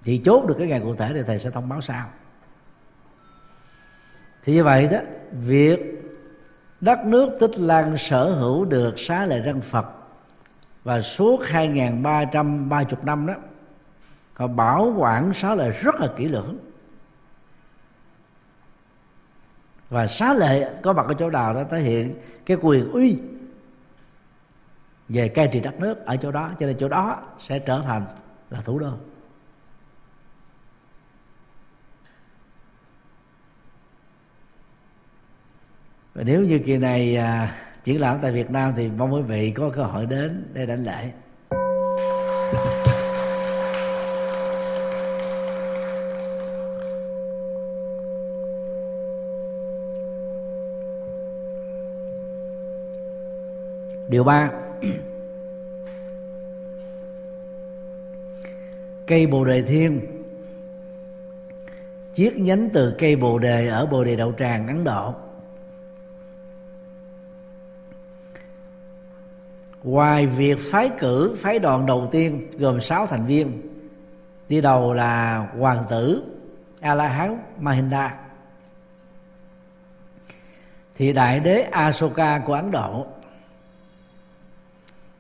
Chỉ 0.02 0.18
chốt 0.18 0.46
được 0.46 0.54
cái 0.58 0.66
ngày 0.66 0.80
cụ 0.80 0.94
thể 0.94 1.10
thì 1.14 1.22
thầy 1.26 1.38
sẽ 1.38 1.50
thông 1.50 1.68
báo 1.68 1.80
sau. 1.80 2.10
Thì 4.44 4.52
như 4.52 4.64
vậy 4.64 4.88
đó, 4.88 4.98
việc 5.32 5.80
đất 6.80 6.98
nước 7.04 7.36
tích 7.40 7.58
lan 7.58 7.96
sở 7.98 8.30
hữu 8.30 8.64
được 8.64 8.94
xá 8.98 9.26
lợi 9.26 9.40
răng 9.40 9.60
phật 9.60 10.01
và 10.84 11.00
suốt 11.00 11.40
2.330 11.42 12.84
năm 13.02 13.26
đó 13.26 13.34
họ 14.34 14.46
bảo 14.46 14.94
quản 14.96 15.34
xá 15.34 15.54
lợi 15.54 15.70
rất 15.70 15.94
là 15.94 16.08
kỹ 16.16 16.28
lưỡng. 16.28 16.58
Và 19.90 20.06
xá 20.06 20.34
lệ 20.34 20.74
có 20.82 20.92
mặt 20.92 21.06
ở 21.06 21.14
chỗ 21.14 21.30
nào 21.30 21.54
đó 21.54 21.64
thể 21.70 21.80
hiện 21.80 22.14
cái 22.46 22.56
quyền 22.62 22.90
uy 22.92 23.18
về 25.08 25.28
cai 25.28 25.48
trị 25.52 25.60
đất 25.60 25.80
nước 25.80 26.06
ở 26.06 26.16
chỗ 26.16 26.32
đó. 26.32 26.50
Cho 26.58 26.66
nên 26.66 26.76
chỗ 26.80 26.88
đó 26.88 27.22
sẽ 27.38 27.58
trở 27.58 27.82
thành 27.84 28.06
là 28.50 28.60
thủ 28.60 28.78
đô. 28.78 28.92
Và 36.14 36.22
nếu 36.22 36.42
như 36.42 36.60
kỳ 36.66 36.76
này 36.76 37.16
à, 37.16 37.54
triển 37.84 38.00
lãm 38.00 38.18
tại 38.22 38.32
Việt 38.32 38.50
Nam 38.50 38.72
thì 38.76 38.88
mong 38.88 39.14
quý 39.14 39.22
vị 39.22 39.50
có 39.50 39.70
cơ 39.70 39.82
hội 39.82 40.06
đến 40.06 40.44
để 40.52 40.66
đảnh 40.66 40.84
lễ. 40.84 41.10
Điều 54.08 54.24
ba. 54.24 54.50
Cây 59.06 59.26
bồ 59.26 59.44
đề 59.44 59.62
thiên. 59.62 60.00
Chiếc 62.14 62.36
nhánh 62.36 62.68
từ 62.72 62.94
cây 62.98 63.16
bồ 63.16 63.38
đề 63.38 63.68
ở 63.68 63.86
bồ 63.86 64.04
đề 64.04 64.16
đậu 64.16 64.32
tràng 64.32 64.66
ấn 64.66 64.84
độ. 64.84 65.14
Ngoài 69.82 70.26
việc 70.26 70.58
phái 70.60 70.90
cử, 70.98 71.36
phái 71.38 71.58
đoàn 71.58 71.86
đầu 71.86 72.08
tiên, 72.12 72.50
gồm 72.58 72.80
6 72.80 73.06
thành 73.06 73.26
viên, 73.26 73.62
đi 74.48 74.60
đầu 74.60 74.92
là 74.92 75.38
hoàng 75.58 75.84
tử 75.90 76.22
a 76.80 76.94
la 76.94 77.08
hán 77.08 77.38
mahinda. 77.58 78.18
Thì 80.94 81.12
đại 81.12 81.40
đế 81.40 81.62
asoka 81.62 82.38
của 82.38 82.54
ấn 82.54 82.70
độ 82.70 83.06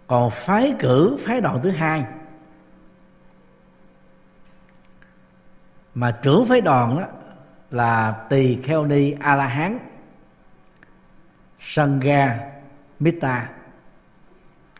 còn 0.06 0.30
phái 0.30 0.74
cử 0.78 1.16
phái 1.20 1.40
đoàn 1.40 1.60
thứ 1.62 1.70
hai. 1.70 2.04
Mà 5.94 6.10
trưởng 6.10 6.44
phái 6.44 6.60
đoàn 6.60 6.98
đó 6.98 7.06
là 7.70 8.26
tỳ 8.28 8.62
kheo 8.62 8.84
ni 8.84 9.14
a 9.20 9.36
la 9.36 9.46
hán 9.46 9.78
sangha 11.60 12.50
mita 13.00 13.48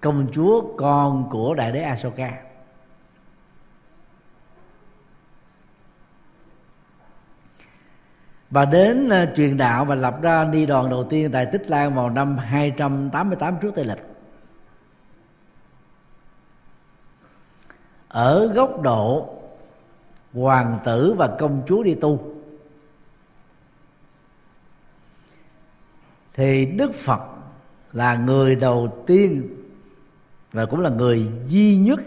công 0.02 0.26
chúa 0.32 0.62
con 0.76 1.28
của 1.30 1.54
đại 1.54 1.72
đế 1.72 1.82
asoka 1.82 2.40
và 8.50 8.64
đến 8.64 9.08
uh, 9.08 9.36
truyền 9.36 9.56
đạo 9.56 9.84
và 9.84 9.94
lập 9.94 10.22
ra 10.22 10.44
ni 10.44 10.66
đoàn 10.66 10.90
đầu 10.90 11.04
tiên 11.04 11.30
tại 11.32 11.46
Tích 11.52 11.70
Lan 11.70 11.94
vào 11.94 12.10
năm 12.10 12.36
288 12.36 13.56
trước 13.62 13.74
Tây 13.74 13.84
lịch. 13.84 14.06
Ở 18.08 18.46
góc 18.46 18.80
độ 18.80 19.28
hoàng 20.32 20.78
tử 20.84 21.14
và 21.18 21.36
công 21.38 21.62
chúa 21.66 21.82
đi 21.82 21.94
tu 21.94 22.34
thì 26.34 26.66
đức 26.66 26.94
phật 26.94 27.20
là 27.92 28.14
người 28.14 28.54
đầu 28.54 29.02
tiên 29.06 29.61
và 30.52 30.66
cũng 30.66 30.80
là 30.80 30.90
người 30.90 31.30
duy 31.46 31.76
nhất 31.76 32.00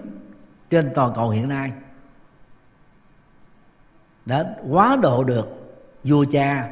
trên 0.69 0.91
toàn 0.95 1.13
cầu 1.15 1.29
hiện 1.29 1.49
nay. 1.49 1.73
Đã 4.25 4.55
quá 4.69 4.97
độ 5.01 5.23
được 5.23 5.47
vua 6.03 6.25
cha 6.31 6.69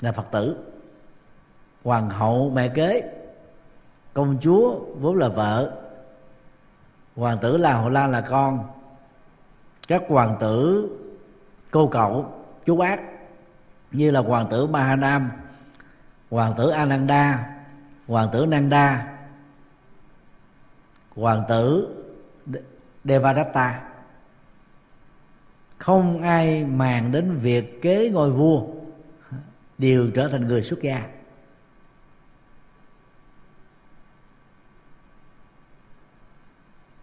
là 0.00 0.12
phật 0.12 0.30
tử, 0.30 0.56
hoàng 1.84 2.10
hậu, 2.10 2.50
mẹ 2.50 2.68
kế, 2.68 3.12
công 4.14 4.38
chúa, 4.40 4.80
vốn 5.00 5.16
là 5.16 5.28
vợ, 5.28 5.72
hoàng 7.16 7.38
tử 7.38 7.56
là 7.56 7.74
hồ 7.74 7.88
lan 7.88 8.10
là 8.10 8.20
con, 8.20 8.66
các 9.88 10.02
hoàng 10.08 10.36
tử 10.40 10.88
cô 11.70 11.88
cậu, 11.88 12.32
chú 12.66 12.76
bác, 12.76 13.00
như 13.92 14.10
là 14.10 14.20
hoàng 14.20 14.46
tử 14.50 14.66
mahanam 14.66 15.30
hoàng 16.30 16.54
tử 16.56 16.70
ananda, 16.70 17.50
hoàng 18.06 18.28
tử 18.32 18.46
nanda 18.46 19.15
hoàng 21.16 21.44
tử 21.48 21.88
devadatta. 23.04 23.82
Không 25.78 26.22
ai 26.22 26.64
màng 26.64 27.12
đến 27.12 27.36
việc 27.36 27.82
kế 27.82 28.10
ngôi 28.10 28.30
vua, 28.30 28.66
đều 29.78 30.10
trở 30.10 30.28
thành 30.28 30.48
người 30.48 30.62
xuất 30.62 30.82
gia. 30.82 31.08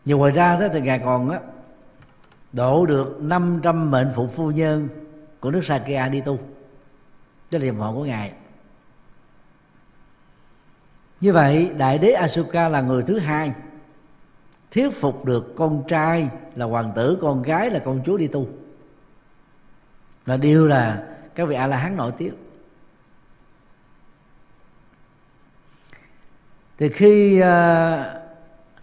Nhưng 0.06 0.18
ngoài 0.18 0.32
ra 0.32 0.60
đó 0.60 0.68
thì 0.74 0.82
ngài 0.82 1.00
còn 1.00 1.30
á 1.30 1.40
độ 2.54 2.86
được 2.86 3.18
500 3.22 3.92
mệnh 3.92 4.12
phụ 4.16 4.28
phu 4.28 4.52
nhân 4.52 4.90
của 5.40 5.52
nước 5.52 5.66
Sakya 5.66 6.08
đi 6.08 6.22
tu 6.22 6.38
đó 7.52 7.60
là 7.60 7.60
niềm 7.60 7.80
của 7.80 8.06
ngài. 8.06 8.34
Như 11.22 11.34
vậy, 11.34 11.72
đại 11.78 11.98
đế 11.98 12.12
Asuka 12.12 12.70
là 12.70 12.82
người 12.82 13.04
thứ 13.04 13.20
hai 13.20 13.54
thuyết 14.74 14.90
phục 14.90 15.26
được 15.26 15.54
con 15.56 15.84
trai 15.88 16.30
là 16.56 16.66
hoàng 16.66 16.92
tử 16.96 17.18
con 17.22 17.42
gái 17.42 17.70
là 17.70 17.80
công 17.80 18.02
chúa 18.06 18.18
đi 18.18 18.28
tu 18.28 18.48
và 20.26 20.38
điều 20.38 20.68
là 20.68 21.08
các 21.36 21.46
vị 21.46 21.56
a 21.56 21.68
la 21.68 21.78
hán 21.78 21.96
nổi 21.98 22.12
tiếng. 22.18 22.34
Thì 26.78 26.90
khi 26.90 27.42
uh, 27.42 27.46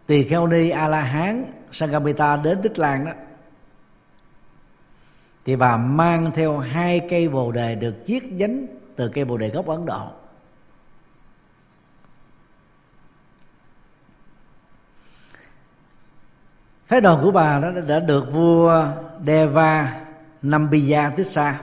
tỳ 0.07 0.25
kheo 0.25 0.47
ni 0.47 0.71
a 0.71 0.89
la 0.89 1.01
hán 1.01 1.53
sangamita 1.73 2.37
đến 2.37 2.63
tích 2.63 2.79
lan 2.79 3.05
đó 3.05 3.13
thì 5.45 5.57
bà 5.57 5.77
mang 5.77 6.31
theo 6.35 6.59
hai 6.59 7.07
cây 7.11 7.29
bồ 7.29 7.53
đề 7.53 7.75
được 7.75 7.95
chiết 8.07 8.23
dánh 8.39 8.67
từ 8.97 9.09
cây 9.09 9.25
bồ 9.25 9.37
đề 9.37 9.49
gốc 9.49 9.67
ấn 9.67 9.87
độ. 9.87 10.09
Phái 16.91 17.01
đoàn 17.01 17.21
của 17.23 17.31
bà 17.31 17.59
đó 17.59 17.71
đã 17.87 18.01
được 18.01 18.33
vua 18.33 18.87
Deva 19.27 20.01
Nambiya 20.43 21.11
Tissa 21.17 21.61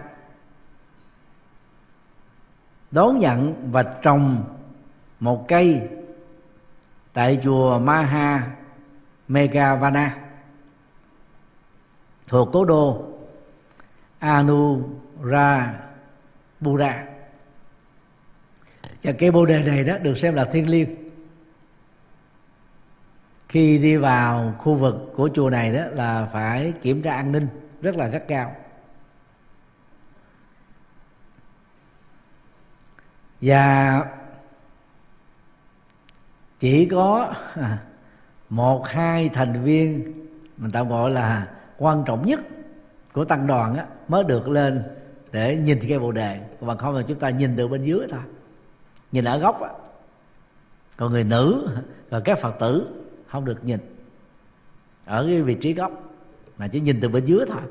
đón 2.92 3.20
nhận 3.20 3.72
và 3.72 3.84
trồng 3.84 4.44
một 5.20 5.48
cây 5.48 5.82
tại 7.14 7.40
chùa 7.44 7.80
Maha 7.80 8.48
Megavana 9.28 10.18
thuộc 12.28 12.50
cố 12.54 12.66
đô 12.66 13.06
Anurapura 14.20 15.74
và 19.04 19.12
cây 19.20 19.32
bồ 19.32 19.46
đề 19.46 19.64
này 19.64 19.84
đó 19.84 19.98
được 19.98 20.18
xem 20.18 20.36
là 20.36 20.46
thiên 20.46 20.70
liêng 20.70 21.07
khi 23.50 23.78
đi 23.78 23.98
vào 23.98 24.56
khu 24.58 24.74
vực 24.74 24.96
của 25.16 25.30
chùa 25.34 25.50
này 25.50 25.74
đó 25.74 25.82
là 25.92 26.26
phải 26.26 26.74
kiểm 26.82 27.02
tra 27.02 27.16
an 27.16 27.32
ninh 27.32 27.48
rất 27.82 27.96
là 27.96 28.08
gắt 28.08 28.28
cao 28.28 28.56
và 33.42 34.04
chỉ 36.60 36.86
có 36.86 37.34
một 38.50 38.88
hai 38.88 39.30
thành 39.30 39.64
viên 39.64 40.14
mình 40.58 40.72
tạm 40.72 40.90
gọi 40.90 41.12
là 41.12 41.48
quan 41.78 42.04
trọng 42.06 42.26
nhất 42.26 42.40
của 43.14 43.26
tăng 43.26 43.48
đoàn 43.48 43.76
á, 43.76 43.86
mới 44.08 44.24
được 44.24 44.50
lên 44.50 44.84
để 45.32 45.58
nhìn 45.58 45.80
cái 45.90 46.00
bồ 46.00 46.12
đề 46.12 46.40
còn 46.62 46.78
không 46.78 46.96
là 46.96 47.02
chúng 47.08 47.20
ta 47.20 47.30
nhìn 47.30 47.54
từ 47.58 47.68
bên 47.68 47.84
dưới 47.84 48.08
thôi 48.10 48.22
nhìn 49.12 49.26
ở 49.26 49.38
góc 49.38 49.62
á. 49.62 49.70
còn 50.98 51.12
người 51.12 51.24
nữ 51.24 51.70
và 52.10 52.20
các 52.20 52.40
phật 52.40 52.56
tử 52.60 53.04
không 53.28 53.46
được 53.46 53.66
nhìn. 53.66 53.80
Ở 55.06 55.26
cái 55.26 55.42
vị 55.42 55.56
trí 55.56 55.74
góc, 55.74 55.92
mà 56.58 56.68
chỉ 56.68 56.80
nhìn 56.80 57.00
từ 57.02 57.10
bên 57.10 57.26
dưới 57.26 57.46
thôi. 57.48 57.62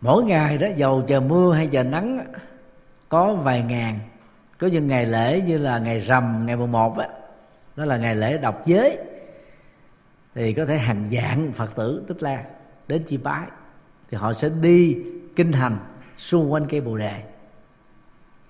Mỗi 0.00 0.24
ngày 0.24 0.58
đó, 0.58 0.66
dầu 0.76 1.04
trời 1.08 1.20
mưa 1.20 1.52
hay 1.52 1.68
trời 1.72 1.84
nắng, 1.84 2.26
có 3.08 3.34
vài 3.34 3.62
ngàn. 3.62 3.98
Có 4.58 4.66
những 4.66 4.88
ngày 4.88 5.06
lễ 5.06 5.40
như 5.40 5.58
là 5.58 5.78
ngày 5.78 6.00
rằm, 6.00 6.46
ngày 6.46 6.56
mùng 6.56 6.72
một 6.72 6.98
á, 6.98 7.08
đó 7.76 7.84
là 7.84 7.96
ngày 7.96 8.16
lễ 8.16 8.38
đọc 8.38 8.62
giới. 8.66 8.98
Thì 10.34 10.52
có 10.52 10.66
thể 10.66 10.78
hàng 10.78 11.08
dạng 11.12 11.52
phật 11.52 11.76
tử 11.76 12.04
tích 12.08 12.22
la 12.22 12.44
đến 12.88 13.02
chi 13.06 13.16
bái. 13.16 13.46
Thì 14.10 14.16
họ 14.16 14.32
sẽ 14.32 14.48
đi 14.48 14.98
kinh 15.36 15.52
hành 15.52 15.78
xung 16.16 16.52
quanh 16.52 16.66
cây 16.68 16.80
bồ 16.80 16.96
đề. 16.96 17.22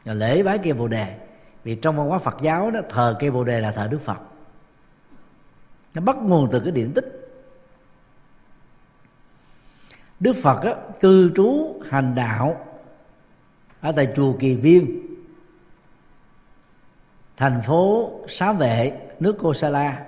Và 0.05 0.15
lễ 0.15 0.43
bái 0.43 0.59
cây 0.59 0.73
bồ 0.73 0.89
đề 0.89 1.26
vì 1.67 1.75
trong 1.75 1.97
văn 1.97 2.09
hóa 2.09 2.19
phật 2.19 2.37
giáo 2.41 2.71
đó 2.71 2.81
thờ 2.89 3.17
cây 3.21 3.31
bồ 3.31 3.45
đề 3.45 3.61
là 3.61 3.73
thờ 3.73 3.89
đức 3.91 3.99
phật. 3.99 4.19
Nó 5.95 6.01
bắt 6.01 6.17
nguồn 6.17 6.49
từ 6.53 6.61
cái 6.61 6.71
điện 6.71 6.93
tích. 6.95 7.31
Đức 10.21 10.33
phật 10.43 10.63
á, 10.63 10.75
cư 11.01 11.33
trú 11.37 11.81
hành 11.89 12.15
đạo 12.15 12.67
ở 13.81 13.93
tại 13.93 14.13
chùa 14.17 14.33
kỳ 14.39 14.57
viên 14.57 15.07
thành 17.37 17.63
phố 17.67 18.11
xá 18.29 18.53
vệ 18.53 19.01
nước 19.21 19.37
kosala 19.39 20.07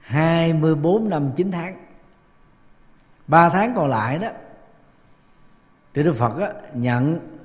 24 0.00 1.08
năm 1.08 1.30
9 1.36 1.50
tháng. 1.50 1.76
Ba 3.26 3.48
tháng 3.48 3.74
còn 3.74 3.88
lại 3.88 4.18
đó 4.18 4.28
thì 5.94 6.02
Đức 6.02 6.12
Phật 6.12 6.38
á, 6.40 6.52
nhận 6.74 7.35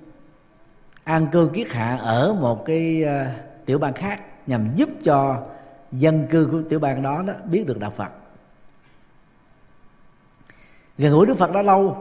an 1.03 1.27
cư 1.31 1.49
kiết 1.53 1.71
hạ 1.71 1.97
ở 2.01 2.33
một 2.33 2.65
cái 2.65 3.03
uh, 3.03 3.65
tiểu 3.65 3.79
bang 3.79 3.93
khác 3.93 4.21
nhằm 4.47 4.69
giúp 4.75 4.89
cho 5.03 5.43
dân 5.91 6.27
cư 6.29 6.49
của 6.51 6.61
tiểu 6.69 6.79
bang 6.79 7.01
đó 7.01 7.21
đó 7.27 7.33
biết 7.45 7.67
được 7.67 7.79
đạo 7.79 7.91
Phật. 7.91 8.09
Gần 10.97 11.11
gũi 11.11 11.25
Đức 11.25 11.37
Phật 11.37 11.51
đã 11.51 11.61
lâu 11.61 11.97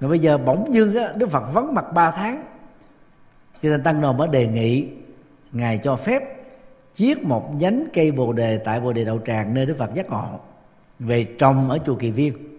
mà 0.00 0.08
bây 0.08 0.18
giờ 0.18 0.38
bỗng 0.38 0.74
dưng 0.74 0.94
á, 0.94 1.12
Đức 1.16 1.30
Phật 1.30 1.52
vắng 1.52 1.74
mặt 1.74 1.92
ba 1.94 2.10
tháng 2.10 2.44
cho 3.62 3.68
nên 3.68 3.82
tăng 3.82 4.00
Đồ 4.00 4.12
mới 4.12 4.28
đề 4.28 4.46
nghị 4.46 4.88
ngài 5.52 5.78
cho 5.78 5.96
phép 5.96 6.22
chiết 6.94 7.22
một 7.22 7.54
nhánh 7.54 7.84
cây 7.92 8.10
bồ 8.10 8.32
đề 8.32 8.58
tại 8.58 8.80
bồ 8.80 8.92
đề 8.92 9.04
đậu 9.04 9.18
tràng 9.26 9.54
nơi 9.54 9.66
Đức 9.66 9.78
Phật 9.78 9.94
giác 9.94 10.10
ngộ 10.10 10.40
về 10.98 11.24
trồng 11.24 11.70
ở 11.70 11.78
chùa 11.86 11.94
Kỳ 11.94 12.10
Viên. 12.10 12.58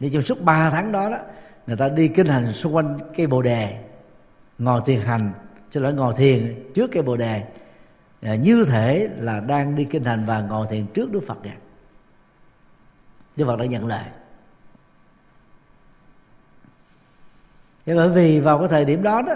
Để 0.00 0.10
trong 0.12 0.22
suốt 0.22 0.42
ba 0.42 0.70
tháng 0.70 0.92
đó 0.92 1.10
đó 1.10 1.18
người 1.66 1.76
ta 1.76 1.88
đi 1.88 2.08
kinh 2.08 2.26
hành 2.26 2.52
xung 2.52 2.76
quanh 2.76 2.98
cây 3.16 3.26
bồ 3.26 3.42
đề 3.42 3.87
ngồi 4.58 4.82
thiền 4.86 5.00
hành 5.00 5.32
xin 5.70 5.82
lỗi 5.82 5.92
ngồi 5.92 6.14
thiền 6.14 6.70
trước 6.74 6.90
cây 6.92 7.02
bồ 7.02 7.16
đề. 7.16 7.42
À, 8.22 8.34
như 8.34 8.64
thể 8.64 9.08
là 9.18 9.40
đang 9.40 9.74
đi 9.74 9.84
kinh 9.84 10.04
hành 10.04 10.24
và 10.26 10.40
ngồi 10.40 10.66
thiền 10.70 10.86
trước 10.86 11.12
Đức 11.12 11.20
Phật 11.26 11.38
vậy 11.42 11.52
Đức 13.36 13.46
Phật 13.46 13.56
đã 13.56 13.64
nhận 13.64 13.86
lời. 13.86 14.04
Thế 17.86 17.94
bởi 17.94 18.08
vì 18.08 18.40
vào 18.40 18.58
cái 18.58 18.68
thời 18.68 18.84
điểm 18.84 19.02
đó 19.02 19.22
đó 19.22 19.34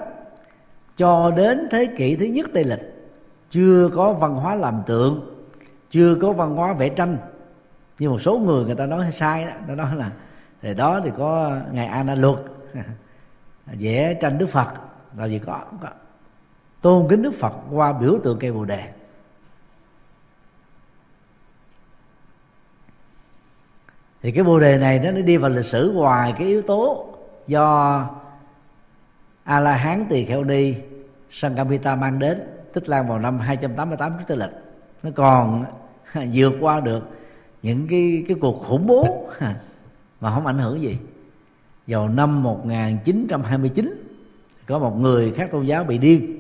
cho 0.97 1.33
đến 1.37 1.69
thế 1.71 1.87
kỷ 1.97 2.17
thứ 2.17 2.25
nhất 2.25 2.51
tây 2.55 2.65
lịch 2.65 2.81
chưa 3.51 3.91
có 3.95 4.13
văn 4.13 4.35
hóa 4.35 4.55
làm 4.55 4.83
tượng 4.87 5.29
chưa 5.91 6.15
có 6.15 6.33
văn 6.33 6.57
hóa 6.57 6.73
vẽ 6.73 6.89
tranh. 6.89 7.19
Như 7.99 8.11
một 8.11 8.19
số 8.19 8.39
người 8.39 8.65
người 8.65 8.75
ta 8.75 8.87
nói 8.87 9.13
sai 9.13 9.45
đó 9.45 9.53
người 9.59 9.69
ta 9.69 9.75
nói 9.75 9.97
là 9.97 10.11
thì 10.63 10.75
đó 10.75 11.01
thì 11.05 11.11
có 11.19 11.57
ngài 11.73 11.87
ana 11.87 12.15
luật 12.15 12.39
vẽ 13.67 14.15
tranh 14.15 14.39
đức 14.39 14.47
phật 14.47 14.92
làm 15.17 15.31
gì 15.31 15.39
có, 15.39 15.61
có. 15.81 15.89
Tôn 16.81 17.09
kính 17.09 17.23
đức 17.23 17.35
phật 17.35 17.53
qua 17.71 17.93
biểu 17.93 18.19
tượng 18.23 18.39
cây 18.39 18.53
bồ 18.53 18.65
đề. 18.65 18.93
Thì 24.23 24.33
cái 24.33 24.45
bồ 24.45 24.59
đề 24.59 24.79
này 24.79 24.99
nó 24.99 25.11
đi 25.11 25.37
vào 25.37 25.51
lịch 25.51 25.65
sử 25.65 25.93
ngoài 25.95 26.35
cái 26.39 26.47
yếu 26.47 26.63
tố 26.63 27.09
do 27.47 28.09
a 29.45 29.61
la 29.61 29.77
hán 29.77 30.07
tỳ 30.09 30.25
kheo 30.25 30.45
ni 30.45 30.75
sankamita 31.31 31.97
mang 31.97 32.19
đến 32.19 32.41
tích 32.73 32.89
lan 32.89 33.09
vào 33.09 33.19
năm 33.19 33.39
288 33.39 34.13
trước 34.19 34.25
tây 34.27 34.37
lịch. 34.37 34.51
Nó 35.03 35.11
còn 35.15 35.65
vượt 36.33 36.53
qua 36.61 36.81
được 36.81 37.09
những 37.63 37.87
cái 37.89 38.25
cái 38.29 38.37
cuộc 38.41 38.63
khủng 38.65 38.87
bố 38.87 39.29
mà 40.21 40.35
không 40.35 40.47
ảnh 40.47 40.59
hưởng 40.59 40.81
gì. 40.81 40.99
Vào 41.87 42.09
năm 42.09 42.43
1929 42.43 44.12
có 44.73 44.79
một 44.79 44.97
người 45.01 45.33
khác 45.33 45.49
tôn 45.51 45.67
giáo 45.67 45.85
bị 45.85 45.99
điên. 45.99 46.39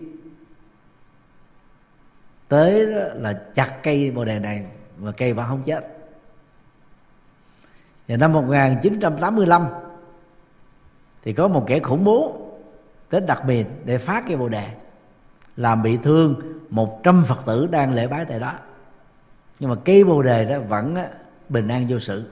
Tới 2.48 2.86
là 3.14 3.42
chặt 3.54 3.82
cây 3.82 4.10
bồ 4.10 4.24
đề 4.24 4.38
này 4.38 4.66
và 4.98 5.12
cây 5.12 5.32
vẫn 5.32 5.46
không 5.48 5.62
chết. 5.62 5.98
Và 8.08 8.16
năm 8.16 8.32
1985 8.32 9.66
thì 11.22 11.32
có 11.32 11.48
một 11.48 11.64
kẻ 11.66 11.80
khủng 11.80 12.04
bố 12.04 12.36
tới 13.10 13.20
đặc 13.20 13.42
biệt 13.46 13.66
để 13.84 13.98
phá 13.98 14.22
cây 14.28 14.36
bồ 14.36 14.48
đề, 14.48 14.68
làm 15.56 15.82
bị 15.82 15.96
thương 15.96 16.40
một 16.70 17.00
trăm 17.02 17.24
phật 17.24 17.46
tử 17.46 17.66
đang 17.66 17.94
lễ 17.94 18.06
bái 18.06 18.24
tại 18.24 18.40
đó. 18.40 18.52
Nhưng 19.58 19.70
mà 19.70 19.76
cây 19.84 20.04
bồ 20.04 20.22
đề 20.22 20.44
đó 20.44 20.58
vẫn 20.68 20.96
bình 21.48 21.68
an 21.68 21.86
vô 21.88 21.98
sự. 21.98 22.24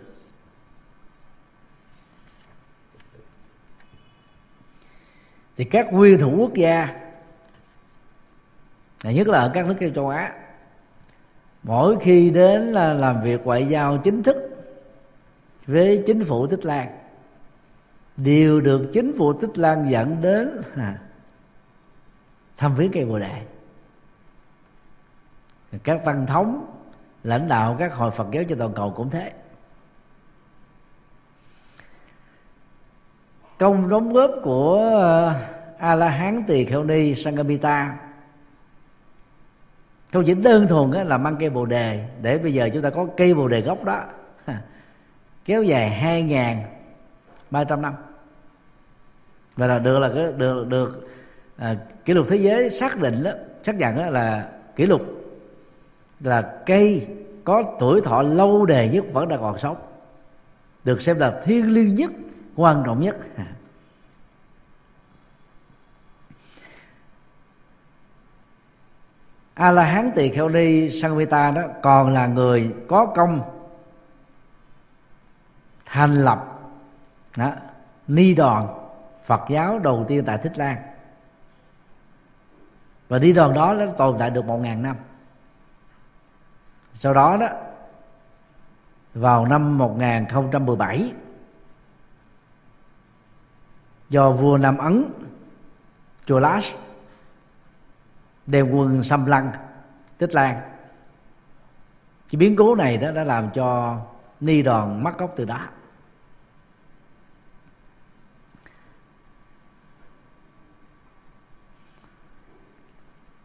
Thì 5.60 5.64
các 5.64 5.92
nguyên 5.92 6.18
thủ 6.18 6.36
quốc 6.38 6.54
gia 6.54 6.88
nhất 9.02 9.28
là 9.28 9.38
ở 9.38 9.50
các 9.54 9.66
nước 9.66 9.92
châu 9.94 10.08
Á 10.08 10.32
mỗi 11.62 11.96
khi 12.00 12.30
đến 12.30 12.62
là 12.72 12.94
làm 12.94 13.22
việc 13.22 13.40
ngoại 13.44 13.66
giao 13.66 13.98
chính 13.98 14.22
thức 14.22 14.36
với 15.66 16.02
chính 16.06 16.24
phủ 16.24 16.46
Tích 16.46 16.64
Lan 16.64 16.98
đều 18.16 18.60
được 18.60 18.90
chính 18.92 19.12
phủ 19.18 19.32
Tích 19.32 19.58
Lan 19.58 19.90
dẫn 19.90 20.22
đến 20.22 20.60
à, 20.76 20.98
thăm 22.56 22.74
viếng 22.74 22.92
cây 22.92 23.04
bồ 23.04 23.18
đề. 23.18 23.42
Các 25.84 26.00
văn 26.04 26.26
thống 26.26 26.76
lãnh 27.24 27.48
đạo 27.48 27.76
các 27.78 27.94
hội 27.94 28.10
Phật 28.10 28.26
giáo 28.32 28.44
trên 28.48 28.58
toàn 28.58 28.72
cầu 28.76 28.92
cũng 28.96 29.10
thế. 29.10 29.32
Công 33.60 33.88
đóng 33.88 34.12
góp 34.12 34.30
của 34.42 34.90
ờ, 34.94 35.34
a 35.78 35.94
la 35.94 36.08
hán 36.08 36.42
tỳ 36.46 36.64
kheo 36.64 36.84
ni 36.84 37.14
sangamita 37.14 37.96
không 40.12 40.24
chỉ 40.26 40.34
đơn 40.34 40.66
thuần 40.68 41.08
là 41.08 41.18
mang 41.18 41.36
cây 41.40 41.50
bồ 41.50 41.66
đề 41.66 42.08
để 42.22 42.38
bây 42.38 42.54
giờ 42.54 42.68
chúng 42.72 42.82
ta 42.82 42.90
có 42.90 43.06
cây 43.16 43.34
bồ 43.34 43.48
đề 43.48 43.60
gốc 43.60 43.84
đó. 43.84 44.04
Kéo 45.44 45.62
dài 45.62 45.90
hai 45.90 46.22
ngàn 46.22 46.62
ba 47.50 47.64
trăm 47.64 47.82
năm. 47.82 47.94
Và 49.56 49.66
là 49.66 49.78
được 49.78 49.98
là 49.98 50.10
cái 50.14 50.32
được 50.36 50.66
được 50.68 51.08
à, 51.56 51.74
kỷ 52.04 52.12
lục 52.14 52.26
thế 52.28 52.36
giới 52.36 52.70
xác 52.70 53.00
định 53.00 53.22
đó 53.22 53.30
xác 53.62 53.76
nhận 53.76 53.96
đó 53.96 54.06
là 54.06 54.48
kỷ 54.76 54.86
lục 54.86 55.02
là 56.20 56.42
cây 56.66 57.06
có 57.44 57.76
tuổi 57.78 58.00
thọ 58.00 58.22
lâu 58.22 58.66
đề 58.66 58.88
nhất 58.88 59.04
vẫn 59.12 59.28
đang 59.28 59.40
còn 59.40 59.58
sống 59.58 59.76
được 60.84 61.02
xem 61.02 61.18
là 61.18 61.40
thiêng 61.44 61.74
liêng 61.74 61.94
nhất 61.94 62.10
quan 62.60 62.82
trọng 62.86 63.00
nhất. 63.00 63.16
A 69.54 69.70
la 69.70 69.84
hán 69.84 70.10
tỳ 70.14 70.30
kheo 70.30 70.48
ni 70.48 70.90
sangvita 70.90 71.50
đó 71.50 71.62
còn 71.82 72.08
là 72.08 72.26
người 72.26 72.74
có 72.88 73.06
công 73.06 73.42
thành 75.86 76.14
lập 76.14 76.60
đó, 77.36 77.52
ni 78.08 78.34
đoàn 78.34 78.68
phật 79.24 79.40
giáo 79.48 79.78
đầu 79.78 80.04
tiên 80.08 80.24
tại 80.26 80.38
thích 80.38 80.58
lan. 80.58 80.76
Và 83.08 83.18
ni 83.18 83.32
đoàn 83.32 83.54
đó 83.54 83.74
nó 83.74 83.86
tồn 83.86 84.16
tại 84.18 84.30
được 84.30 84.44
một 84.44 84.58
ngàn 84.58 84.82
năm. 84.82 84.96
Sau 86.92 87.14
đó 87.14 87.36
đó 87.36 87.48
vào 89.14 89.46
năm 89.46 89.78
1017 89.78 91.12
do 94.10 94.32
vua 94.32 94.56
Nam 94.56 94.78
Ấn 94.78 95.04
Cholas 96.26 96.72
đem 98.46 98.70
quân 98.70 99.04
xâm 99.04 99.26
lăng 99.26 99.52
Tích 100.18 100.34
Lan. 100.34 100.60
Cái 102.30 102.38
biến 102.38 102.56
cố 102.56 102.74
này 102.74 102.96
đó 102.96 103.10
đã 103.10 103.24
làm 103.24 103.50
cho 103.54 103.98
ni 104.40 104.62
đoàn 104.62 105.04
mất 105.04 105.18
gốc 105.18 105.32
từ 105.36 105.44
đó 105.44 105.68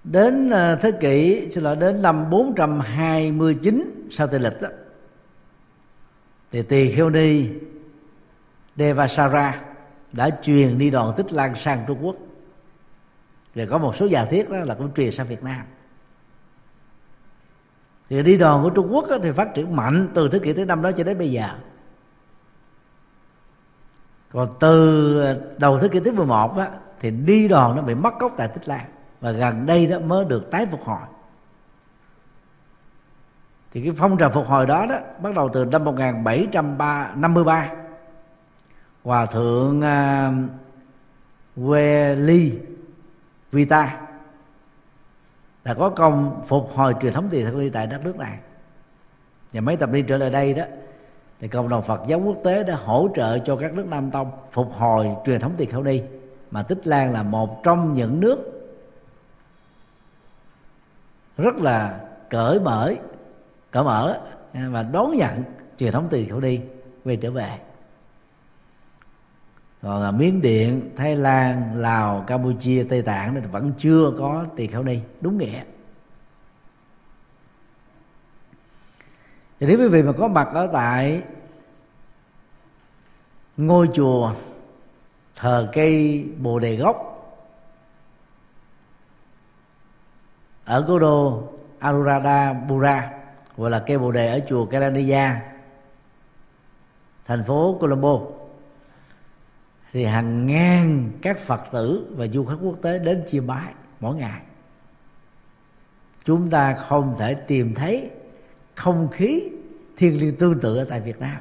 đến 0.04 0.50
ờ, 0.50 0.76
thế 0.76 0.92
kỷ 0.92 1.48
xin 1.52 1.64
lỗi 1.64 1.76
đến 1.76 2.02
năm 2.02 2.30
429 2.30 4.08
sau 4.12 4.28
tây 4.28 4.40
lịch 4.40 4.62
đó, 4.62 4.70
thì 6.52 6.64
tỳ 6.64 6.96
kheo 6.96 7.10
ni 7.10 7.50
Devasara 8.76 9.75
đã 10.16 10.30
truyền 10.42 10.78
đi 10.78 10.90
đoàn 10.90 11.14
tích 11.18 11.34
lan 11.34 11.56
sang 11.56 11.84
Trung 11.88 12.06
Quốc. 12.06 12.16
Rồi 13.56 13.68
có 13.68 13.78
một 13.78 13.96
số 13.96 14.06
giả 14.06 14.26
thiết 14.26 14.50
đó 14.50 14.58
là 14.58 14.76
cũng 14.76 14.94
truyền 14.94 15.12
sang 15.12 15.28
Việt 15.28 15.44
Nam. 15.44 15.66
Thì 18.10 18.24
đi 18.24 18.38
đòn 18.38 18.64
của 18.64 18.70
Trung 18.70 18.88
Quốc 18.94 19.06
thì 19.24 19.32
phát 19.32 19.54
triển 19.54 19.76
mạnh 19.76 20.08
từ 20.14 20.30
thế 20.30 20.40
kỷ 20.40 20.54
thứ 20.54 20.66
năm 20.66 20.82
đó 20.82 20.92
cho 20.92 21.04
đến 21.04 21.18
bây 21.18 21.32
giờ. 21.32 21.50
Còn 24.34 24.50
từ 24.60 25.38
đầu 25.58 25.80
thế 25.80 25.88
kỷ 25.88 26.00
thứ 26.00 26.12
11 26.12 26.58
á, 26.58 26.70
thì 27.00 27.12
đi 27.12 27.48
đòn 27.48 27.76
nó 27.76 27.82
bị 27.82 27.96
mất 27.96 28.20
gốc 28.20 28.34
tại 28.38 28.48
Tích 28.48 28.68
Lan. 28.68 28.86
Và 29.22 29.32
gần 29.32 29.66
đây 29.66 29.88
đó 29.88 30.00
mới 30.00 30.26
được 30.26 30.52
tái 30.52 30.66
phục 30.66 30.84
hồi. 30.84 31.02
Thì 33.72 33.82
cái 33.82 33.94
phong 33.98 34.18
trào 34.18 34.30
phục 34.30 34.48
hồi 34.48 34.66
đó 34.66 34.86
đó 34.86 34.96
bắt 35.22 35.34
đầu 35.36 35.50
từ 35.54 35.66
năm 35.66 35.84
1753 35.84 37.72
hòa 39.06 39.26
thượng 39.26 39.82
à, 39.82 40.32
uh, 41.62 41.76
ly 42.18 42.60
Vita 43.52 44.02
đã 45.64 45.74
có 45.74 45.90
công 45.90 46.42
phục 46.48 46.70
hồi 46.76 46.94
truyền 47.02 47.14
thống 47.14 47.28
tiền 47.32 47.46
thật 47.46 47.56
đi 47.60 47.70
tại 47.70 47.88
đất 47.88 48.02
nước 48.04 48.18
này. 48.18 48.38
Và 49.54 49.62
mấy 49.62 49.78
tập 49.78 49.90
đi 49.92 50.02
trở 50.02 50.18
lại 50.18 50.30
đây 50.30 50.54
đó 50.54 50.64
thì 51.40 51.48
cộng 51.48 51.70
đồng 51.70 51.84
Phật 51.84 52.02
giáo 52.08 52.20
quốc 52.20 52.38
tế 52.44 52.64
đã 52.64 52.76
hỗ 52.76 53.10
trợ 53.16 53.40
cho 53.40 53.56
các 53.56 53.74
nước 53.74 53.86
Nam 53.88 54.12
Tông 54.12 54.32
phục 54.52 54.74
hồi 54.74 55.10
truyền 55.26 55.40
thống 55.40 55.54
tiền 55.58 55.72
khẩu 55.72 55.84
đi 55.84 56.04
mà 56.52 56.64
Tích 56.64 56.88
Lan 56.88 57.12
là 57.12 57.24
một 57.24 57.64
trong 57.64 57.94
những 57.94 58.20
nước 58.20 58.72
rất 61.38 61.56
là 61.56 62.00
cởi 62.30 62.60
mở 62.60 62.94
cởi 63.72 63.84
mở 63.84 64.20
và 64.54 64.84
đón 64.84 65.16
nhận 65.16 65.44
truyền 65.78 65.92
thống 65.92 66.08
tiền 66.10 66.30
khẩu 66.30 66.40
đi 66.40 66.62
quay 67.04 67.16
trở 67.16 67.32
về 67.32 67.58
còn 69.86 70.02
là 70.02 70.12
miến 70.12 70.42
điện, 70.42 70.92
thái 70.96 71.16
lan, 71.16 71.76
lào, 71.76 72.24
campuchia, 72.28 72.86
tây 72.90 73.02
tạng 73.02 73.36
thì 73.36 73.48
vẫn 73.52 73.74
chưa 73.78 74.12
có 74.18 74.46
tiền 74.56 74.72
kheo 74.72 74.84
ni. 74.84 75.00
Đúng 75.22 75.38
nghĩa. 75.38 75.64
Thì 79.60 79.68
nếu 79.68 79.80
quý 79.80 79.88
vị 79.88 80.04
mà 80.04 80.12
có 80.12 80.28
mặt 80.28 80.48
ở 80.54 80.70
tại 80.74 81.24
ngôi 83.58 83.90
chùa 83.94 84.34
thờ 85.36 85.70
cây 85.74 86.26
bồ 86.40 86.60
đề 86.60 86.76
gốc 86.76 87.12
ở 90.66 90.86
cố 90.88 91.00
đô 91.00 91.50
Anuradha 91.80 92.56
Pura, 92.70 93.12
gọi 93.58 93.70
là 93.70 93.84
cây 93.88 93.98
bồ 93.98 94.12
đề 94.12 94.28
ở 94.28 94.40
chùa 94.50 94.66
Kalaniya, 94.66 95.42
thành 97.26 97.44
phố 97.44 97.78
Colombo 97.82 98.20
thì 99.96 100.06
hàng 100.06 100.46
ngàn 100.46 101.12
các 101.22 101.40
phật 101.40 101.62
tử 101.72 102.08
và 102.18 102.28
du 102.28 102.46
khách 102.46 102.56
quốc 102.62 102.76
tế 102.82 103.00
đến 103.00 103.24
chiêm 103.28 103.48
bái 103.48 103.74
mỗi 104.00 104.16
ngày. 104.16 104.42
Chúng 106.24 106.50
ta 106.50 106.74
không 106.74 107.16
thể 107.20 107.34
tìm 107.34 107.76
thấy 107.76 108.10
không 108.76 109.08
khí 109.12 109.50
thiêng 109.98 110.20
liêng 110.20 110.36
tương 110.36 110.60
tự 110.60 110.78
ở 110.78 110.86
tại 110.86 111.02
Việt 111.02 111.20
Nam. 111.20 111.38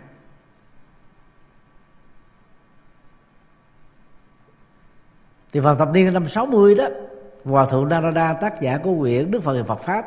Thì 5.52 5.60
vào 5.60 5.74
thập 5.74 5.92
niên 5.92 6.12
năm 6.12 6.28
60 6.28 6.74
đó 6.74 6.88
hòa 7.44 7.64
thượng 7.64 7.88
Narada 7.88 8.32
tác 8.32 8.60
giả 8.60 8.78
của 8.78 8.98
quyển 8.98 9.30
Đức 9.30 9.42
Phật 9.42 9.64
Phật 9.66 9.80
pháp 9.80 10.06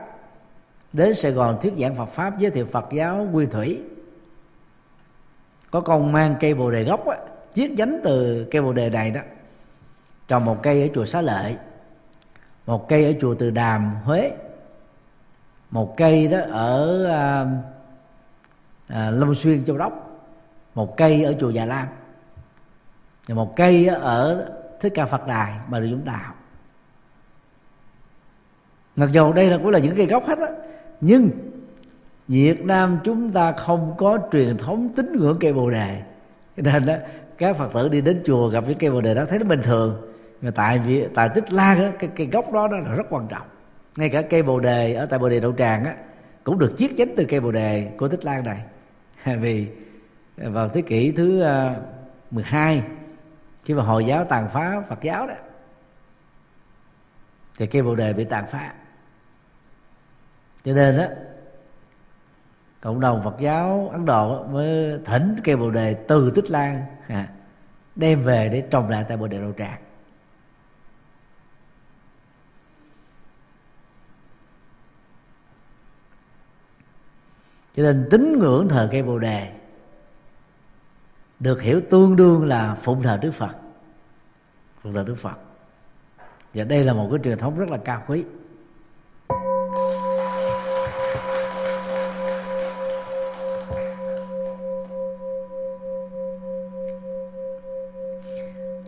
đến 0.94 1.16
Sài 1.16 1.32
Gòn 1.32 1.58
thuyết 1.62 1.74
giảng 1.78 1.96
Phật 1.96 2.10
pháp 2.10 2.40
giới 2.40 2.52
thiệu 2.52 2.66
Phật 2.66 2.86
giáo 2.92 3.16
nguyên 3.32 3.50
thủy. 3.50 3.82
Có 5.72 5.82
công 5.82 6.12
mang 6.12 6.36
cây 6.40 6.54
bồ 6.54 6.72
đề 6.72 6.84
gốc 6.84 7.08
á, 7.08 7.18
chiết 7.58 7.72
nhánh 7.72 8.00
từ 8.04 8.48
cây 8.52 8.62
bồ 8.62 8.74
đề 8.74 8.90
này 8.90 9.12
đó 9.12 9.22
trồng 10.28 10.46
một 10.46 10.58
cây 10.64 10.82
ở 10.82 10.88
chùa 10.94 11.06
Xá 11.06 11.22
Lợi 11.22 11.58
một 12.66 12.90
cây 12.90 13.06
ở 13.06 13.14
chùa 13.22 13.36
Từ 13.36 13.50
Đàm 13.50 13.96
Huế 14.04 14.32
một 15.72 15.98
cây 15.98 16.28
đó 16.28 16.38
ở 16.52 17.06
à, 17.06 17.46
à, 18.88 19.12
Long 19.12 19.36
Xuyên 19.36 19.66
Châu 19.66 19.78
Đốc 19.78 20.22
một 20.76 20.98
cây 20.98 21.24
ở 21.24 21.34
chùa 21.40 21.50
Già 21.50 21.66
Lam 21.66 21.88
và 23.28 23.36
một 23.36 23.56
cây 23.56 23.88
ở 23.88 24.50
Thích 24.80 24.92
Ca 24.96 25.06
Phật 25.06 25.28
Đài 25.28 25.60
Bà 25.68 25.82
Rịa 25.82 25.92
Vũng 25.92 26.06
Tàu. 26.06 26.34
Mặc 28.96 29.10
dù 29.12 29.34
đây 29.34 29.50
là 29.50 29.58
cũng 29.58 29.70
là 29.70 29.80
những 29.80 29.96
cây 29.96 30.06
gốc 30.06 30.28
hết 30.28 30.40
á 30.40 30.48
nhưng 31.02 31.30
Việt 32.28 32.66
Nam 32.66 33.00
chúng 33.04 33.32
ta 33.32 33.52
không 33.52 33.94
có 33.98 34.18
truyền 34.32 34.58
thống 34.58 34.90
tín 34.96 35.16
ngưỡng 35.20 35.38
cây 35.40 35.54
bồ 35.54 35.70
đề. 35.70 36.02
Nên 36.58 36.86
đó 36.86 36.94
các 37.38 37.56
phật 37.56 37.74
tử 37.74 37.90
đi 37.90 38.02
đến 38.02 38.22
chùa 38.26 38.48
gặp 38.48 38.64
những 38.68 38.78
cây 38.78 38.92
bồ 38.92 39.02
đề 39.02 39.14
đó 39.14 39.26
thấy 39.26 39.40
nó 39.40 39.46
bình 39.46 39.62
thường. 39.62 40.14
Mà 40.42 40.52
tại 40.52 40.80
vì 40.80 41.08
tại 41.16 41.30
tích 41.30 41.54
lan 41.54 41.80
đó, 41.82 41.90
cái 42.00 42.10
cây 42.16 42.28
gốc 42.28 42.52
đó, 42.54 42.68
đó 42.68 42.78
là 42.78 42.96
rất 42.96 43.08
quan 43.10 43.28
trọng. 43.28 43.48
Ngay 43.96 44.10
cả 44.10 44.22
cây 44.22 44.44
bồ 44.44 44.60
đề 44.60 44.94
ở 44.94 45.06
tại 45.06 45.20
bồ 45.20 45.30
đề 45.30 45.40
đậu 45.40 45.54
tràng 45.58 45.86
á 45.86 45.96
cũng 46.44 46.60
được 46.60 46.74
chiết 46.78 46.92
chánh 46.98 47.16
từ 47.18 47.26
cây 47.26 47.40
bồ 47.40 47.52
đề 47.52 47.92
của 47.98 48.08
tích 48.08 48.26
lan 48.26 48.44
này. 48.44 48.64
Vì 49.40 49.68
vào 50.38 50.70
thế 50.70 50.82
kỷ 50.82 51.12
thứ 51.12 51.42
ờ, 51.42 51.76
12 52.32 52.84
khi 53.66 53.74
mà 53.74 53.84
hồi 53.84 54.06
giáo 54.06 54.26
tàn 54.26 54.50
phá 54.50 54.82
phật 54.90 55.02
giáo 55.02 55.28
đó 55.28 55.34
thì 57.58 57.68
cây 57.68 57.82
bồ 57.82 57.96
đề 57.96 58.14
bị 58.14 58.24
tàn 58.24 58.48
phá. 58.48 58.74
Cho 60.64 60.74
nên 60.74 60.98
đó 60.98 61.06
cộng 62.82 63.00
đồng 63.00 63.22
Phật 63.24 63.36
giáo 63.40 63.90
Ấn 63.92 64.06
Độ 64.06 64.44
mới 64.44 65.00
thỉnh 65.06 65.36
cây 65.44 65.56
bồ 65.56 65.70
đề 65.70 65.94
từ 65.94 66.32
Tích 66.36 66.52
Lan 66.52 66.86
à, 67.08 67.28
đem 67.96 68.22
về 68.22 68.50
để 68.50 68.68
trồng 68.72 68.90
lại 68.90 69.06
tại 69.08 69.18
bồ 69.18 69.28
đề 69.28 69.40
đầu 69.40 69.54
Tràng. 69.58 69.82
Cho 77.76 77.84
nên 77.84 78.08
tín 78.12 78.40
ngưỡng 78.40 78.68
thờ 78.70 78.90
cây 78.92 79.04
bồ 79.04 79.20
đề 79.20 79.54
được 81.40 81.62
hiểu 81.62 81.82
tương 81.90 82.16
đương 82.16 82.46
là 82.46 82.76
phụng 82.76 83.02
thờ 83.02 83.20
Đức 83.22 83.32
Phật. 83.32 83.56
Phụng 84.82 84.94
thờ 84.94 85.04
Đức 85.08 85.16
Phật. 85.16 85.36
Và 86.54 86.64
đây 86.64 86.84
là 86.84 86.94
một 86.94 87.08
cái 87.12 87.20
truyền 87.24 87.38
thống 87.38 87.60
rất 87.60 87.70
là 87.70 87.78
cao 87.86 88.04
quý. 88.08 88.24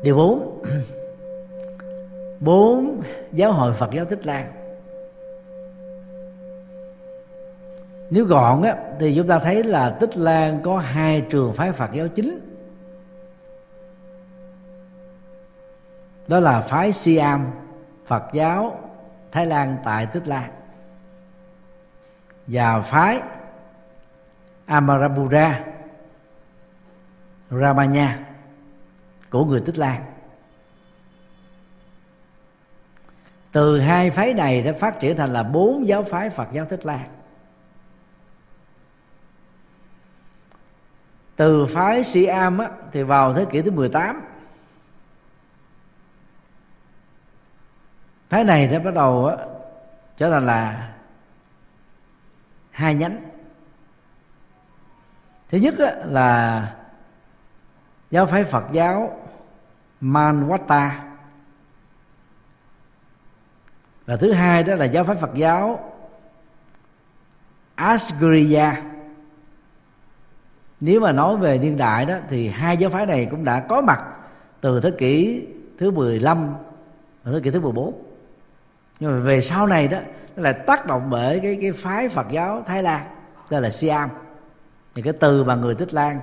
Điều 0.10 0.16
bốn. 0.16 0.64
Bốn, 2.40 3.02
giáo 3.32 3.52
hội 3.52 3.74
phật 3.74 3.90
giáo 3.94 4.06
tích 4.06 4.26
lan. 4.26 4.52
Nếu 8.10 8.26
gọn 8.26 8.62
á, 8.62 8.76
thì 9.00 9.16
chúng 9.16 9.28
ta 9.28 9.40
thấy 9.40 9.64
là 9.64 9.90
tích 9.90 10.18
lan 10.18 10.62
có 10.64 10.78
hai 10.78 11.26
trường 11.30 11.54
phái 11.54 11.72
phật 11.72 11.90
giáo 11.94 12.08
chính. 12.08 12.40
Đó 16.28 16.40
là 16.40 16.62
phái 16.62 16.92
siam, 16.92 17.52
phật 18.06 18.24
giáo 18.34 18.80
thái 19.32 19.46
lan 19.46 19.78
tại 19.84 20.06
tích 20.06 20.28
lan. 20.28 20.52
Và 22.48 22.82
phái 22.82 23.22
amarapura 24.66 25.64
ramanya 27.50 28.29
của 29.30 29.46
người 29.46 29.62
tích 29.66 29.78
lan. 29.78 30.06
Từ 33.52 33.80
hai 33.80 34.10
phái 34.10 34.34
này 34.34 34.62
đã 34.62 34.74
phát 34.74 35.00
triển 35.00 35.18
thành 35.18 35.34
là 35.34 35.44
bốn 35.44 35.88
giáo 35.88 36.04
phái 36.04 36.30
phật 36.30 36.48
giáo 36.52 36.66
tích 36.66 36.86
lan. 36.86 37.10
Từ 41.36 41.66
phái 41.66 42.04
sĩ 42.04 42.26
am 42.26 42.58
á, 42.58 42.70
thì 42.92 43.04
vào 43.04 43.34
thế 43.34 43.46
kỷ 43.52 43.62
thứ 43.62 43.72
18 43.72 44.22
phái 48.30 48.44
này 48.44 48.68
đã 48.68 48.80
bắt 48.80 48.94
đầu 48.94 49.26
á, 49.26 49.36
trở 50.18 50.32
thành 50.32 50.46
là 50.46 50.92
hai 52.72 52.96
nhánh. 52.96 53.22
Thứ 55.50 55.58
nhất 55.58 55.74
á, 55.80 55.96
là 56.06 56.76
giáo 58.12 58.26
phái 58.26 58.44
phật 58.44 58.64
giáo 58.72 59.19
manwata. 60.02 60.92
Và 64.06 64.16
thứ 64.16 64.32
hai 64.32 64.64
đó 64.64 64.76
là 64.76 64.86
giáo 64.86 65.04
phái 65.04 65.16
phật 65.16 65.34
giáo 65.34 65.94
asgriya. 67.76 68.84
Nếu 70.80 71.00
mà 71.00 71.12
nói 71.12 71.38
về 71.38 71.58
niên 71.58 71.78
đại 71.78 72.06
đó 72.06 72.16
thì 72.30 72.48
hai 72.48 72.78
giáo 72.78 72.90
phái 72.90 73.06
này 73.06 73.28
cũng 73.32 73.44
đã 73.44 73.66
có 73.70 73.82
mặt 73.82 74.04
từ 74.62 74.80
thế 74.80 74.92
kỷ 74.98 75.46
thứ 75.78 75.92
15 75.92 76.56
và 77.24 77.32
thế 77.32 77.40
kỷ 77.44 77.52
thứ 77.52 77.62
14 77.62 78.04
nhưng 79.00 79.12
mà 79.12 79.20
về 79.20 79.42
sau 79.42 79.68
này 79.68 79.88
đó, 79.88 80.00
nó 80.36 80.44
lại 80.44 80.54
tác 80.54 80.86
động 80.86 81.10
bởi 81.10 81.40
cái 81.40 81.58
cái 81.62 81.72
phái 81.72 82.10
Phật 82.10 82.28
giáo 82.32 82.64
Thái 82.66 82.84
Lan 82.84 83.06
tên 83.50 83.64
là 83.64 83.70
Siam. 83.70 84.10
Thì 84.96 85.02
cái 85.02 85.14
từ 85.14 85.44
mà 85.44 85.56
người 85.56 85.76
Tích 85.76 85.94
Lan 85.94 86.20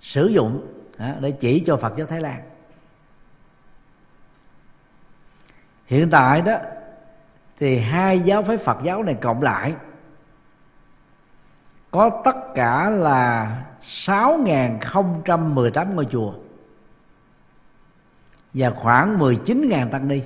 sử 0.00 0.26
dụng 0.26 0.73
để 0.98 1.30
chỉ 1.30 1.62
cho 1.66 1.76
Phật 1.76 1.92
giáo 1.96 2.06
Thái 2.06 2.20
Lan. 2.20 2.42
Hiện 5.86 6.10
tại 6.10 6.42
đó 6.42 6.56
thì 7.58 7.78
hai 7.78 8.20
giáo 8.20 8.42
phái 8.42 8.56
Phật 8.56 8.78
giáo 8.82 9.02
này 9.02 9.14
cộng 9.14 9.42
lại 9.42 9.74
có 11.90 12.22
tất 12.24 12.36
cả 12.54 12.90
là 12.90 13.56
6.018 13.82 15.94
ngôi 15.94 16.06
chùa 16.10 16.34
và 18.54 18.70
khoảng 18.70 19.18
19.000 19.18 19.90
tăng 19.90 20.08
ni. 20.08 20.22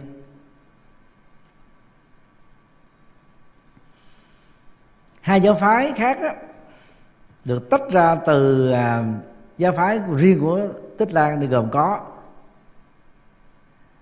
Hai 5.20 5.40
giáo 5.40 5.54
phái 5.54 5.92
khác 5.96 6.18
đó, 6.22 6.30
được 7.44 7.70
tách 7.70 7.90
ra 7.90 8.14
từ 8.26 8.70
à, 8.70 9.04
giáo 9.58 9.72
phái 9.72 10.00
riêng 10.16 10.40
của 10.40 10.68
tích 10.98 11.12
lan 11.12 11.40
thì 11.40 11.46
gồm 11.46 11.70
có 11.70 12.00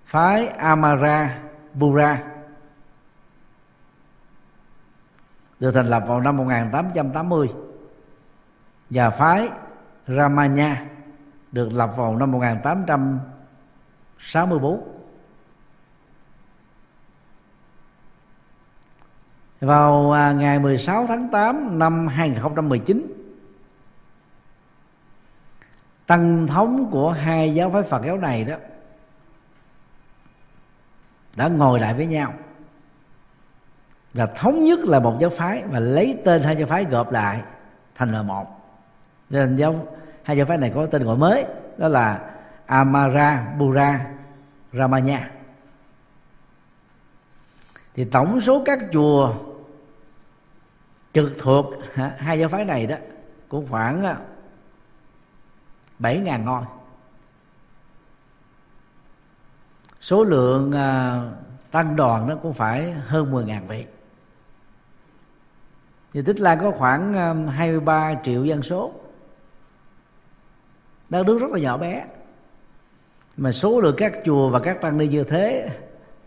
phái 0.04 0.46
amara 0.46 1.38
bura 1.74 2.22
được 5.60 5.72
thành 5.72 5.86
lập 5.86 6.04
vào 6.06 6.20
năm 6.20 6.36
1880 6.36 7.48
và 8.90 9.10
phái 9.10 9.48
Ramanya, 10.06 10.86
được 11.52 11.72
lập 11.72 11.92
vào 11.96 12.16
năm 12.16 12.32
1864 12.32 14.88
vào 19.60 20.12
à, 20.12 20.32
ngày 20.32 20.58
16 20.58 21.06
tháng 21.06 21.28
8 21.28 21.78
năm 21.78 22.08
2019 22.08 23.15
tăng 26.06 26.46
thống 26.46 26.90
của 26.90 27.10
hai 27.10 27.54
giáo 27.54 27.70
phái 27.70 27.82
Phật 27.82 28.02
giáo 28.06 28.16
này 28.16 28.44
đó, 28.44 28.56
đã 31.36 31.48
ngồi 31.48 31.80
lại 31.80 31.94
với 31.94 32.06
nhau. 32.06 32.34
Và 34.14 34.26
thống 34.26 34.64
nhất 34.64 34.78
là 34.84 34.98
một 35.00 35.16
giáo 35.20 35.30
phái 35.30 35.62
và 35.66 35.78
lấy 35.78 36.18
tên 36.24 36.42
hai 36.42 36.56
giáo 36.56 36.66
phái 36.66 36.84
gộp 36.84 37.12
lại 37.12 37.42
thành 37.94 38.12
là 38.12 38.22
một. 38.22 38.46
Nên 39.30 39.56
giáo, 39.56 39.86
hai 40.22 40.36
giáo 40.36 40.46
phái 40.46 40.58
này 40.58 40.72
có 40.74 40.86
tên 40.86 41.04
gọi 41.04 41.16
mới, 41.16 41.44
đó 41.76 41.88
là 41.88 42.30
Amara 42.66 43.54
Bura 43.58 44.06
Ramanya. 44.72 45.30
Thì 47.94 48.04
tổng 48.04 48.40
số 48.40 48.62
các 48.64 48.78
chùa 48.92 49.34
trực 51.12 51.32
thuộc 51.38 51.66
hai 52.16 52.38
giáo 52.38 52.48
phái 52.48 52.64
này 52.64 52.86
đó, 52.86 52.96
cũng 53.48 53.66
khoảng 53.70 54.16
bảy 55.98 56.18
ngàn 56.18 56.44
ngôi. 56.44 56.62
Số 60.00 60.24
lượng 60.24 60.72
à, 60.72 61.20
tăng 61.70 61.96
đoàn 61.96 62.28
nó 62.28 62.36
cũng 62.36 62.52
phải 62.52 62.92
hơn 62.92 63.30
10 63.30 63.44
ngàn 63.44 63.68
vị. 63.68 63.86
Thì 66.12 66.22
Tích 66.22 66.40
Lan 66.40 66.58
có 66.60 66.70
khoảng 66.70 67.14
à, 67.14 67.34
23 67.50 68.14
triệu 68.22 68.44
dân 68.44 68.62
số. 68.62 68.92
Đất 71.08 71.26
nước 71.26 71.38
rất 71.38 71.50
là 71.50 71.58
nhỏ 71.58 71.76
bé. 71.76 72.06
Mà 73.36 73.52
số 73.52 73.80
lượng 73.80 73.94
các 73.98 74.12
chùa 74.24 74.48
và 74.48 74.58
các 74.58 74.80
tăng 74.80 74.98
ni 74.98 75.08
như 75.08 75.24
thế 75.24 75.68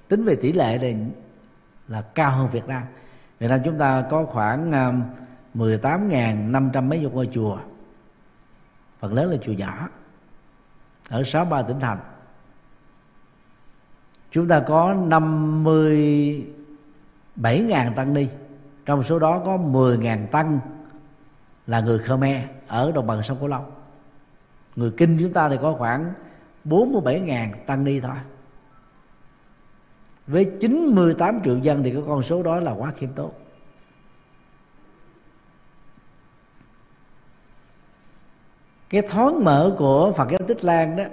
tính 0.08 0.26
về 0.26 0.36
tỷ 0.36 0.52
lệ 0.52 0.78
này 0.82 0.98
là 1.88 2.02
cao 2.02 2.32
hơn 2.32 2.48
Việt 2.48 2.68
Nam. 2.68 2.84
Việt 3.40 3.48
Nam 3.48 3.60
chúng 3.66 3.78
ta 3.78 4.06
có 4.10 4.26
khoảng 4.26 4.72
à, 4.72 4.94
18.500 5.56 6.84
mấy 6.84 7.00
chục 7.04 7.14
ngôi 7.14 7.30
chùa 7.34 7.58
phần 9.00 9.14
lớn 9.14 9.32
là 9.32 9.38
chùa 9.38 9.54
nhỏ. 9.54 9.90
Ở 11.10 11.24
sáu 11.24 11.46
ba 11.46 11.62
tỉnh 11.62 11.80
thành. 11.80 12.00
Chúng 14.32 14.48
ta 14.48 14.60
có 14.60 14.94
57.000 14.94 17.94
tăng 17.94 18.14
ni. 18.14 18.28
Trong 18.86 19.04
số 19.04 19.20
đó 19.20 19.42
có 19.46 19.58
10.000 19.58 20.28
tăng 20.28 20.60
là 21.68 21.82
người 21.82 22.00
Khmer 22.00 22.44
ở 22.68 22.92
đồng 22.92 23.08
bằng 23.08 23.24
sông 23.24 23.38
Cửu 23.40 23.48
Long. 23.48 23.72
Người 24.76 24.92
Kinh 24.98 25.18
chúng 25.20 25.34
ta 25.34 25.50
thì 25.50 25.58
có 25.62 25.74
khoảng 25.74 26.14
47.000 26.66 27.54
tăng 27.66 27.84
ni 27.84 28.00
thôi. 28.00 28.16
Với 30.28 30.52
98 30.60 31.40
triệu 31.44 31.58
dân 31.58 31.84
thì 31.84 31.92
cái 31.92 32.04
con 32.08 32.24
số 32.24 32.44
đó 32.44 32.60
là 32.60 32.72
quá 32.72 32.92
khiêm 32.98 33.10
tốn. 33.10 33.32
Cái 38.90 39.02
thoáng 39.02 39.44
mở 39.44 39.76
của 39.78 40.14
Phật 40.14 40.30
giáo 40.30 40.40
Tích 40.48 40.66
Lan 40.66 40.96
đó 40.96 41.04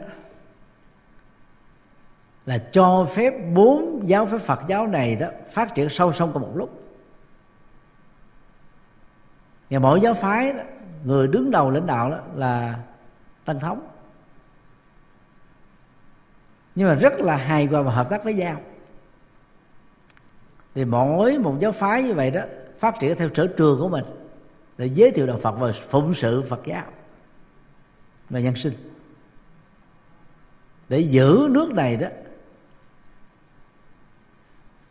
là 2.47 2.59
cho 2.73 3.05
phép 3.05 3.33
bốn 3.55 4.03
giáo 4.09 4.27
phái 4.27 4.39
Phật 4.39 4.61
giáo 4.67 4.87
này 4.87 5.17
đó 5.17 5.27
phát 5.51 5.75
triển 5.75 5.89
song 5.89 6.13
song 6.13 6.31
cùng 6.33 6.43
một 6.43 6.53
lúc. 6.55 6.83
Và 9.71 9.79
mỗi 9.79 10.01
giáo 10.01 10.15
phái 10.15 10.53
đó, 10.53 10.63
người 11.05 11.29
đứng 11.29 11.51
đầu 11.51 11.71
lãnh 11.71 11.87
đạo 11.87 12.11
đó 12.11 12.19
là 12.35 12.79
tăng 13.45 13.61
thống. 13.61 13.89
Nhưng 16.75 16.89
mà 16.89 16.95
rất 16.95 17.21
là 17.21 17.37
hài 17.37 17.67
hòa 17.67 17.83
và 17.83 17.93
hợp 17.93 18.11
tác 18.11 18.25
với 18.25 18.35
nhau. 18.35 18.61
Thì 20.75 20.85
mỗi 20.85 21.39
một 21.39 21.57
giáo 21.61 21.73
phái 21.73 22.03
như 22.03 22.15
vậy 22.15 22.31
đó 22.31 22.41
phát 22.79 22.95
triển 23.01 23.17
theo 23.19 23.29
sở 23.35 23.47
trường 23.47 23.79
của 23.81 23.89
mình 23.89 24.05
để 24.79 24.87
giới 24.87 25.11
thiệu 25.11 25.27
đạo 25.27 25.39
Phật 25.39 25.53
và 25.59 25.73
phụng 25.73 26.15
sự 26.15 26.43
Phật 26.43 26.61
giáo 26.65 26.85
và 28.31 28.41
nhân 28.41 28.57
sinh. 28.57 28.73
Để 30.89 31.01
giữ 31.01 31.49
nước 31.51 31.73
này 31.73 31.97
đó 31.97 32.09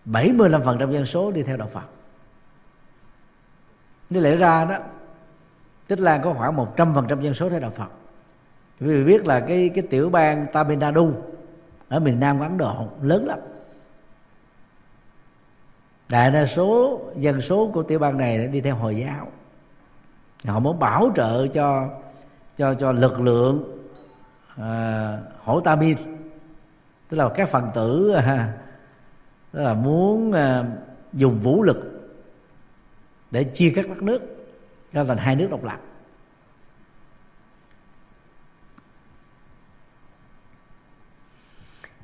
75% 0.05 0.91
dân 0.91 1.05
số 1.05 1.31
đi 1.31 1.43
theo 1.43 1.57
đạo 1.57 1.67
Phật. 1.67 1.86
Nếu 4.09 4.21
lẽ 4.23 4.36
ra 4.36 4.65
đó, 4.65 4.77
Tích 5.88 5.99
Lan 5.99 6.21
có 6.23 6.33
khoảng 6.33 6.55
100% 6.75 7.21
dân 7.21 7.33
số 7.33 7.49
theo 7.49 7.59
đạo 7.59 7.71
Phật. 7.71 7.89
Vì 8.79 9.03
biết 9.03 9.25
là 9.25 9.39
cái 9.39 9.69
cái 9.69 9.83
tiểu 9.89 10.09
bang 10.09 10.45
Tamil 10.53 10.77
Nadu 10.77 11.13
ở 11.88 11.99
miền 11.99 12.19
Nam 12.19 12.38
của 12.38 12.43
Ấn 12.43 12.57
Độ 12.57 12.88
lớn 13.01 13.25
lắm. 13.25 13.39
Đại 16.09 16.31
đa 16.31 16.45
số 16.45 17.01
dân 17.15 17.41
số 17.41 17.71
của 17.73 17.83
tiểu 17.83 17.99
bang 17.99 18.17
này 18.17 18.47
đi 18.47 18.61
theo 18.61 18.75
hồi 18.75 18.95
giáo. 18.95 19.27
Họ 20.45 20.59
muốn 20.59 20.79
bảo 20.79 21.11
trợ 21.15 21.47
cho 21.47 21.89
cho 22.57 22.73
cho 22.73 22.91
lực 22.91 23.21
lượng 23.21 23.63
à, 24.57 25.17
hổ 25.39 25.61
bin 25.79 25.97
tức 27.09 27.17
là 27.17 27.29
các 27.35 27.49
phần 27.49 27.69
tử 27.73 28.11
à, 28.11 28.57
tức 29.51 29.61
là 29.61 29.73
muốn 29.73 30.31
à, 30.31 30.63
dùng 31.13 31.39
vũ 31.39 31.63
lực 31.63 31.77
để 33.31 33.43
chia 33.43 33.73
cắt 33.75 33.87
đất 33.89 34.03
nước 34.03 34.21
ra 34.91 35.03
thành 35.03 35.17
hai 35.17 35.35
nước 35.35 35.47
độc 35.51 35.63
lập. 35.63 35.79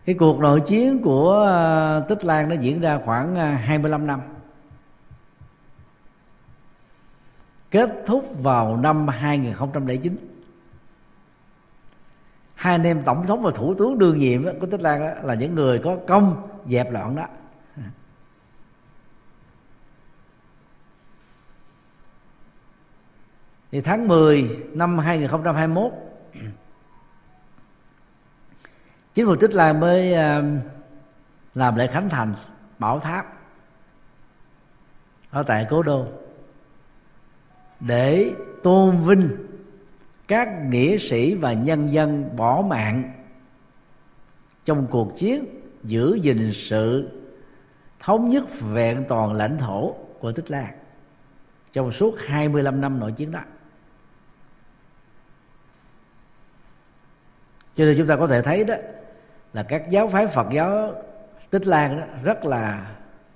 Cái 0.06 0.16
cuộc 0.20 0.40
nội 0.40 0.62
chiến 0.62 1.02
của 1.04 1.44
à, 1.48 2.00
Tích 2.00 2.26
Lan 2.26 2.50
nó 2.50 2.56
diễn 2.56 2.82
ra 2.82 3.00
khoảng 3.06 3.36
à, 3.36 3.52
25 3.52 4.08
năm. 4.08 4.22
Kết 7.72 7.90
thúc 8.06 8.32
vào 8.42 8.78
năm 8.78 9.08
2009 9.08 10.31
hai 12.62 12.74
anh 12.74 12.84
em 12.84 13.04
tổng 13.04 13.28
thống 13.28 13.42
và 13.42 13.52
thủ 13.56 13.76
tướng 13.78 13.98
đương 13.98 14.18
nhiệm 14.18 14.60
của 14.60 14.66
Tích 14.66 14.82
Lan 14.82 15.00
đó 15.00 15.10
là 15.24 15.34
những 15.34 15.56
người 15.56 15.80
có 15.80 15.98
công 16.08 16.50
dẹp 16.68 16.92
loạn 16.92 17.16
đó. 17.16 17.26
Thì 23.72 23.82
tháng 23.82 24.08
10 24.08 24.64
năm 24.74 24.98
2021 24.98 25.92
chính 29.14 29.26
phủ 29.26 29.36
tích 29.36 29.54
lan 29.54 29.80
mới 29.80 30.16
làm 31.56 31.76
lễ 31.76 31.88
khánh 31.88 32.10
thành 32.10 32.34
bảo 32.80 33.00
tháp 33.00 33.26
ở 35.30 35.44
tại 35.44 35.68
cố 35.70 35.84
đô 35.84 36.08
để 37.80 38.34
tôn 38.64 38.98
vinh 38.98 39.38
các 40.32 40.50
nghĩa 40.70 40.98
sĩ 40.98 41.36
và 41.36 41.54
nhân 41.54 41.94
dân 41.94 42.36
bỏ 42.36 42.64
mạng 42.68 43.14
trong 44.66 44.88
cuộc 44.92 45.18
chiến 45.18 45.46
giữ 45.84 46.16
gìn 46.22 46.52
sự 46.54 47.10
thống 48.00 48.30
nhất 48.30 48.44
vẹn 48.60 49.06
toàn 49.10 49.34
lãnh 49.34 49.58
thổ 49.58 49.96
của 50.20 50.32
Tích 50.32 50.52
Lan 50.52 50.74
trong 51.74 51.92
suốt 51.92 52.16
25 52.20 52.82
năm 52.82 53.00
nội 53.00 53.12
chiến 53.12 53.32
đó. 53.32 53.40
Cho 57.76 57.86
nên 57.86 57.98
chúng 57.98 58.08
ta 58.08 58.16
có 58.16 58.28
thể 58.28 58.42
thấy 58.42 58.64
đó 58.64 58.76
là 59.54 59.64
các 59.64 59.90
giáo 59.90 60.08
phái 60.08 60.28
Phật 60.28 60.48
giáo 60.52 60.94
Tích 61.50 61.68
Lan 61.68 62.00
đó 62.00 62.06
rất 62.24 62.46
là 62.46 62.92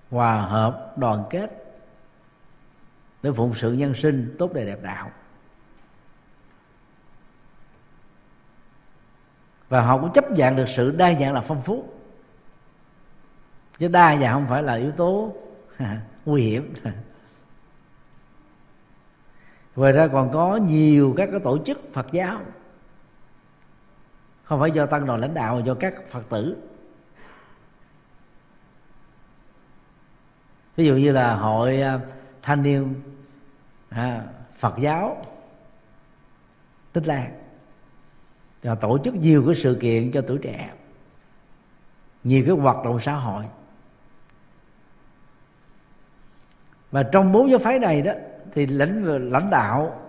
hòa 0.10 0.42
hợp, 0.42 0.98
đoàn 0.98 1.24
kết 1.30 1.66
để 3.24 3.32
phụng 3.32 3.54
sự 3.56 3.74
nhân 3.74 3.94
sinh 3.94 4.36
tốt 4.40 4.54
đẹp 4.54 4.66
đẹp 4.66 4.80
đạo 4.84 5.12
và 9.70 9.82
họ 9.82 9.98
cũng 9.98 10.14
chấp 10.14 10.32
nhận 10.32 10.56
được 10.56 10.70
sự 10.70 10.92
đa 10.92 11.14
dạng 11.14 11.34
là 11.34 11.42
phong 11.42 11.62
phú. 11.62 11.84
Chứ 13.78 13.88
đa 13.88 14.18
dạng 14.18 14.34
không 14.34 14.48
phải 14.48 14.64
là 14.64 14.74
yếu 14.74 14.92
tố 14.92 15.36
nguy 16.26 16.42
hiểm. 16.42 16.74
Ngoài 19.76 19.92
ra 19.92 20.08
còn 20.08 20.32
có 20.32 20.56
nhiều 20.56 21.14
các 21.18 21.30
cái 21.32 21.40
tổ 21.40 21.58
chức 21.66 21.94
phật 21.94 22.12
giáo. 22.12 22.42
Không 24.44 24.60
phải 24.60 24.72
do 24.72 24.86
tăng 24.86 25.06
đoàn 25.06 25.20
lãnh 25.20 25.34
đạo 25.34 25.56
mà 25.56 25.62
do 25.62 25.74
các 25.74 25.94
phật 26.10 26.24
tử. 26.30 26.58
Ví 30.76 30.86
dụ 30.86 30.96
như 30.96 31.12
là 31.12 31.36
hội 31.36 31.82
à, 31.82 32.00
thanh 32.42 32.64
niên 32.64 32.94
à, 33.90 34.24
phật 34.58 34.74
giáo 34.78 35.22
tích 36.94 37.08
lan 37.08 37.45
và 38.66 38.76
tổ 38.76 38.98
chức 39.04 39.16
nhiều 39.16 39.44
cái 39.46 39.56
sự 39.56 39.78
kiện 39.82 40.12
cho 40.12 40.22
tuổi 40.22 40.38
trẻ. 40.38 40.70
Nhiều 42.24 42.44
cái 42.46 42.56
hoạt 42.56 42.86
động 42.86 43.00
xã 43.00 43.14
hội. 43.14 43.44
Và 46.92 47.04
trong 47.04 47.32
bốn 47.32 47.50
giáo 47.50 47.60
phái 47.60 47.80
này 47.80 48.02
đó 48.02 48.12
thì 48.52 48.66
lãnh 48.66 49.04
lãnh 49.32 49.50
đạo 49.50 50.00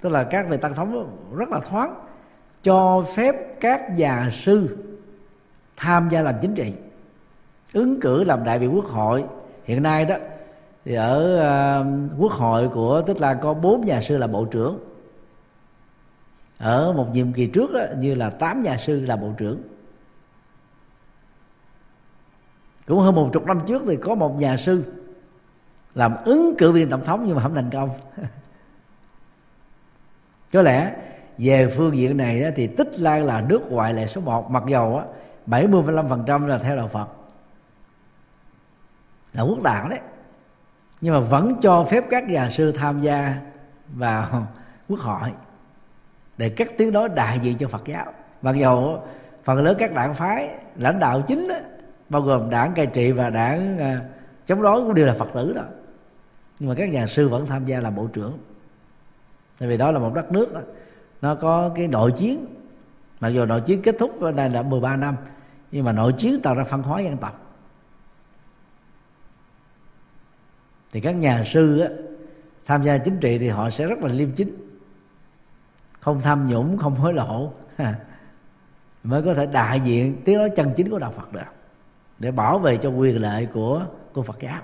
tức 0.00 0.08
là 0.08 0.24
các 0.24 0.46
vị 0.48 0.56
tăng 0.56 0.74
thống 0.74 1.16
rất 1.36 1.48
là 1.48 1.60
thoáng 1.60 1.94
cho 2.62 3.04
phép 3.14 3.34
các 3.60 3.90
nhà 3.96 4.30
sư 4.32 4.76
tham 5.76 6.08
gia 6.08 6.22
làm 6.22 6.34
chính 6.40 6.54
trị 6.54 6.74
ứng 7.72 8.00
cử 8.00 8.24
làm 8.24 8.44
đại 8.44 8.58
biểu 8.58 8.72
quốc 8.72 8.84
hội. 8.84 9.24
Hiện 9.64 9.82
nay 9.82 10.04
đó 10.04 10.16
thì 10.84 10.94
ở 10.94 11.40
uh, 11.80 12.20
quốc 12.20 12.32
hội 12.32 12.68
của 12.68 13.02
tức 13.06 13.20
là 13.20 13.34
có 13.34 13.54
bốn 13.54 13.86
nhà 13.86 14.00
sư 14.00 14.18
là 14.18 14.26
bộ 14.26 14.44
trưởng 14.44 14.95
ở 16.58 16.92
một 16.92 17.08
nhiệm 17.12 17.32
kỳ 17.32 17.46
trước 17.46 17.72
đó, 17.72 17.80
như 17.98 18.14
là 18.14 18.30
tám 18.30 18.62
nhà 18.62 18.76
sư 18.76 19.00
là 19.00 19.16
bộ 19.16 19.32
trưởng. 19.36 19.62
Cũng 22.86 22.98
hơn 22.98 23.14
một 23.14 23.30
chục 23.32 23.46
năm 23.46 23.60
trước 23.66 23.82
thì 23.86 23.96
có 23.96 24.14
một 24.14 24.38
nhà 24.38 24.56
sư 24.56 24.84
làm 25.94 26.16
ứng 26.24 26.54
cử 26.58 26.72
viên 26.72 26.90
tổng 26.90 27.04
thống 27.04 27.24
nhưng 27.26 27.36
mà 27.36 27.42
không 27.42 27.54
thành 27.54 27.70
công. 27.70 27.90
Có 30.52 30.62
lẽ 30.62 30.96
về 31.38 31.68
phương 31.76 31.96
diện 31.96 32.16
này 32.16 32.40
đó, 32.40 32.48
thì 32.56 32.66
tích 32.66 32.98
lan 32.98 33.24
là 33.24 33.40
nước 33.40 33.72
ngoại 33.72 33.94
lệ 33.94 34.06
số 34.06 34.20
1 34.20 34.50
mặc 34.50 34.62
dầu 34.68 34.96
á 34.98 35.04
75% 35.46 36.46
là 36.46 36.58
theo 36.58 36.76
đạo 36.76 36.88
Phật. 36.88 37.08
Là 39.32 39.42
quốc 39.42 39.62
đạo 39.62 39.88
đấy. 39.88 40.00
Nhưng 41.00 41.14
mà 41.14 41.20
vẫn 41.20 41.56
cho 41.62 41.84
phép 41.84 42.04
các 42.10 42.24
nhà 42.28 42.50
sư 42.50 42.72
tham 42.72 43.00
gia 43.00 43.40
vào 43.88 44.46
quốc 44.88 45.00
hội 45.00 45.32
để 46.38 46.48
các 46.48 46.68
tiếng 46.78 46.92
nói 46.92 47.08
đại 47.08 47.38
diện 47.42 47.58
cho 47.58 47.68
Phật 47.68 47.86
giáo. 47.86 48.12
Mặc 48.42 48.56
dầu 48.56 49.02
phần 49.44 49.64
lớn 49.64 49.76
các 49.78 49.94
đảng 49.94 50.14
phái 50.14 50.54
lãnh 50.76 50.98
đạo 50.98 51.22
chính 51.26 51.48
đó, 51.48 51.56
bao 52.08 52.22
gồm 52.22 52.50
đảng 52.50 52.74
cai 52.74 52.86
trị 52.86 53.12
và 53.12 53.30
đảng 53.30 53.78
à, 53.78 54.00
chống 54.46 54.62
đối 54.62 54.80
cũng 54.80 54.94
đều 54.94 55.06
là 55.06 55.14
Phật 55.14 55.28
tử 55.34 55.52
đó. 55.52 55.62
Nhưng 56.60 56.68
mà 56.68 56.74
các 56.74 56.90
nhà 56.90 57.06
sư 57.06 57.28
vẫn 57.28 57.46
tham 57.46 57.66
gia 57.66 57.80
làm 57.80 57.94
bộ 57.94 58.06
trưởng. 58.06 58.38
Tại 59.58 59.68
vì 59.68 59.76
đó 59.76 59.90
là 59.90 59.98
một 59.98 60.14
đất 60.14 60.32
nước 60.32 60.54
đó, 60.54 60.60
nó 61.22 61.34
có 61.34 61.70
cái 61.74 61.88
nội 61.88 62.12
chiến. 62.12 62.46
Mặc 63.20 63.28
dù 63.28 63.44
nội 63.44 63.60
chiến 63.60 63.82
kết 63.82 63.96
thúc 63.98 64.20
ở 64.20 64.32
đây 64.32 64.50
là 64.50 64.62
13 64.62 64.96
năm 64.96 65.16
nhưng 65.72 65.84
mà 65.84 65.92
nội 65.92 66.12
chiến 66.12 66.40
tạo 66.42 66.54
ra 66.54 66.64
phân 66.64 66.82
hóa 66.82 67.00
dân 67.00 67.16
tộc. 67.16 67.54
Thì 70.92 71.00
các 71.00 71.12
nhà 71.12 71.44
sư 71.46 71.80
á, 71.80 71.88
tham 72.66 72.82
gia 72.82 72.98
chính 72.98 73.20
trị 73.20 73.38
thì 73.38 73.48
họ 73.48 73.70
sẽ 73.70 73.86
rất 73.86 73.98
là 73.98 74.12
liêm 74.12 74.30
chính 74.32 74.65
không 76.06 76.20
tham 76.22 76.46
nhũng, 76.46 76.78
không 76.78 76.94
hối 76.94 77.12
lộ. 77.12 77.52
Mới 79.04 79.22
có 79.22 79.34
thể 79.34 79.46
đại 79.46 79.80
diện. 79.80 80.22
Tiếng 80.24 80.38
nói 80.38 80.50
chân 80.50 80.72
chính 80.76 80.90
của 80.90 80.98
đạo 80.98 81.12
Phật 81.16 81.32
được. 81.32 81.40
Để 82.18 82.30
bảo 82.30 82.58
vệ 82.58 82.76
cho 82.76 82.90
quyền 82.90 83.22
lợi 83.22 83.46
của 83.46 83.82
của 84.14 84.22
Phật 84.22 84.36
giáo. 84.40 84.60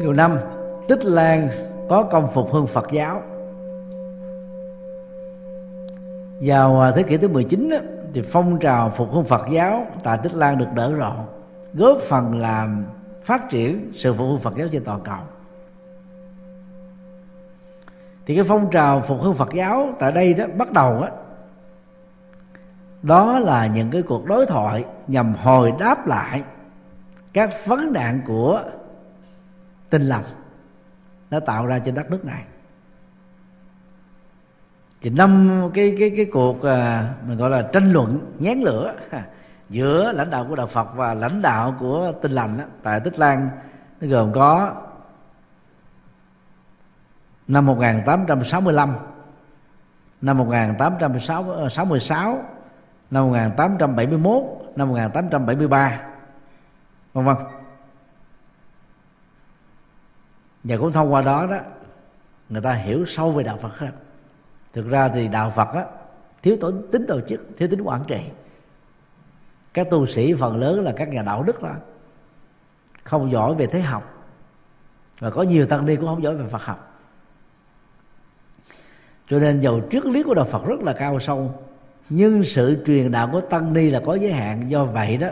Điều 0.00 0.12
năm, 0.12 0.38
Tích 0.88 1.04
Lan 1.04 1.48
có 1.88 2.02
công 2.02 2.26
phục 2.26 2.52
hưng 2.52 2.66
Phật 2.66 2.86
giáo. 2.92 3.22
Vào 6.40 6.80
à, 6.80 6.90
thế 6.90 7.02
kỷ 7.02 7.16
thứ 7.16 7.28
19 7.28 7.70
chín 7.70 8.10
thì 8.14 8.22
phong 8.22 8.58
trào 8.58 8.90
phục 8.90 9.10
hưng 9.10 9.24
Phật 9.24 9.46
giáo 9.50 9.86
tại 10.02 10.18
Tích 10.22 10.34
Lan 10.34 10.58
được 10.58 10.68
đỡ 10.74 10.92
rộng 10.92 11.41
góp 11.74 11.98
phần 11.98 12.40
làm 12.40 12.84
phát 13.22 13.50
triển 13.50 13.92
sự 13.94 14.12
phục 14.12 14.28
hưng 14.28 14.40
Phật 14.40 14.54
giáo 14.56 14.68
trên 14.72 14.84
toàn 14.84 15.00
cầu. 15.04 15.18
Thì 18.26 18.34
cái 18.34 18.44
phong 18.44 18.70
trào 18.70 19.00
phục 19.00 19.20
hưng 19.20 19.34
Phật 19.34 19.52
giáo 19.54 19.94
tại 19.98 20.12
đây 20.12 20.34
đó 20.34 20.44
bắt 20.56 20.72
đầu 20.72 21.00
á, 21.00 21.10
đó 23.02 23.38
là 23.38 23.66
những 23.66 23.90
cái 23.90 24.02
cuộc 24.02 24.26
đối 24.26 24.46
thoại 24.46 24.84
nhằm 25.06 25.34
hồi 25.34 25.72
đáp 25.78 26.06
lại 26.06 26.42
các 27.32 27.50
vấn 27.66 27.92
nạn 27.92 28.20
của 28.26 28.62
tinh 29.90 30.02
lành 30.02 30.24
đã 31.30 31.40
tạo 31.40 31.66
ra 31.66 31.78
trên 31.78 31.94
đất 31.94 32.10
nước 32.10 32.24
này. 32.24 32.42
Thì 35.00 35.10
năm 35.10 35.62
cái 35.74 35.96
cái 35.98 36.12
cái 36.16 36.26
cuộc 36.32 36.62
à, 36.62 37.14
mình 37.26 37.38
gọi 37.38 37.50
là 37.50 37.68
tranh 37.72 37.92
luận 37.92 38.32
nhán 38.38 38.60
lửa 38.60 38.94
giữa 39.72 40.12
lãnh 40.12 40.30
đạo 40.30 40.46
của 40.48 40.56
đạo 40.56 40.66
Phật 40.66 40.88
và 40.94 41.14
lãnh 41.14 41.42
đạo 41.42 41.76
của 41.80 42.12
tinh 42.22 42.32
lành 42.32 42.58
đó, 42.58 42.64
tại 42.82 43.00
Tích 43.00 43.18
Lan 43.18 43.50
nó 44.00 44.08
gồm 44.08 44.32
có 44.32 44.74
năm 47.48 47.66
1865 47.66 48.96
năm 50.20 50.38
1866 50.38 52.32
ờ, 52.32 52.42
năm 53.10 53.24
1871 53.24 54.42
năm 54.76 54.88
1873 54.88 56.00
vân 57.12 57.24
vân. 57.24 57.36
Và 60.64 60.76
cũng 60.76 60.92
thông 60.92 61.12
qua 61.12 61.22
đó 61.22 61.46
đó 61.46 61.58
người 62.48 62.62
ta 62.62 62.72
hiểu 62.72 63.04
sâu 63.06 63.30
về 63.30 63.44
đạo 63.44 63.56
Phật 63.56 63.78
hơn. 63.78 63.90
Thực 64.72 64.88
ra 64.88 65.08
thì 65.08 65.28
đạo 65.28 65.50
Phật 65.50 65.68
á 65.74 65.84
thiếu 66.42 66.56
tổ, 66.60 66.72
tính 66.92 67.04
tổ 67.08 67.20
chức 67.20 67.40
thiếu 67.56 67.68
tính 67.68 67.80
quản 67.80 68.04
trị 68.08 68.30
các 69.74 69.90
tu 69.90 70.06
sĩ 70.06 70.34
phần 70.34 70.56
lớn 70.56 70.80
là 70.80 70.92
các 70.96 71.08
nhà 71.08 71.22
đạo 71.22 71.42
đức 71.42 71.56
thôi. 71.60 71.70
Không 73.04 73.32
giỏi 73.32 73.54
về 73.54 73.66
thế 73.66 73.80
học. 73.80 74.24
Và 75.18 75.30
có 75.30 75.42
nhiều 75.42 75.66
tăng 75.66 75.86
ni 75.86 75.96
cũng 75.96 76.06
không 76.06 76.22
giỏi 76.22 76.36
về 76.36 76.46
Phật 76.48 76.62
học. 76.62 77.00
Cho 79.28 79.38
nên 79.38 79.60
dầu 79.60 79.82
triết 79.90 80.04
lý 80.04 80.22
của 80.22 80.34
đạo 80.34 80.44
Phật 80.44 80.64
rất 80.66 80.80
là 80.80 80.92
cao 80.92 81.20
sâu, 81.20 81.54
nhưng 82.08 82.44
sự 82.44 82.84
truyền 82.86 83.10
đạo 83.10 83.28
của 83.32 83.40
tăng 83.40 83.72
ni 83.72 83.90
là 83.90 84.00
có 84.04 84.14
giới 84.14 84.32
hạn. 84.32 84.70
Do 84.70 84.84
vậy 84.84 85.16
đó, 85.16 85.28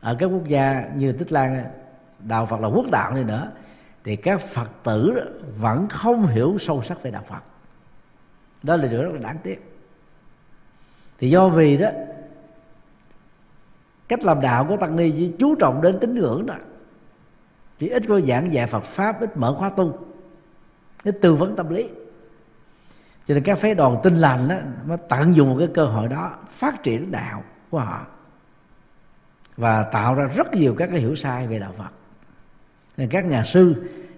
ở 0.00 0.16
các 0.18 0.26
quốc 0.26 0.44
gia 0.46 0.90
như 0.94 1.12
tích 1.12 1.32
lan, 1.32 1.64
đạo 2.18 2.46
phật 2.46 2.60
là 2.60 2.68
quốc 2.68 2.90
đạo 2.90 3.14
này 3.14 3.24
nữa, 3.24 3.50
thì 4.04 4.16
các 4.16 4.40
phật 4.40 4.68
tử 4.84 5.20
vẫn 5.58 5.88
không 5.88 6.26
hiểu 6.26 6.56
sâu 6.60 6.82
sắc 6.82 7.02
về 7.02 7.10
đạo 7.10 7.22
phật. 7.28 7.40
Đó 8.62 8.76
là 8.76 8.88
điều 8.88 9.02
rất 9.02 9.10
là 9.12 9.20
đáng 9.20 9.38
tiếc. 9.42 9.76
Thì 11.18 11.30
do 11.30 11.48
vì 11.48 11.76
đó 11.76 11.88
cách 14.08 14.24
làm 14.24 14.40
đạo 14.40 14.66
của 14.68 14.76
tăng 14.76 14.96
ni 14.96 15.10
chỉ 15.10 15.32
chú 15.38 15.54
trọng 15.54 15.82
đến 15.82 15.98
tín 16.00 16.14
ngưỡng 16.14 16.46
đó. 16.46 16.54
Chỉ 17.78 17.88
ít 17.88 18.02
có 18.08 18.20
giảng 18.20 18.52
dạy 18.52 18.66
phật 18.66 18.82
pháp, 18.82 19.20
ít 19.20 19.36
mở 19.36 19.54
khóa 19.58 19.68
tu, 19.68 19.98
ít 21.04 21.18
tư 21.20 21.34
vấn 21.34 21.56
tâm 21.56 21.68
lý. 21.68 21.88
Cho 23.26 23.34
nên 23.34 23.42
các 23.42 23.58
phái 23.58 23.74
đoàn 23.74 24.00
tinh 24.02 24.14
lành 24.14 24.48
đó 24.48 24.54
nó 24.86 24.96
tận 24.96 25.36
dụng 25.36 25.50
một 25.50 25.56
cái 25.58 25.68
cơ 25.74 25.84
hội 25.84 26.08
đó 26.08 26.36
phát 26.48 26.82
triển 26.82 27.10
đạo 27.10 27.44
của 27.70 27.78
họ 27.78 28.06
và 29.56 29.82
tạo 29.82 30.14
ra 30.14 30.24
rất 30.24 30.54
nhiều 30.54 30.74
các 30.78 30.86
cái 30.86 31.00
hiểu 31.00 31.14
sai 31.14 31.46
về 31.46 31.58
đạo 31.58 31.72
Phật. 31.78 31.90
Nên 32.96 33.08
các 33.08 33.24
nhà 33.24 33.44
sư 33.44 33.74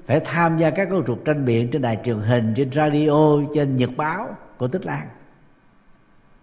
phải 0.06 0.20
tham 0.24 0.58
gia 0.58 0.70
các 0.70 0.88
cuộc 1.06 1.24
tranh 1.24 1.44
biện 1.44 1.70
trên 1.70 1.82
đài 1.82 2.00
truyền 2.04 2.18
hình, 2.18 2.52
trên 2.56 2.72
radio, 2.72 3.40
trên 3.54 3.76
nhật 3.76 3.90
báo 3.96 4.36
của 4.58 4.68
Tích 4.68 4.86
Lan 4.86 5.08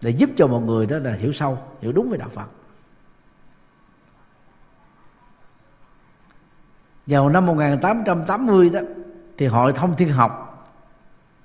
để 0.01 0.09
giúp 0.09 0.29
cho 0.37 0.47
mọi 0.47 0.61
người 0.61 0.85
đó 0.85 0.97
là 0.97 1.13
hiểu 1.13 1.31
sâu, 1.31 1.57
hiểu 1.81 1.91
đúng 1.91 2.09
về 2.09 2.17
đạo 2.17 2.29
Phật. 2.29 2.47
Vào 7.07 7.29
năm 7.29 7.45
1880 7.45 8.69
đó, 8.69 8.79
thì 9.37 9.47
hội 9.47 9.73
thông 9.73 9.95
thiên 9.95 10.11
học 10.11 10.41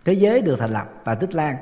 thế 0.05 0.13
giới 0.13 0.41
được 0.41 0.57
thành 0.59 0.71
lập 0.71 0.91
tại 1.05 1.17
tích 1.17 1.35
lan. 1.35 1.57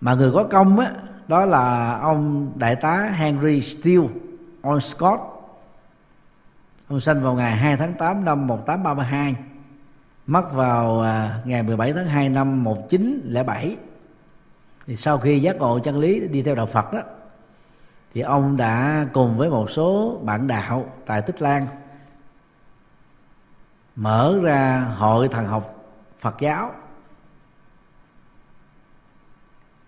Mà 0.00 0.14
người 0.14 0.32
có 0.32 0.44
công 0.50 0.78
á, 0.78 0.92
đó 1.28 1.44
là 1.44 1.98
ông 1.98 2.52
đại 2.56 2.76
tá 2.76 3.10
Henry 3.14 3.60
Steele 3.60 4.08
on 4.62 4.80
Scott 4.80 5.20
ông 6.88 7.00
sinh 7.00 7.22
vào 7.22 7.34
ngày 7.34 7.56
2 7.56 7.76
tháng 7.76 7.94
8 7.94 8.24
năm 8.24 8.46
1832 8.46 9.34
mất 10.26 10.52
vào 10.52 11.00
à, 11.00 11.40
ngày 11.44 11.62
17 11.62 11.92
tháng 11.92 12.06
2 12.06 12.28
năm 12.28 12.64
1907 12.64 13.76
thì 14.86 14.96
sau 14.96 15.18
khi 15.18 15.40
giác 15.40 15.56
ngộ 15.56 15.78
chân 15.78 15.98
lý 15.98 16.28
đi 16.28 16.42
theo 16.42 16.54
đạo 16.54 16.66
Phật 16.66 16.92
đó 16.92 17.00
thì 18.14 18.20
ông 18.20 18.56
đã 18.56 19.06
cùng 19.12 19.36
với 19.36 19.50
một 19.50 19.70
số 19.70 20.20
bạn 20.24 20.46
đạo 20.46 20.92
tại 21.06 21.22
Tích 21.22 21.42
Lan 21.42 21.66
mở 23.96 24.38
ra 24.42 24.80
hội 24.96 25.28
thần 25.28 25.46
học 25.46 25.84
Phật 26.18 26.34
giáo. 26.40 26.72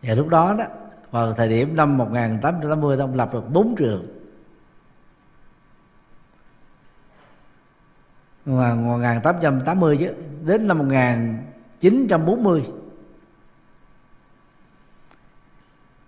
Và 0.03 0.15
lúc 0.15 0.29
đó 0.29 0.55
đó, 0.59 0.65
vào 1.11 1.33
thời 1.33 1.49
điểm 1.49 1.77
năm 1.77 1.99
1880 1.99 2.99
ông 2.99 3.15
lập 3.15 3.31
được 3.33 3.49
bốn 3.53 3.75
trường. 3.77 4.07
1880 8.47 9.97
chứ, 9.97 10.15
đến 10.45 10.69
năm 10.69 10.79
1940 10.79 12.65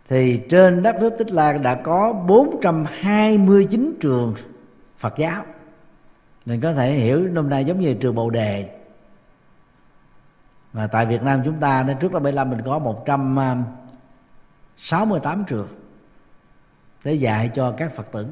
thì 0.09 0.41
trên 0.49 0.83
đất 0.83 0.97
nước 1.01 1.15
Tích 1.19 1.33
Lan 1.33 1.63
đã 1.63 1.75
có 1.75 2.13
429 2.13 3.95
trường 4.01 4.35
Phật 4.99 5.15
giáo. 5.17 5.45
Mình 6.47 6.61
có 6.61 6.73
thể 6.73 6.93
hiểu 6.93 7.29
năm 7.29 7.51
nay 7.51 7.65
giống 7.65 7.81
như 7.81 7.95
trường 7.95 8.15
Bồ 8.15 8.31
Đề. 8.31 8.79
Và 10.73 10.87
tại 10.87 11.07
Việt 11.07 11.23
Nam 11.23 11.43
chúng 11.45 11.61
ta 11.61 11.83
nên 11.83 11.99
trước 11.99 12.13
năm 12.13 12.23
75 12.23 12.51
mình 12.51 12.61
có 12.65 12.79
168 12.79 15.39
um, 15.39 15.45
trường 15.45 15.69
để 17.05 17.13
dạy 17.13 17.51
cho 17.55 17.75
các 17.77 17.93
Phật 17.93 18.13
tử. 18.13 18.27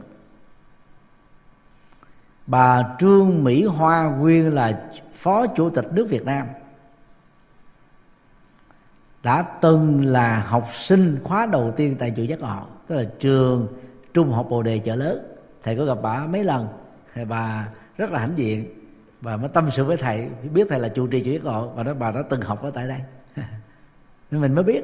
Bà 2.47 2.97
Trương 2.99 3.45
Mỹ 3.45 3.65
Hoa 3.65 4.05
Nguyên 4.05 4.55
là 4.55 4.89
phó 5.15 5.47
chủ 5.47 5.71
tịch 5.71 5.93
nước 5.93 6.07
Việt 6.11 6.25
Nam 6.25 6.47
đã 9.27 9.43
từng 9.43 10.05
là 10.05 10.41
học 10.41 10.69
sinh 10.73 11.19
khóa 11.25 11.47
đầu 11.47 11.73
tiên 11.77 11.97
tại 11.99 12.13
chùa 12.17 12.23
Giác 12.23 12.41
Ngộ, 12.41 12.67
tức 12.87 12.97
là 12.97 13.05
trường 13.19 13.69
trung 14.15 14.33
học 14.33 14.47
Bồ 14.51 14.63
Đề 14.63 14.79
chợ 14.79 14.97
lớn. 14.97 15.37
Thầy 15.63 15.77
có 15.77 15.85
gặp 15.85 15.99
bà 16.03 16.27
mấy 16.27 16.45
lần, 16.45 16.69
thầy 17.15 17.25
bà 17.25 17.69
rất 17.97 18.11
là 18.11 18.19
hãnh 18.19 18.33
diện 18.37 18.75
và 19.21 19.37
mới 19.37 19.49
tâm 19.49 19.71
sự 19.71 19.85
với 19.85 19.97
thầy, 19.97 20.29
biết 20.53 20.67
thầy 20.69 20.81
là 20.81 20.89
chủ 20.89 21.07
trì 21.07 21.25
chùa 21.25 21.31
Giác 21.31 21.45
Ngộ 21.45 21.69
và 21.69 21.83
đó 21.83 21.95
bà 21.95 22.11
đã 22.11 22.23
từng 22.31 22.41
học 22.41 22.63
ở 22.63 22.71
tại 22.71 22.89
đây. 22.89 22.99
Nên 24.31 24.41
mình 24.41 24.55
mới 24.55 24.65
biết. 24.65 24.83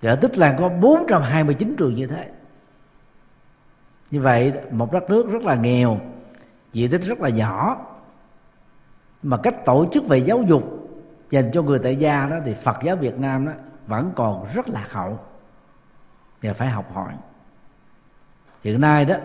Chợ 0.00 0.16
Tích 0.16 0.38
làng 0.38 0.56
có 0.58 0.68
429 0.68 1.74
trường 1.78 1.94
như 1.94 2.06
thế. 2.06 2.30
Như 4.10 4.20
vậy, 4.20 4.52
một 4.70 4.92
đất 4.92 5.10
nước 5.10 5.32
rất 5.32 5.42
là 5.42 5.54
nghèo, 5.54 6.00
diện 6.72 6.90
tích 6.90 7.02
rất 7.02 7.20
là 7.20 7.28
nhỏ. 7.28 7.86
Mà 9.22 9.36
cách 9.36 9.64
tổ 9.64 9.86
chức 9.92 10.06
về 10.06 10.18
giáo 10.18 10.42
dục 10.42 10.83
dành 11.30 11.50
cho 11.52 11.62
người 11.62 11.78
tại 11.78 11.96
gia 11.96 12.26
đó 12.26 12.36
thì 12.44 12.54
Phật 12.54 12.76
giáo 12.82 12.96
Việt 12.96 13.18
Nam 13.18 13.46
đó 13.46 13.52
vẫn 13.86 14.12
còn 14.16 14.46
rất 14.54 14.68
là 14.68 14.86
hậu. 14.90 15.18
Và 16.42 16.52
phải 16.52 16.68
học 16.68 16.94
hỏi. 16.94 17.12
Hiện 18.62 18.80
nay 18.80 19.04
đó 19.04 19.16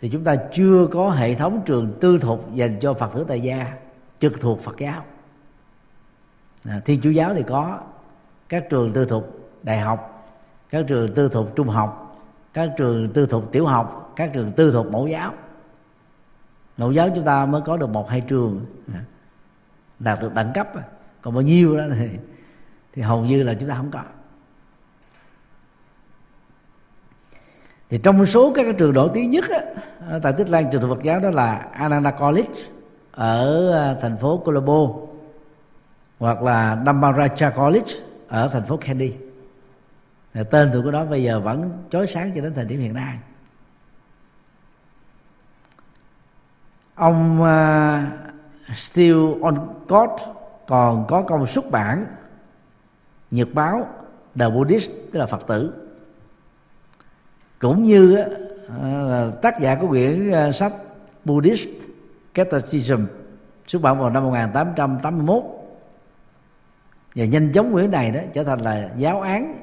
thì 0.00 0.08
chúng 0.08 0.24
ta 0.24 0.36
chưa 0.52 0.86
có 0.92 1.10
hệ 1.10 1.34
thống 1.34 1.62
trường 1.66 1.98
tư 2.00 2.18
thục 2.18 2.54
dành 2.54 2.78
cho 2.80 2.94
Phật 2.94 3.10
tử 3.14 3.24
tại 3.28 3.40
gia 3.40 3.72
trực 4.20 4.40
thuộc 4.40 4.60
Phật 4.60 4.76
giáo. 4.78 5.04
À, 6.64 6.80
Thiên 6.84 7.00
Chúa 7.00 7.10
giáo 7.10 7.34
thì 7.34 7.42
có 7.42 7.80
các 8.48 8.64
trường 8.70 8.92
tư 8.92 9.04
thục 9.04 9.50
đại 9.62 9.80
học 9.80 10.12
các 10.70 10.84
trường 10.88 11.14
tư 11.14 11.28
thục 11.28 11.56
trung 11.56 11.68
học 11.68 12.02
các 12.54 12.70
trường 12.76 13.12
tư 13.12 13.26
thục 13.26 13.52
tiểu 13.52 13.66
học 13.66 14.12
các 14.16 14.30
trường 14.32 14.52
tư 14.52 14.70
thục 14.70 14.92
mẫu 14.92 15.08
giáo. 15.08 15.32
Mẫu 16.76 16.92
giáo 16.92 17.08
chúng 17.14 17.24
ta 17.24 17.46
mới 17.46 17.60
có 17.60 17.76
được 17.76 17.90
một 17.90 18.10
hai 18.10 18.20
trường. 18.20 18.66
À, 18.94 19.00
đạt 19.98 20.20
được 20.20 20.34
đẳng 20.34 20.52
cấp 20.54 20.68
còn 21.22 21.34
bao 21.34 21.42
nhiêu 21.42 21.76
đó 21.76 21.84
thì 21.98 22.08
thì 22.92 23.02
hầu 23.02 23.24
như 23.24 23.42
là 23.42 23.54
chúng 23.54 23.68
ta 23.68 23.74
không 23.74 23.90
có. 23.90 24.02
Thì 27.90 27.98
trong 28.02 28.26
số 28.26 28.52
các 28.54 28.66
trường 28.78 28.94
nổi 28.94 29.10
tiếng 29.14 29.30
nhất 29.30 29.44
á, 29.50 29.60
tại 30.22 30.32
Tích 30.32 30.48
Lan 30.48 30.70
trường 30.72 30.88
Phật 30.88 31.02
giáo 31.02 31.20
đó 31.20 31.30
là 31.30 31.56
Ananda 31.72 32.10
College 32.10 32.52
ở 33.12 33.72
à, 33.72 33.94
thành 34.00 34.16
phố 34.16 34.42
Colombo 34.44 34.88
hoặc 36.18 36.42
là 36.42 36.76
Dhammaraja 36.84 37.50
College 37.50 37.92
ở 38.28 38.48
thành 38.48 38.64
phố 38.64 38.76
Kandy. 38.76 39.14
Tên 40.50 40.72
tụi 40.72 40.82
của 40.82 40.90
đó 40.90 41.04
bây 41.04 41.22
giờ 41.22 41.40
vẫn 41.40 41.84
chói 41.90 42.06
sáng 42.06 42.32
cho 42.34 42.40
đến 42.40 42.54
thời 42.54 42.64
điểm 42.64 42.80
hiện 42.80 42.94
nay. 42.94 43.18
Ông 46.94 47.42
à, 47.44 48.10
Still 48.74 49.42
on 49.42 49.74
God, 49.88 50.10
còn 50.66 51.06
có 51.08 51.22
công 51.22 51.46
xuất 51.46 51.70
bản, 51.70 52.06
nhật 53.30 53.48
báo 53.54 53.88
The 54.38 54.48
Buddhist, 54.48 54.90
tức 55.12 55.18
là 55.18 55.26
Phật 55.26 55.46
tử. 55.46 55.72
Cũng 57.58 57.84
như 57.84 58.16
là 58.82 59.30
tác 59.42 59.60
giả 59.60 59.74
của 59.74 59.88
quyển 59.88 60.30
ờ, 60.30 60.52
sách 60.52 60.72
Buddhist 61.24 61.68
Catechism, 62.34 63.00
xuất 63.66 63.82
bản 63.82 63.98
vào 63.98 64.10
năm 64.10 64.24
1881 64.24 65.42
và 67.14 67.24
nhanh 67.24 67.52
chóng 67.52 67.72
quyển 67.72 67.90
này 67.90 68.10
đó 68.10 68.20
trở 68.32 68.44
thành 68.44 68.60
là 68.60 68.90
giáo 68.96 69.20
án 69.20 69.62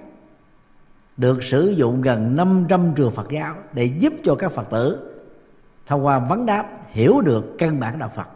được 1.17 1.43
sử 1.43 1.69
dụng 1.69 2.01
gần 2.01 2.35
500 2.35 2.93
trường 2.95 3.11
Phật 3.11 3.29
giáo 3.31 3.55
để 3.73 3.83
giúp 3.83 4.13
cho 4.23 4.35
các 4.35 4.51
Phật 4.51 4.69
tử 4.69 5.13
thông 5.85 6.05
qua 6.05 6.19
vấn 6.19 6.45
đáp 6.45 6.69
hiểu 6.87 7.21
được 7.21 7.55
căn 7.57 7.79
bản 7.79 7.99
đạo 7.99 8.09
Phật 8.09 8.27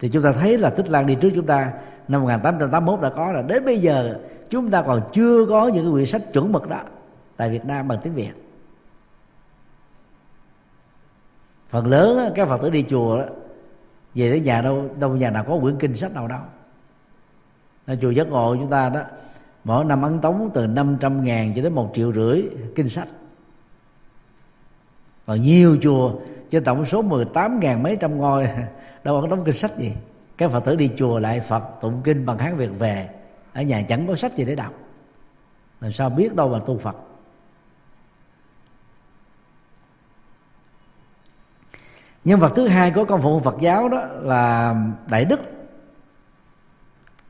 thì 0.00 0.08
chúng 0.08 0.22
ta 0.22 0.32
thấy 0.32 0.58
là 0.58 0.70
Tích 0.70 0.88
Lan 0.88 1.06
đi 1.06 1.14
trước 1.14 1.30
chúng 1.34 1.46
ta 1.46 1.72
năm 2.08 2.22
1881 2.22 3.00
đã 3.00 3.08
có 3.08 3.32
là 3.32 3.42
đến 3.42 3.64
bây 3.64 3.78
giờ 3.78 4.18
chúng 4.50 4.70
ta 4.70 4.82
còn 4.82 5.10
chưa 5.12 5.46
có 5.46 5.68
những 5.68 5.84
cái 5.84 5.92
quyển 5.92 6.06
sách 6.06 6.22
chuẩn 6.32 6.52
mực 6.52 6.68
đó 6.68 6.80
tại 7.36 7.50
Việt 7.50 7.64
Nam 7.64 7.88
bằng 7.88 7.98
tiếng 8.02 8.14
Việt. 8.14 8.32
Phần 11.68 11.86
lớn 11.86 12.32
các 12.34 12.48
Phật 12.48 12.62
tử 12.62 12.70
đi 12.70 12.84
chùa 12.88 13.18
đó, 13.18 13.24
về 14.14 14.30
tới 14.30 14.40
nhà 14.40 14.62
đâu 14.62 14.88
đâu 14.98 15.16
nhà 15.16 15.30
nào 15.30 15.44
có 15.48 15.58
quyển 15.58 15.76
kinh 15.76 15.94
sách 15.94 16.14
nào 16.14 16.28
đâu. 16.28 16.40
Nên 17.86 18.00
chùa 18.00 18.10
giác 18.10 18.28
ngộ 18.28 18.56
chúng 18.56 18.70
ta 18.70 18.88
đó 18.88 19.00
mỗi 19.64 19.84
năm 19.84 20.02
ấn 20.02 20.20
tống 20.20 20.50
từ 20.54 20.66
500 20.66 21.24
ngàn 21.24 21.52
cho 21.56 21.62
đến 21.62 21.72
một 21.72 21.90
triệu 21.94 22.12
rưỡi 22.12 22.42
kinh 22.74 22.88
sách. 22.88 23.08
Còn 25.26 25.42
nhiều 25.42 25.76
chùa 25.82 26.12
trên 26.50 26.64
tổng 26.64 26.84
số 26.84 27.02
18 27.02 27.60
ngàn 27.60 27.82
mấy 27.82 27.96
trăm 27.96 28.18
ngôi 28.18 28.48
đâu 29.04 29.20
có 29.20 29.26
đóng 29.26 29.44
kinh 29.44 29.54
sách 29.54 29.78
gì. 29.78 29.92
Các 30.36 30.50
phật 30.50 30.64
tử 30.64 30.76
đi 30.76 30.90
chùa 30.96 31.18
lại 31.18 31.40
phật, 31.40 31.62
tụng 31.80 32.00
kinh 32.04 32.26
bằng 32.26 32.38
hán 32.38 32.56
việt 32.56 32.70
về, 32.78 33.08
ở 33.52 33.62
nhà 33.62 33.82
chẳng 33.82 34.06
có 34.06 34.14
sách 34.14 34.36
gì 34.36 34.44
để 34.44 34.54
đọc. 34.54 34.72
Làm 35.80 35.92
sao 35.92 36.10
biết 36.10 36.34
đâu 36.34 36.48
mà 36.48 36.58
tu 36.66 36.78
phật? 36.78 36.96
Nhân 42.24 42.40
vật 42.40 42.52
thứ 42.56 42.68
hai 42.68 42.90
của 42.90 43.04
công 43.04 43.22
phụ 43.22 43.40
phật 43.40 43.54
giáo 43.60 43.88
đó 43.88 43.98
là 44.20 44.74
đại 45.08 45.24
đức 45.24 45.40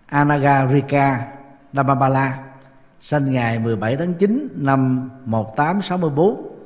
anagarika 0.07 1.33
Dhammapala 1.73 2.45
sinh 3.01 3.33
ngày 3.33 3.59
17 3.59 3.97
tháng 3.97 4.15
9 4.15 4.49
năm 4.55 5.11
1864 5.25 6.59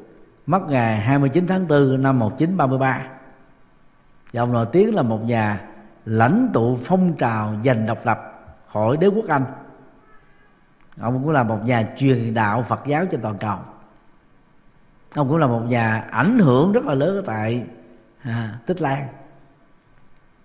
mất 0.46 0.62
ngày 0.68 0.96
29 0.96 1.46
tháng 1.46 1.68
4 1.68 2.02
năm 2.02 2.18
1933 2.18 3.13
và 4.34 4.42
ông 4.42 4.52
nổi 4.52 4.66
tiếng 4.72 4.94
là 4.94 5.02
một 5.02 5.24
nhà 5.24 5.60
lãnh 6.04 6.50
tụ 6.52 6.78
phong 6.82 7.14
trào 7.16 7.54
giành 7.64 7.86
độc 7.86 7.98
lập 8.04 8.18
khỏi 8.72 8.96
đế 8.96 9.06
quốc 9.06 9.24
Anh. 9.28 9.44
Ông 11.00 11.22
cũng 11.22 11.30
là 11.30 11.42
một 11.42 11.58
nhà 11.64 11.88
truyền 11.96 12.34
đạo 12.34 12.62
Phật 12.62 12.80
giáo 12.86 13.06
trên 13.10 13.20
toàn 13.20 13.38
cầu. 13.38 13.58
Ông 15.14 15.28
cũng 15.28 15.36
là 15.36 15.46
một 15.46 15.60
nhà 15.60 16.08
ảnh 16.10 16.38
hưởng 16.38 16.72
rất 16.72 16.84
là 16.84 16.94
lớn 16.94 17.16
ở 17.16 17.22
tại 17.26 17.66
à, 18.22 18.58
Tích 18.66 18.80
Lan. 18.80 19.08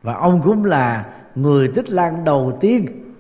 Và 0.01 0.13
ông 0.13 0.41
cũng 0.41 0.65
là 0.65 1.09
người 1.35 1.71
Tích 1.75 1.89
Lan 1.89 2.23
đầu 2.23 2.57
tiên 2.61 3.13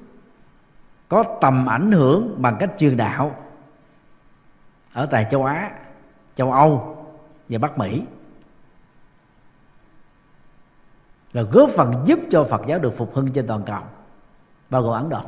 có 1.07 1.23
tầm 1.41 1.65
ảnh 1.65 1.91
hưởng 1.91 2.41
bằng 2.41 2.55
cách 2.59 2.69
truyền 2.77 2.97
đạo 2.97 3.35
ở 4.93 5.05
tại 5.05 5.27
châu 5.31 5.45
Á, 5.45 5.71
châu 6.35 6.51
Âu 6.51 6.97
và 7.49 7.59
Bắc 7.59 7.77
Mỹ. 7.77 8.03
Và 11.39 11.51
góp 11.51 11.69
phần 11.69 11.93
giúp 12.05 12.19
cho 12.31 12.43
Phật 12.43 12.61
giáo 12.67 12.79
được 12.79 12.89
phục 12.97 13.15
hưng 13.15 13.31
trên 13.31 13.47
toàn 13.47 13.63
cầu. 13.65 13.81
Bao 14.69 14.81
gồm 14.81 14.93
Ấn 14.93 15.09
Độ. 15.09 15.21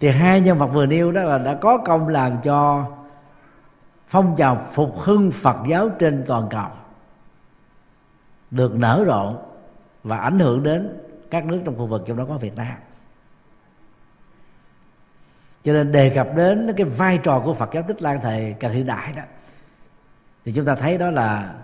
Thì 0.00 0.08
hai 0.08 0.40
nhân 0.40 0.58
vật 0.58 0.66
vừa 0.66 0.86
nêu 0.86 1.12
đó 1.12 1.22
là 1.22 1.38
đã 1.38 1.54
có 1.54 1.78
công 1.78 2.08
làm 2.08 2.36
cho 2.42 2.86
phong 4.08 4.34
trào 4.36 4.66
phục 4.72 4.98
hưng 4.98 5.30
Phật 5.30 5.56
giáo 5.68 5.88
trên 5.88 6.24
toàn 6.26 6.48
cầu 6.50 6.70
được 8.50 8.74
nở 8.74 9.04
rộ 9.06 9.34
và 10.04 10.16
ảnh 10.16 10.38
hưởng 10.38 10.62
đến 10.62 10.98
các 11.30 11.44
nước 11.44 11.62
trong 11.64 11.78
khu 11.78 11.86
vực, 11.86 12.02
trong 12.06 12.16
đó 12.16 12.24
có 12.28 12.38
Việt 12.38 12.56
Nam. 12.56 12.76
Cho 15.64 15.72
nên 15.72 15.92
đề 15.92 16.10
cập 16.10 16.28
đến 16.36 16.74
cái 16.76 16.86
vai 16.86 17.18
trò 17.18 17.40
của 17.40 17.54
Phật 17.54 17.70
giáo 17.72 17.82
Tích 17.88 18.02
Lan 18.02 18.20
thời 18.22 18.52
càng 18.60 18.72
hiện 18.72 18.86
đại 18.86 19.12
đó 19.12 19.22
thì 20.46 20.52
chúng 20.52 20.64
ta 20.64 20.74
thấy 20.74 20.98
đó 20.98 21.10
là 21.10 21.54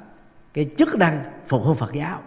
cái 0.55 0.71
chức 0.79 0.95
năng 0.95 1.25
phục 1.47 1.63
hưng 1.65 1.75
phật 1.75 1.93
giáo. 1.93 2.19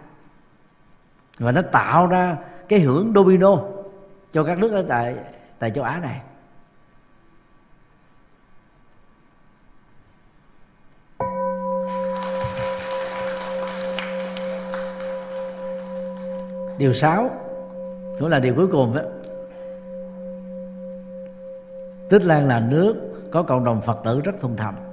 Và 1.38 1.52
nó 1.52 1.62
tạo 1.62 2.06
ra 2.06 2.36
cái 2.68 2.80
hưởng 2.80 3.12
domino 3.14 3.58
cho 4.32 4.44
các 4.44 4.58
nước 4.58 4.72
ở 4.72 4.84
tại 4.88 5.16
tại 5.58 5.70
châu 5.70 5.84
á 5.84 6.00
này. 6.00 6.20
Điều 16.78 16.92
sáu, 16.92 17.30
cũng 18.18 18.28
là 18.28 18.38
điều 18.40 18.54
cuối 18.54 18.66
cùng 18.66 18.96
đó. 18.96 19.02
Tích 22.10 22.24
Lan 22.24 22.48
là 22.48 22.60
nước 22.60 22.94
có 23.32 23.42
cộng 23.42 23.64
đồng 23.64 23.80
Phật 23.80 24.00
tử 24.04 24.20
rất 24.20 24.32
thuần 24.40 24.56
thành 24.56 24.85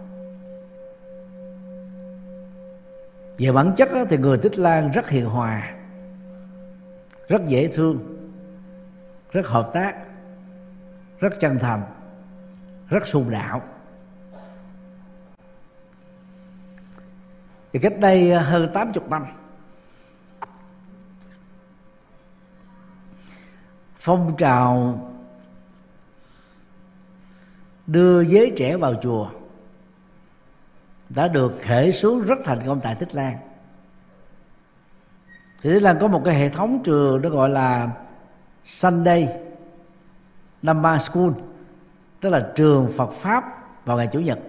về 3.38 3.52
bản 3.52 3.74
chất 3.78 3.90
thì 4.10 4.18
người 4.18 4.38
Tích 4.38 4.60
Lan 4.60 4.92
rất 4.92 5.10
hiền 5.10 5.26
hòa, 5.26 5.74
rất 7.28 7.42
dễ 7.48 7.68
thương, 7.74 8.00
rất 9.32 9.48
hợp 9.48 9.70
tác, 9.74 9.96
rất 11.20 11.34
chân 11.40 11.60
thành, 11.60 11.84
rất 12.90 13.08
sùng 13.08 13.30
đạo. 13.30 13.62
Thì 17.74 17.80
cách 17.80 18.00
đây 18.00 18.32
à, 18.32 18.42
hơn 18.42 18.70
80 18.74 19.04
năm, 19.10 19.26
phong 23.96 24.36
trào 24.38 25.00
đưa 27.88 28.22
giới 28.22 28.54
trẻ 28.58 28.78
vào 28.78 28.94
chùa 29.04 29.30
đã 31.16 31.28
được 31.28 31.54
khởi 31.68 31.92
xuống 31.92 32.22
rất 32.22 32.36
thành 32.46 32.60
công 32.66 32.80
tại 32.80 32.96
Tích 32.96 33.16
Lan. 33.16 33.38
Thì 35.62 35.70
Tích 35.70 35.82
Lan 35.82 35.98
có 36.02 36.08
một 36.08 36.22
cái 36.26 36.36
hệ 36.36 36.50
thống 36.50 36.84
trường 36.84 37.22
nó 37.22 37.30
gọi 37.30 37.50
là 37.50 37.92
Sunday 38.64 39.30
Dhamma 40.64 40.98
School, 40.98 41.30
tức 42.22 42.30
là 42.30 42.52
trường 42.56 42.92
Phật 42.98 43.12
pháp 43.12 43.44
vào 43.86 43.98
ngày 43.98 44.08
chủ 44.12 44.20
nhật. 44.20 44.40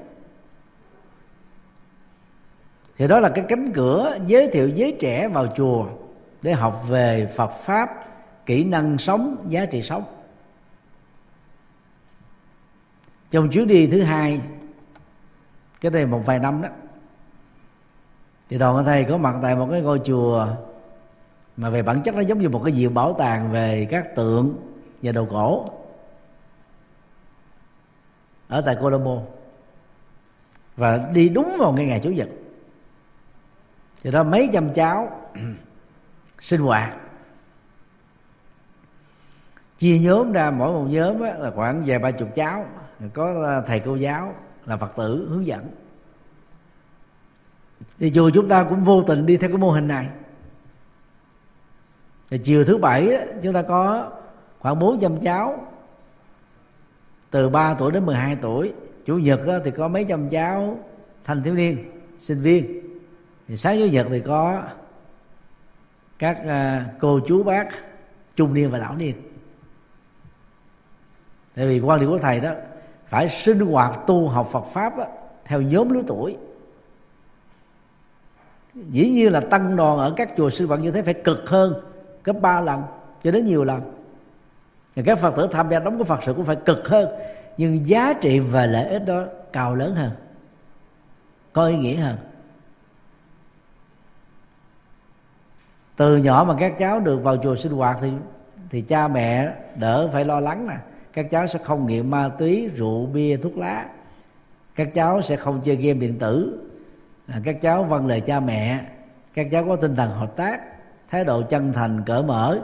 Thì 2.96 3.08
đó 3.08 3.20
là 3.20 3.28
cái 3.28 3.44
cánh 3.48 3.72
cửa 3.72 4.18
giới 4.26 4.48
thiệu 4.48 4.68
giới 4.68 4.96
trẻ 5.00 5.28
vào 5.28 5.46
chùa 5.56 5.86
để 6.42 6.52
học 6.52 6.88
về 6.88 7.26
Phật 7.36 7.50
pháp, 7.50 7.90
kỹ 8.46 8.64
năng 8.64 8.98
sống, 8.98 9.46
giá 9.48 9.66
trị 9.66 9.82
sống. 9.82 10.04
Trong 13.30 13.50
chuyến 13.50 13.66
đi 13.66 13.86
thứ 13.86 14.02
hai 14.02 14.40
cái 15.84 15.90
đây 15.90 16.06
một 16.06 16.22
vài 16.26 16.38
năm 16.38 16.62
đó. 16.62 16.68
Thì 18.48 18.58
đoàn 18.58 18.84
thầy 18.84 19.04
có 19.04 19.16
mặt 19.16 19.36
tại 19.42 19.56
một 19.56 19.68
cái 19.70 19.80
ngôi 19.80 20.00
chùa 20.04 20.48
mà 21.56 21.70
về 21.70 21.82
bản 21.82 22.02
chất 22.02 22.14
nó 22.14 22.20
giống 22.20 22.38
như 22.38 22.48
một 22.48 22.62
cái 22.64 22.72
viện 22.72 22.94
bảo 22.94 23.12
tàng 23.12 23.52
về 23.52 23.86
các 23.90 24.16
tượng 24.16 24.56
và 25.02 25.12
đồ 25.12 25.26
cổ. 25.30 25.68
Ở 28.48 28.60
tại 28.60 28.76
Colombo 28.80 29.18
và 30.76 30.96
đi 31.12 31.28
đúng 31.28 31.56
vào 31.58 31.72
ngay 31.72 31.86
ngày 31.86 32.00
chủ 32.00 32.10
nhật. 32.10 32.28
Thì 34.02 34.10
đó, 34.10 34.22
mấy 34.22 34.50
trăm 34.52 34.72
cháu 34.72 35.20
sinh 36.40 36.60
hoạt. 36.60 36.96
Chia 39.78 39.98
nhóm 39.98 40.32
ra, 40.32 40.50
mỗi 40.50 40.72
một 40.72 40.86
nhóm 40.90 41.20
là 41.20 41.50
khoảng 41.54 41.82
vài 41.86 41.98
ba 41.98 42.10
chục 42.10 42.28
cháu. 42.34 42.66
Có 43.14 43.62
thầy 43.66 43.80
cô 43.80 43.96
giáo 43.96 44.34
là 44.66 44.76
phật 44.76 44.92
tử 44.96 45.28
hướng 45.30 45.46
dẫn. 45.46 45.66
Thì 47.98 48.10
dù 48.10 48.30
chúng 48.30 48.48
ta 48.48 48.64
cũng 48.64 48.84
vô 48.84 49.02
tình 49.02 49.26
đi 49.26 49.36
theo 49.36 49.50
cái 49.50 49.58
mô 49.58 49.70
hình 49.70 49.88
này. 49.88 50.08
Thì 52.30 52.38
chiều 52.38 52.64
thứ 52.64 52.76
bảy 52.76 53.26
chúng 53.42 53.52
ta 53.52 53.62
có 53.62 54.10
khoảng 54.58 54.78
400 54.78 55.20
cháu. 55.20 55.66
Từ 57.30 57.48
3 57.48 57.74
tuổi 57.74 57.92
đến 57.92 58.06
12 58.06 58.36
tuổi. 58.36 58.72
Chủ 59.06 59.18
nhật 59.18 59.40
thì 59.64 59.70
có 59.70 59.88
mấy 59.88 60.06
trăm 60.08 60.28
cháu 60.28 60.78
thanh 61.24 61.42
thiếu 61.42 61.54
niên, 61.54 61.90
sinh 62.20 62.40
viên. 62.40 62.80
Thì 63.48 63.56
sáng 63.56 63.78
chủ 63.78 63.86
nhật 63.86 64.06
thì 64.10 64.20
có 64.20 64.62
các 66.18 66.38
à, 66.46 66.86
cô 67.00 67.20
chú 67.26 67.42
bác, 67.42 67.68
trung 68.36 68.54
niên 68.54 68.70
và 68.70 68.78
lão 68.78 68.96
niên. 68.96 69.16
Tại 71.54 71.66
vì 71.66 71.80
quan 71.80 72.00
điểm 72.00 72.10
của 72.10 72.18
thầy 72.18 72.40
đó 72.40 72.52
phải 73.14 73.28
sinh 73.28 73.60
hoạt 73.60 74.06
tu 74.06 74.28
học 74.28 74.46
Phật 74.50 74.64
pháp 74.64 74.96
đó, 74.96 75.04
theo 75.44 75.62
nhóm 75.62 75.88
lứa 75.88 76.02
tuổi. 76.06 76.36
Dĩ 78.74 79.08
nhiên 79.08 79.32
là 79.32 79.40
tăng 79.40 79.76
đoàn 79.76 79.98
ở 79.98 80.12
các 80.16 80.30
chùa 80.36 80.50
sư 80.50 80.66
phạm 80.68 80.80
như 80.80 80.90
thế 80.90 81.02
phải 81.02 81.14
cực 81.14 81.48
hơn 81.48 81.74
gấp 82.24 82.32
ba 82.40 82.60
lần 82.60 82.82
cho 83.24 83.30
đến 83.30 83.44
nhiều 83.44 83.64
lần. 83.64 83.80
Và 84.96 85.02
các 85.06 85.18
phật 85.18 85.36
tử 85.36 85.48
tham 85.52 85.70
gia 85.70 85.78
đóng 85.78 85.98
của 85.98 86.04
phật 86.04 86.20
sự 86.22 86.34
cũng 86.34 86.44
phải 86.44 86.56
cực 86.56 86.88
hơn 86.88 87.08
nhưng 87.56 87.86
giá 87.86 88.12
trị 88.12 88.38
và 88.40 88.66
lợi 88.66 88.88
ích 88.88 89.06
đó 89.06 89.24
cao 89.52 89.74
lớn 89.74 89.94
hơn 89.94 90.10
có 91.52 91.66
ý 91.66 91.76
nghĩa 91.76 91.96
hơn. 91.96 92.16
Từ 95.96 96.16
nhỏ 96.16 96.44
mà 96.48 96.54
các 96.58 96.78
cháu 96.78 97.00
được 97.00 97.22
vào 97.22 97.36
chùa 97.36 97.56
sinh 97.56 97.72
hoạt 97.72 97.98
thì 98.00 98.12
thì 98.70 98.80
cha 98.80 99.08
mẹ 99.08 99.54
đỡ 99.76 100.08
phải 100.12 100.24
lo 100.24 100.40
lắng 100.40 100.66
nè 100.66 100.76
các 101.14 101.26
cháu 101.30 101.46
sẽ 101.46 101.58
không 101.58 101.86
nghiện 101.86 102.10
ma 102.10 102.28
túy 102.28 102.68
rượu 102.68 103.06
bia 103.06 103.36
thuốc 103.36 103.58
lá. 103.58 103.86
Các 104.74 104.94
cháu 104.94 105.22
sẽ 105.22 105.36
không 105.36 105.60
chơi 105.64 105.76
game 105.76 106.00
điện 106.00 106.18
tử. 106.18 106.60
À, 107.26 107.40
các 107.44 107.60
cháu 107.60 107.84
vâng 107.84 108.06
lời 108.06 108.20
cha 108.20 108.40
mẹ. 108.40 108.84
Các 109.34 109.46
cháu 109.50 109.64
có 109.66 109.76
tinh 109.76 109.96
thần 109.96 110.10
hợp 110.10 110.36
tác 110.36 110.60
thái 111.10 111.24
độ 111.24 111.42
chân 111.42 111.72
thành 111.72 112.02
cởi 112.06 112.22
mở. 112.22 112.60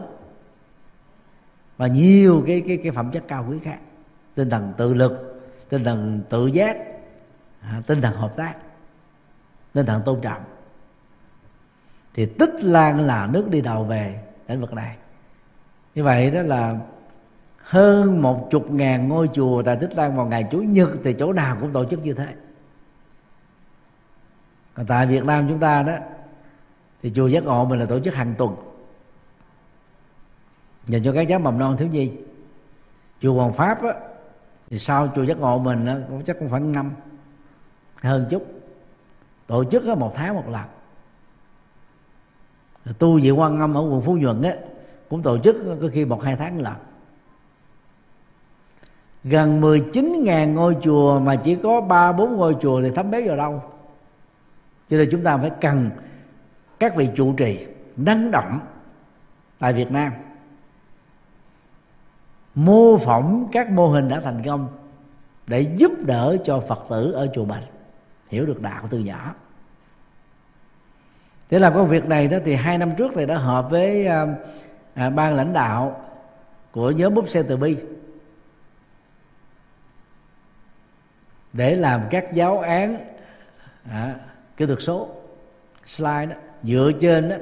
Và 1.76 1.86
nhiều 1.86 2.44
cái 2.46 2.62
cái 2.68 2.76
cái 2.76 2.92
phẩm 2.92 3.10
chất 3.12 3.24
cao 3.28 3.46
quý 3.50 3.58
khác. 3.62 3.78
Tinh 4.34 4.50
thần 4.50 4.72
tự 4.76 4.94
lực 4.94 5.42
tinh 5.68 5.84
thần 5.84 6.22
tự 6.28 6.46
giác 6.46 6.76
à, 7.60 7.82
tinh 7.86 8.00
thần 8.00 8.14
hợp 8.14 8.36
tác 8.36 8.54
tinh 9.72 9.86
thần 9.86 10.02
tôn 10.04 10.20
trọng. 10.20 10.42
Thì 12.14 12.26
tích 12.26 12.54
lan 12.62 13.00
là 13.00 13.26
nước 13.26 13.48
đi 13.48 13.60
đầu 13.60 13.84
về 13.84 14.20
lĩnh 14.48 14.60
vực 14.60 14.72
này. 14.72 14.96
Như 15.94 16.04
vậy 16.04 16.30
đó 16.30 16.42
là 16.42 16.78
hơn 17.70 18.22
một 18.22 18.48
chục 18.50 18.70
ngàn 18.70 19.08
ngôi 19.08 19.30
chùa 19.32 19.62
tại 19.62 19.76
Tích 19.76 19.94
Lan 19.96 20.16
vào 20.16 20.26
ngày 20.26 20.44
Chủ 20.50 20.58
nhật 20.58 20.90
thì 21.04 21.12
chỗ 21.12 21.32
nào 21.32 21.56
cũng 21.60 21.72
tổ 21.72 21.84
chức 21.84 22.02
như 22.02 22.14
thế. 22.14 22.34
Còn 24.74 24.86
tại 24.86 25.06
Việt 25.06 25.24
Nam 25.24 25.46
chúng 25.48 25.58
ta 25.58 25.82
đó 25.82 25.92
thì 27.02 27.12
chùa 27.14 27.26
giác 27.26 27.44
ngộ 27.44 27.64
mình 27.64 27.78
là 27.78 27.86
tổ 27.86 28.00
chức 28.00 28.14
hàng 28.14 28.34
tuần. 28.38 28.56
Dành 30.86 31.02
cho 31.02 31.12
các 31.12 31.26
cháu 31.28 31.38
mầm 31.38 31.58
non 31.58 31.76
thiếu 31.76 31.88
nhi. 31.88 32.12
Chùa 33.20 33.34
Hoàng 33.34 33.52
Pháp 33.52 33.82
á, 33.82 33.94
thì 34.70 34.78
sau 34.78 35.08
chùa 35.16 35.22
giác 35.22 35.38
ngộ 35.38 35.58
mình 35.58 35.86
á, 35.86 35.96
cũng 36.08 36.22
chắc 36.24 36.38
cũng 36.38 36.50
khoảng 36.50 36.72
năm 36.72 36.92
hơn 38.02 38.26
chút. 38.30 38.46
Tổ 39.46 39.64
chức 39.64 39.86
á, 39.86 39.94
một 39.94 40.12
tháng 40.14 40.34
một 40.34 40.48
lần. 40.48 40.64
Tu 42.98 43.20
viện 43.20 43.38
quan 43.40 43.60
âm 43.60 43.74
ở 43.74 43.80
quận 43.80 44.02
phú 44.02 44.16
nhuận 44.16 44.42
á 44.42 44.54
cũng 45.08 45.22
tổ 45.22 45.38
chức 45.38 45.56
có 45.82 45.88
khi 45.92 46.04
một 46.04 46.22
hai 46.22 46.36
tháng 46.36 46.58
lần 46.58 46.74
gần 49.24 49.60
19.000 49.60 50.52
ngôi 50.52 50.76
chùa 50.82 51.20
mà 51.20 51.36
chỉ 51.36 51.56
có 51.56 51.80
ba 51.80 52.12
bốn 52.12 52.36
ngôi 52.36 52.56
chùa 52.60 52.82
thì 52.82 52.90
thấm 52.90 53.10
béo 53.10 53.22
vào 53.26 53.36
đâu. 53.36 53.62
Cho 54.90 54.96
nên 54.96 55.08
chúng 55.10 55.24
ta 55.24 55.36
phải 55.36 55.50
cần 55.60 55.90
các 56.78 56.96
vị 56.96 57.08
trụ 57.14 57.32
trì 57.32 57.66
năng 57.96 58.30
động 58.30 58.60
tại 59.58 59.72
Việt 59.72 59.90
Nam. 59.90 60.12
Mô 62.54 62.96
phỏng 62.96 63.48
các 63.52 63.70
mô 63.70 63.88
hình 63.88 64.08
đã 64.08 64.20
thành 64.20 64.42
công 64.44 64.68
để 65.46 65.60
giúp 65.60 65.92
đỡ 66.06 66.36
cho 66.44 66.60
Phật 66.60 66.86
tử 66.90 67.12
ở 67.12 67.28
chùa 67.34 67.44
Bạch 67.44 67.64
hiểu 68.28 68.46
được 68.46 68.62
đạo 68.62 68.84
từ 68.90 68.98
nhỏ. 68.98 69.34
Để 71.50 71.58
làm 71.58 71.74
công 71.74 71.88
việc 71.88 72.06
này 72.06 72.28
đó 72.28 72.38
thì 72.44 72.54
hai 72.54 72.78
năm 72.78 72.90
trước 72.98 73.10
thầy 73.14 73.26
đã 73.26 73.38
họp 73.38 73.70
với 73.70 74.06
à, 74.06 74.26
à, 74.94 75.10
ban 75.10 75.34
lãnh 75.34 75.52
đạo 75.52 76.00
của 76.72 76.90
nhóm 76.90 77.14
búp 77.14 77.28
xe 77.28 77.42
từ 77.42 77.56
bi. 77.56 77.76
Để 81.52 81.74
làm 81.74 82.02
các 82.10 82.34
giáo 82.34 82.58
án. 82.58 82.96
À, 83.90 84.14
kỹ 84.56 84.66
thuật 84.66 84.78
số 84.82 85.08
slide 85.86 86.26
đó. 86.26 86.36
Dựa 86.62 86.90
trên 87.00 87.28
đó, 87.28 87.36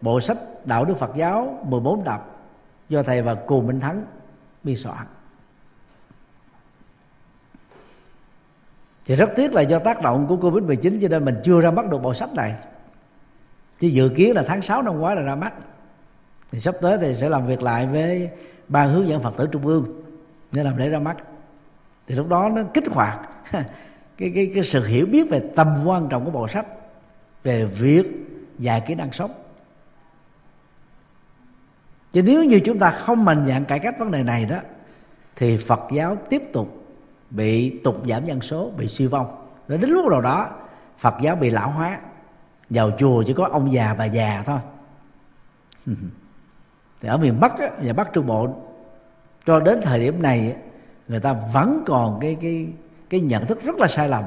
bộ 0.00 0.20
sách 0.20 0.38
đạo 0.64 0.84
đức 0.84 0.94
Phật 0.94 1.10
giáo 1.16 1.64
14 1.68 2.04
tập 2.04 2.26
do 2.88 3.02
thầy 3.02 3.22
và 3.22 3.34
Cù 3.34 3.60
Minh 3.60 3.80
Thắng 3.80 4.04
biên 4.64 4.76
soạn. 4.76 5.06
Thì 9.04 9.16
rất 9.16 9.30
tiếc 9.36 9.54
là 9.54 9.62
do 9.62 9.78
tác 9.78 10.02
động 10.02 10.26
của 10.28 10.36
Covid 10.36 10.64
19 10.64 10.98
cho 11.02 11.08
nên 11.08 11.24
mình 11.24 11.40
chưa 11.44 11.60
ra 11.60 11.70
mắt 11.70 11.90
được 11.90 11.98
bộ 11.98 12.14
sách 12.14 12.34
này. 12.34 12.54
Chứ 13.78 13.86
dự 13.86 14.08
kiến 14.08 14.34
là 14.34 14.44
tháng 14.46 14.62
6 14.62 14.82
năm 14.82 14.98
ngoái 14.98 15.16
là 15.16 15.22
ra 15.22 15.34
mắt. 15.34 15.52
Thì 16.50 16.58
sắp 16.58 16.74
tới 16.80 16.98
thì 16.98 17.14
sẽ 17.14 17.28
làm 17.28 17.46
việc 17.46 17.62
lại 17.62 17.86
với 17.86 18.30
ban 18.68 18.92
hướng 18.92 19.08
dẫn 19.08 19.20
Phật 19.20 19.36
tử 19.36 19.48
Trung 19.52 19.66
ương 19.66 20.02
để 20.52 20.64
làm 20.64 20.76
lễ 20.76 20.88
ra 20.88 20.98
mắt 20.98 21.16
thì 22.06 22.14
lúc 22.14 22.28
đó 22.28 22.48
nó 22.48 22.62
kích 22.74 22.88
hoạt 22.90 23.20
cái, 23.52 24.32
cái, 24.34 24.50
cái 24.54 24.64
sự 24.64 24.86
hiểu 24.86 25.06
biết 25.06 25.30
về 25.30 25.42
tầm 25.56 25.82
quan 25.84 26.08
trọng 26.08 26.24
của 26.24 26.30
bộ 26.30 26.48
sách 26.48 26.66
về 27.42 27.64
việc 27.64 28.06
dạy 28.58 28.82
kỹ 28.86 28.94
năng 28.94 29.12
sống. 29.12 29.30
Chứ 32.12 32.22
nếu 32.22 32.44
như 32.44 32.60
chúng 32.60 32.78
ta 32.78 32.90
không 32.90 33.24
mạnh 33.24 33.44
dạng 33.46 33.64
cải 33.64 33.78
cách 33.78 33.98
vấn 33.98 34.10
đề 34.10 34.22
này 34.22 34.44
đó 34.44 34.56
thì 35.36 35.56
Phật 35.56 35.80
giáo 35.92 36.16
tiếp 36.28 36.42
tục 36.52 36.86
bị 37.30 37.80
tục 37.84 38.02
giảm 38.06 38.26
dân 38.26 38.40
số 38.40 38.70
bị 38.70 38.88
suy 38.88 39.06
vong. 39.06 39.46
Rồi 39.68 39.78
đến 39.78 39.90
lúc 39.90 40.06
nào 40.10 40.20
đó 40.20 40.50
Phật 40.98 41.14
giáo 41.22 41.36
bị 41.36 41.50
lão 41.50 41.70
hóa. 41.70 41.98
Vào 42.70 42.90
chùa 42.98 43.22
chỉ 43.26 43.32
có 43.32 43.48
ông 43.52 43.72
già 43.72 43.94
bà 43.98 44.04
già 44.04 44.42
thôi. 44.46 44.58
Thì 47.00 47.08
ở 47.08 47.16
miền 47.16 47.40
bắc 47.40 47.58
á, 47.58 47.70
và 47.82 47.92
bắc 47.92 48.12
trung 48.12 48.26
bộ 48.26 48.48
cho 49.46 49.60
đến 49.60 49.80
thời 49.82 50.00
điểm 50.00 50.22
này 50.22 50.56
người 51.12 51.20
ta 51.20 51.32
vẫn 51.52 51.82
còn 51.86 52.18
cái 52.20 52.36
cái 52.40 52.68
cái 53.10 53.20
nhận 53.20 53.46
thức 53.46 53.62
rất 53.62 53.78
là 53.78 53.88
sai 53.88 54.08
lầm. 54.08 54.24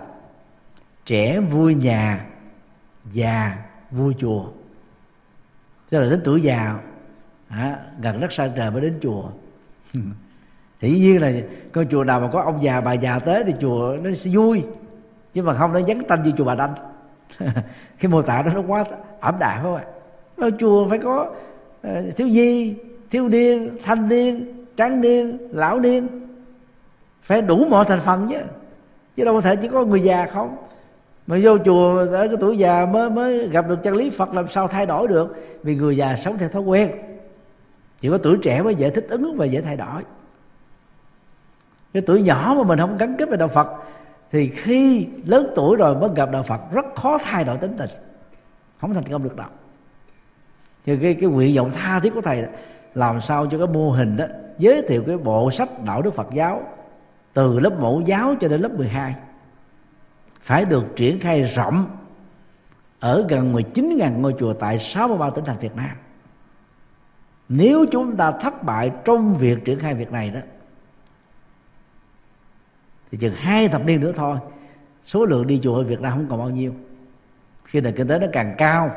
Trẻ 1.06 1.40
vui 1.40 1.76
nhà 1.76 2.26
già 3.12 3.58
vui 3.92 4.16
chùa. 4.20 4.46
Tức 5.90 6.00
là 6.00 6.10
đến 6.10 6.22
tuổi 6.24 6.42
già 6.42 6.80
à, 7.48 7.80
gần 8.02 8.20
đất 8.20 8.34
xa 8.34 8.50
trời 8.56 8.72
mới 8.72 8.82
đến 8.82 9.00
chùa. 9.02 9.24
Thì 10.80 10.92
nhiên 10.92 11.22
là 11.22 11.32
con 11.72 11.86
chùa 11.92 12.04
nào 12.04 12.20
mà 12.20 12.30
có 12.34 12.42
ông 12.42 12.62
già 12.62 12.82
bà 12.82 12.94
già 12.94 13.20
tới 13.20 13.44
thì 13.44 13.54
chùa 13.60 13.98
nó 14.04 14.12
sẽ 14.12 14.32
vui. 14.34 14.64
Chứ 15.34 15.44
mà 15.44 15.54
không 15.54 15.74
nó 15.74 15.82
dấn 15.82 16.04
tâm 16.08 16.24
như 16.24 16.32
chùa 16.38 16.46
bà 16.46 16.56
đanh. 16.56 16.74
Cái 18.00 18.12
mô 18.12 18.22
tả 18.22 18.42
đó 18.42 18.52
nó 18.56 18.62
quá 18.68 18.86
ẩm 19.20 19.36
đạm 19.40 19.64
không 19.64 19.76
ạ? 19.76 19.84
Ở 20.38 20.50
chùa 20.60 20.90
phải 20.90 21.00
có 21.00 21.34
uh, 21.88 22.16
thiếu 22.18 22.28
nhi 22.28 22.76
thiếu 23.10 23.30
niên 23.30 23.78
thanh 23.84 24.10
niên 24.10 24.66
tráng 24.78 25.02
niên 25.02 25.38
lão 25.52 25.80
niên 25.80 26.25
phải 27.26 27.42
đủ 27.42 27.66
mọi 27.70 27.86
thành 27.86 28.00
phần 28.00 28.28
chứ. 28.30 28.38
Chứ 29.16 29.26
đâu 29.26 29.36
có 29.36 29.42
thể 29.42 29.56
chỉ 29.56 29.68
có 29.68 29.86
người 29.86 30.02
già 30.02 30.26
không. 30.26 30.58
Mà 31.28 31.38
vô 31.44 31.58
chùa 31.66 31.98
ở 31.98 32.28
cái 32.28 32.38
tuổi 32.40 32.58
già 32.58 32.86
mới 32.86 33.10
mới 33.10 33.48
gặp 33.48 33.68
được 33.68 33.84
chân 33.84 33.96
lý 33.96 34.10
Phật 34.10 34.34
làm 34.34 34.48
sao 34.48 34.68
thay 34.68 34.86
đổi 34.86 35.08
được? 35.08 35.36
Vì 35.64 35.76
người 35.76 35.98
già 35.98 36.16
sống 36.16 36.38
theo 36.38 36.50
thói 36.50 36.62
quen. 36.62 36.92
Chỉ 38.00 38.10
có 38.10 38.18
tuổi 38.18 38.38
trẻ 38.44 38.62
mới 38.62 38.76
dễ 38.76 38.90
thích 38.90 39.06
ứng 39.10 39.38
và 39.38 39.46
dễ 39.46 39.62
thay 39.62 39.78
đổi. 39.78 40.04
Cái 41.94 42.02
tuổi 42.06 42.22
nhỏ 42.22 42.56
mà 42.58 42.64
mình 42.64 42.80
không 42.80 42.98
gắn 42.98 43.16
kết 43.18 43.30
với 43.30 43.38
đạo 43.38 43.48
Phật 43.48 43.68
thì 44.32 44.50
khi 44.50 45.08
lớn 45.26 45.52
tuổi 45.56 45.78
rồi 45.78 45.96
mới 45.96 46.10
gặp 46.16 46.32
đạo 46.32 46.44
Phật 46.44 46.62
rất 46.72 46.86
khó 46.96 47.18
thay 47.18 47.44
đổi 47.44 47.58
tính 47.58 47.76
tình. 47.78 47.90
Không 48.82 48.94
thành 48.94 49.04
công 49.04 49.24
được 49.24 49.36
đâu. 49.36 49.48
Thì 50.86 50.98
cái 50.98 51.14
cái 51.14 51.30
nguyện 51.30 51.56
vọng 51.56 51.72
tha 51.72 52.00
thiết 52.00 52.14
của 52.14 52.22
thầy 52.22 52.42
đó, 52.42 52.48
làm 52.94 53.22
sao 53.22 53.48
cho 53.48 53.58
cái 53.58 53.68
mô 53.68 53.92
hình 53.92 54.18
đó 54.18 54.26
giới 54.58 54.82
thiệu 54.82 55.04
cái 55.08 55.18
bộ 55.18 55.52
sách 55.52 55.70
đạo 55.86 56.02
đức 56.02 56.14
Phật 56.14 56.28
giáo 56.34 56.64
từ 57.36 57.60
lớp 57.60 57.80
mẫu 57.80 58.02
giáo 58.02 58.36
cho 58.42 58.48
đến 58.48 58.62
lớp 58.62 58.72
12 58.72 59.16
phải 60.42 60.66
được 60.66 60.86
triển 60.96 61.20
khai 61.20 61.42
rộng 61.42 61.98
ở 63.00 63.26
gần 63.30 63.54
19.000 63.54 64.20
ngôi 64.20 64.36
chùa 64.40 64.54
tại 64.54 64.80
63 64.80 65.30
tỉnh 65.30 65.46
thành 65.46 65.58
Việt 65.58 65.76
Nam. 65.76 65.98
Nếu 67.50 67.86
chúng 67.92 68.18
ta 68.18 68.32
thất 68.32 68.64
bại 68.64 68.92
trong 69.06 69.36
việc 69.36 69.66
triển 69.66 69.80
khai 69.80 69.94
việc 69.94 70.12
này 70.12 70.30
đó, 70.30 70.40
thì 73.12 73.18
chừng 73.18 73.34
hai 73.36 73.68
thập 73.68 73.86
niên 73.86 74.02
nữa 74.02 74.12
thôi, 74.16 74.38
số 75.04 75.26
lượng 75.26 75.48
đi 75.48 75.60
chùa 75.64 75.76
ở 75.76 75.84
Việt 75.84 76.02
Nam 76.02 76.12
không 76.12 76.28
còn 76.30 76.40
bao 76.40 76.50
nhiêu. 76.50 76.74
Khi 77.64 77.82
nền 77.82 77.96
kinh 77.96 78.08
tế 78.08 78.20
nó 78.20 78.28
càng 78.34 78.56
cao, 78.58 78.92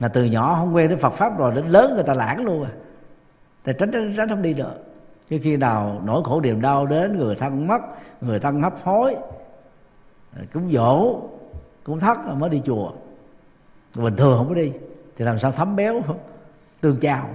mà 0.00 0.08
từ 0.08 0.24
nhỏ 0.24 0.54
không 0.54 0.74
quen 0.74 0.88
đến 0.88 0.98
Phật 0.98 1.12
pháp 1.12 1.38
rồi, 1.38 1.54
đến 1.54 1.66
lớn 1.66 1.94
người 1.94 2.04
ta 2.04 2.14
lãng 2.14 2.44
luôn 2.44 2.64
à. 2.64 2.70
Thì 3.64 3.72
tránh 3.78 3.90
tránh 3.90 4.14
tránh 4.16 4.28
không 4.28 4.42
đi 4.42 4.54
được 4.54 4.87
chứ 5.28 5.38
khi 5.42 5.56
nào 5.56 6.00
nỗi 6.04 6.22
khổ 6.24 6.40
niềm 6.40 6.60
đau 6.60 6.86
đến, 6.86 7.18
người 7.18 7.34
thân 7.34 7.66
mất, 7.66 7.80
người 8.20 8.38
thân 8.38 8.62
hấp 8.62 8.82
hối 8.82 9.16
cúng 10.52 10.70
dỗ 10.70 11.20
cúng 11.84 12.00
thất 12.00 12.18
mới 12.36 12.50
đi 12.50 12.62
chùa. 12.64 12.92
Bình 13.94 14.16
thường 14.16 14.38
không 14.38 14.48
có 14.48 14.54
đi, 14.54 14.72
thì 15.16 15.24
làm 15.24 15.38
sao 15.38 15.52
thấm 15.52 15.76
béo, 15.76 16.02
tương 16.80 17.00
chào? 17.00 17.30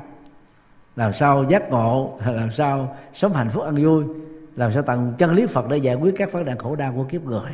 Làm 0.96 1.14
sao 1.14 1.44
giác 1.44 1.70
ngộ, 1.70 2.20
làm 2.26 2.52
sao 2.52 2.96
sống 3.14 3.34
hạnh 3.34 3.50
phúc 3.50 3.64
ăn 3.64 3.84
vui? 3.84 4.06
Làm 4.56 4.72
sao 4.72 4.84
tận 4.84 5.14
chân 5.18 5.34
lý 5.34 5.46
phật 5.46 5.68
để 5.70 5.78
giải 5.78 5.96
quyết 5.96 6.14
các 6.18 6.32
vấn 6.32 6.46
đề 6.46 6.56
khổ 6.60 6.76
đau 6.76 6.94
của 6.96 7.04
kiếp 7.04 7.24
người? 7.24 7.52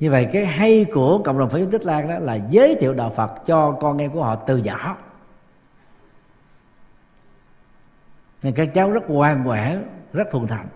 Như 0.00 0.10
vậy, 0.10 0.28
cái 0.32 0.46
hay 0.46 0.86
của 0.92 1.22
cộng 1.24 1.38
đồng 1.38 1.48
phật 1.50 1.58
giáo 1.58 1.68
tích 1.70 1.84
lan 1.84 2.08
đó 2.08 2.18
là 2.18 2.34
giới 2.34 2.74
thiệu 2.74 2.94
đạo 2.94 3.10
phật 3.10 3.30
cho 3.46 3.72
con 3.72 3.98
em 3.98 4.10
của 4.10 4.22
họ 4.22 4.34
từ 4.34 4.56
nhỏ. 4.56 4.96
Thì 8.42 8.52
các 8.52 8.68
cháu 8.74 8.90
rất 8.90 9.10
ngoan 9.10 9.44
ngoãn 9.44 9.84
rất 10.12 10.28
thuần 10.30 10.46
thành 10.46 10.66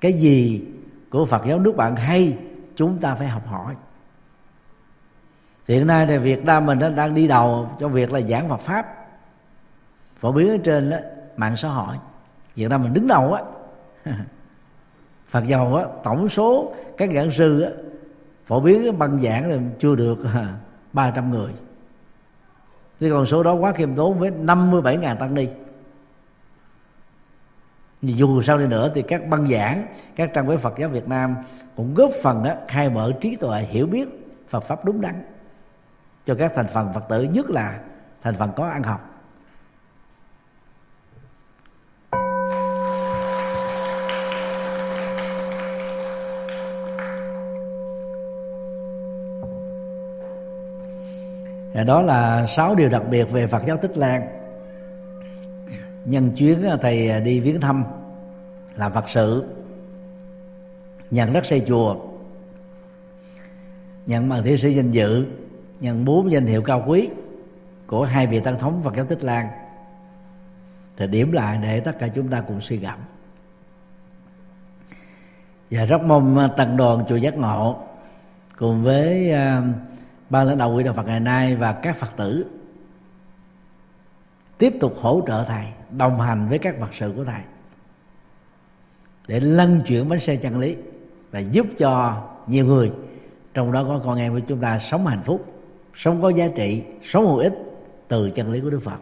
cái 0.00 0.12
gì 0.12 0.66
của 1.10 1.26
phật 1.26 1.42
giáo 1.46 1.58
nước 1.58 1.76
bạn 1.76 1.96
hay 1.96 2.38
chúng 2.76 2.98
ta 2.98 3.14
phải 3.14 3.28
học 3.28 3.46
hỏi. 3.46 3.74
Hiện 5.68 5.86
nay 5.86 6.06
thì 6.06 6.18
việt 6.18 6.44
nam 6.44 6.66
mình 6.66 6.78
đang 6.96 7.14
đi 7.14 7.28
đầu 7.28 7.70
cho 7.80 7.88
việc 7.88 8.12
là 8.12 8.20
giảng 8.20 8.48
phật 8.48 8.60
pháp. 8.60 8.86
Phổ 10.16 10.32
biến 10.32 10.50
ở 10.50 10.56
trên 10.64 10.90
đó, 10.90 10.96
mạng 11.36 11.56
xã 11.56 11.68
hội. 11.68 11.96
Việt 12.54 12.68
nam 12.70 12.82
mình 12.82 12.92
đứng 12.92 13.06
đầu 13.06 13.32
á. 13.32 13.42
Phật 15.28 15.44
dầu 15.46 15.76
á 15.76 15.84
tổng 16.04 16.28
số 16.28 16.74
các 16.96 17.10
giảng 17.14 17.30
sư 17.30 17.60
á 17.60 17.70
phổ 18.44 18.60
biến 18.60 18.98
băng 18.98 19.22
giảng 19.22 19.50
là 19.50 19.56
chưa 19.78 19.94
được 19.94 20.24
à, 20.34 20.54
300 20.92 21.30
người. 21.30 21.52
Thì 23.00 23.10
con 23.10 23.26
số 23.26 23.42
đó 23.42 23.54
quá 23.54 23.72
khiêm 23.72 23.94
tốn 23.94 24.18
với 24.18 24.30
57.000 24.30 25.16
tăng 25.16 25.34
ni 25.34 25.48
dù 28.02 28.42
sao 28.42 28.58
đi 28.58 28.66
nữa 28.66 28.90
thì 28.94 29.02
các 29.02 29.26
băng 29.28 29.48
giảng 29.48 29.86
các 30.16 30.30
trang 30.34 30.46
web 30.46 30.56
Phật 30.56 30.74
giáo 30.78 30.88
Việt 30.88 31.08
Nam 31.08 31.36
cũng 31.76 31.94
góp 31.94 32.10
phần 32.22 32.42
đó, 32.44 32.54
khai 32.68 32.90
mở 32.90 33.12
trí 33.20 33.36
tuệ 33.36 33.60
hiểu 33.70 33.86
biết 33.86 34.08
Phật 34.48 34.60
pháp 34.60 34.84
đúng 34.84 35.00
đắn. 35.00 35.24
Cho 36.26 36.34
các 36.34 36.52
thành 36.54 36.66
phần 36.66 36.92
Phật 36.92 37.04
tử 37.08 37.22
nhất 37.22 37.50
là 37.50 37.78
thành 38.22 38.34
phần 38.34 38.52
có 38.56 38.68
ăn 38.68 38.82
học. 38.82 39.06
Đó 51.86 52.02
là 52.02 52.46
sáu 52.46 52.74
điều 52.74 52.88
đặc 52.88 53.02
biệt 53.10 53.24
về 53.24 53.46
Phật 53.46 53.62
giáo 53.66 53.76
Tích 53.76 53.96
Lan 53.96 54.39
nhân 56.04 56.30
chuyến 56.36 56.62
ờ, 56.62 56.76
thầy 56.76 57.08
ờ, 57.08 57.20
đi 57.20 57.40
viếng 57.40 57.60
thăm 57.60 57.84
làm 58.76 58.92
Phật 58.92 59.08
sự, 59.08 59.44
nhận 61.10 61.32
đất 61.32 61.46
xây 61.46 61.64
chùa, 61.66 61.96
nhận 64.06 64.28
bằng 64.28 64.42
thiểu 64.42 64.56
sĩ 64.56 64.72
danh 64.72 64.90
dự, 64.90 65.26
nhận 65.80 66.04
bốn 66.04 66.32
danh 66.32 66.46
hiệu 66.46 66.62
cao 66.62 66.84
quý 66.86 67.08
của 67.86 68.04
hai 68.04 68.26
vị 68.26 68.40
tăng 68.40 68.58
thống 68.58 68.82
Phật 68.82 68.96
giáo 68.96 69.06
Tích 69.06 69.24
Lan. 69.24 69.48
Thì 70.96 71.06
điểm 71.06 71.32
lại 71.32 71.58
để 71.62 71.80
tất 71.80 71.98
cả 71.98 72.08
chúng 72.08 72.28
ta 72.28 72.40
cùng 72.40 72.60
suy 72.60 72.76
gẫm. 72.76 72.98
Và 75.70 75.84
rất 75.84 76.02
mong 76.02 76.38
ờ, 76.38 76.48
tầng 76.56 76.76
đoàn 76.76 77.04
chùa 77.08 77.16
giác 77.16 77.36
ngộ 77.36 77.82
cùng 78.56 78.82
với 78.82 79.32
ban 80.30 80.46
lãnh 80.46 80.58
đạo 80.58 80.74
quỹ 80.74 80.82
đạo 80.82 80.94
Phật 80.94 81.06
ngày 81.06 81.20
nay 81.20 81.56
và 81.56 81.72
các 81.72 81.96
Phật 81.96 82.16
tử 82.16 82.46
tiếp 84.58 84.74
tục 84.80 84.94
hỗ 85.00 85.22
trợ 85.26 85.44
thầy 85.48 85.66
đồng 85.96 86.20
hành 86.20 86.48
với 86.48 86.58
các 86.58 86.80
vật 86.80 86.88
sự 86.92 87.12
của 87.16 87.24
thầy, 87.24 87.42
để 89.28 89.40
lân 89.40 89.82
chuyển 89.86 90.08
bánh 90.08 90.20
xe 90.20 90.36
chân 90.36 90.58
lý 90.58 90.76
và 91.30 91.38
giúp 91.38 91.66
cho 91.78 92.22
nhiều 92.46 92.66
người, 92.66 92.92
trong 93.54 93.72
đó 93.72 93.84
có 93.84 94.00
con 94.04 94.18
em 94.18 94.32
của 94.32 94.40
chúng 94.48 94.60
ta 94.60 94.78
sống 94.78 95.06
hạnh 95.06 95.22
phúc, 95.22 95.44
sống 95.94 96.22
có 96.22 96.28
giá 96.28 96.48
trị, 96.48 96.82
sống 97.02 97.26
hữu 97.26 97.36
ích 97.36 97.54
từ 98.08 98.30
chân 98.30 98.52
lý 98.52 98.60
của 98.60 98.70
Đức 98.70 98.80
Phật. 98.82 98.98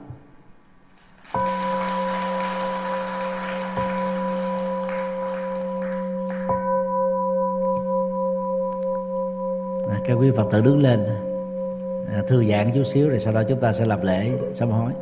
À, 9.91 9.97
các 10.05 10.15
quý 10.15 10.31
phật 10.37 10.49
tử 10.53 10.61
đứng 10.61 10.83
lên 10.83 11.05
à, 12.15 12.23
thư 12.29 12.45
giãn 12.45 12.71
chút 12.75 12.83
xíu 12.85 13.09
rồi 13.09 13.21
sau 13.21 13.33
đó 13.33 13.43
chúng 13.49 13.61
ta 13.61 13.73
sẽ 13.73 13.85
làm 13.85 14.03
lễ 14.03 14.33
sám 14.55 14.71
hối 14.71 14.93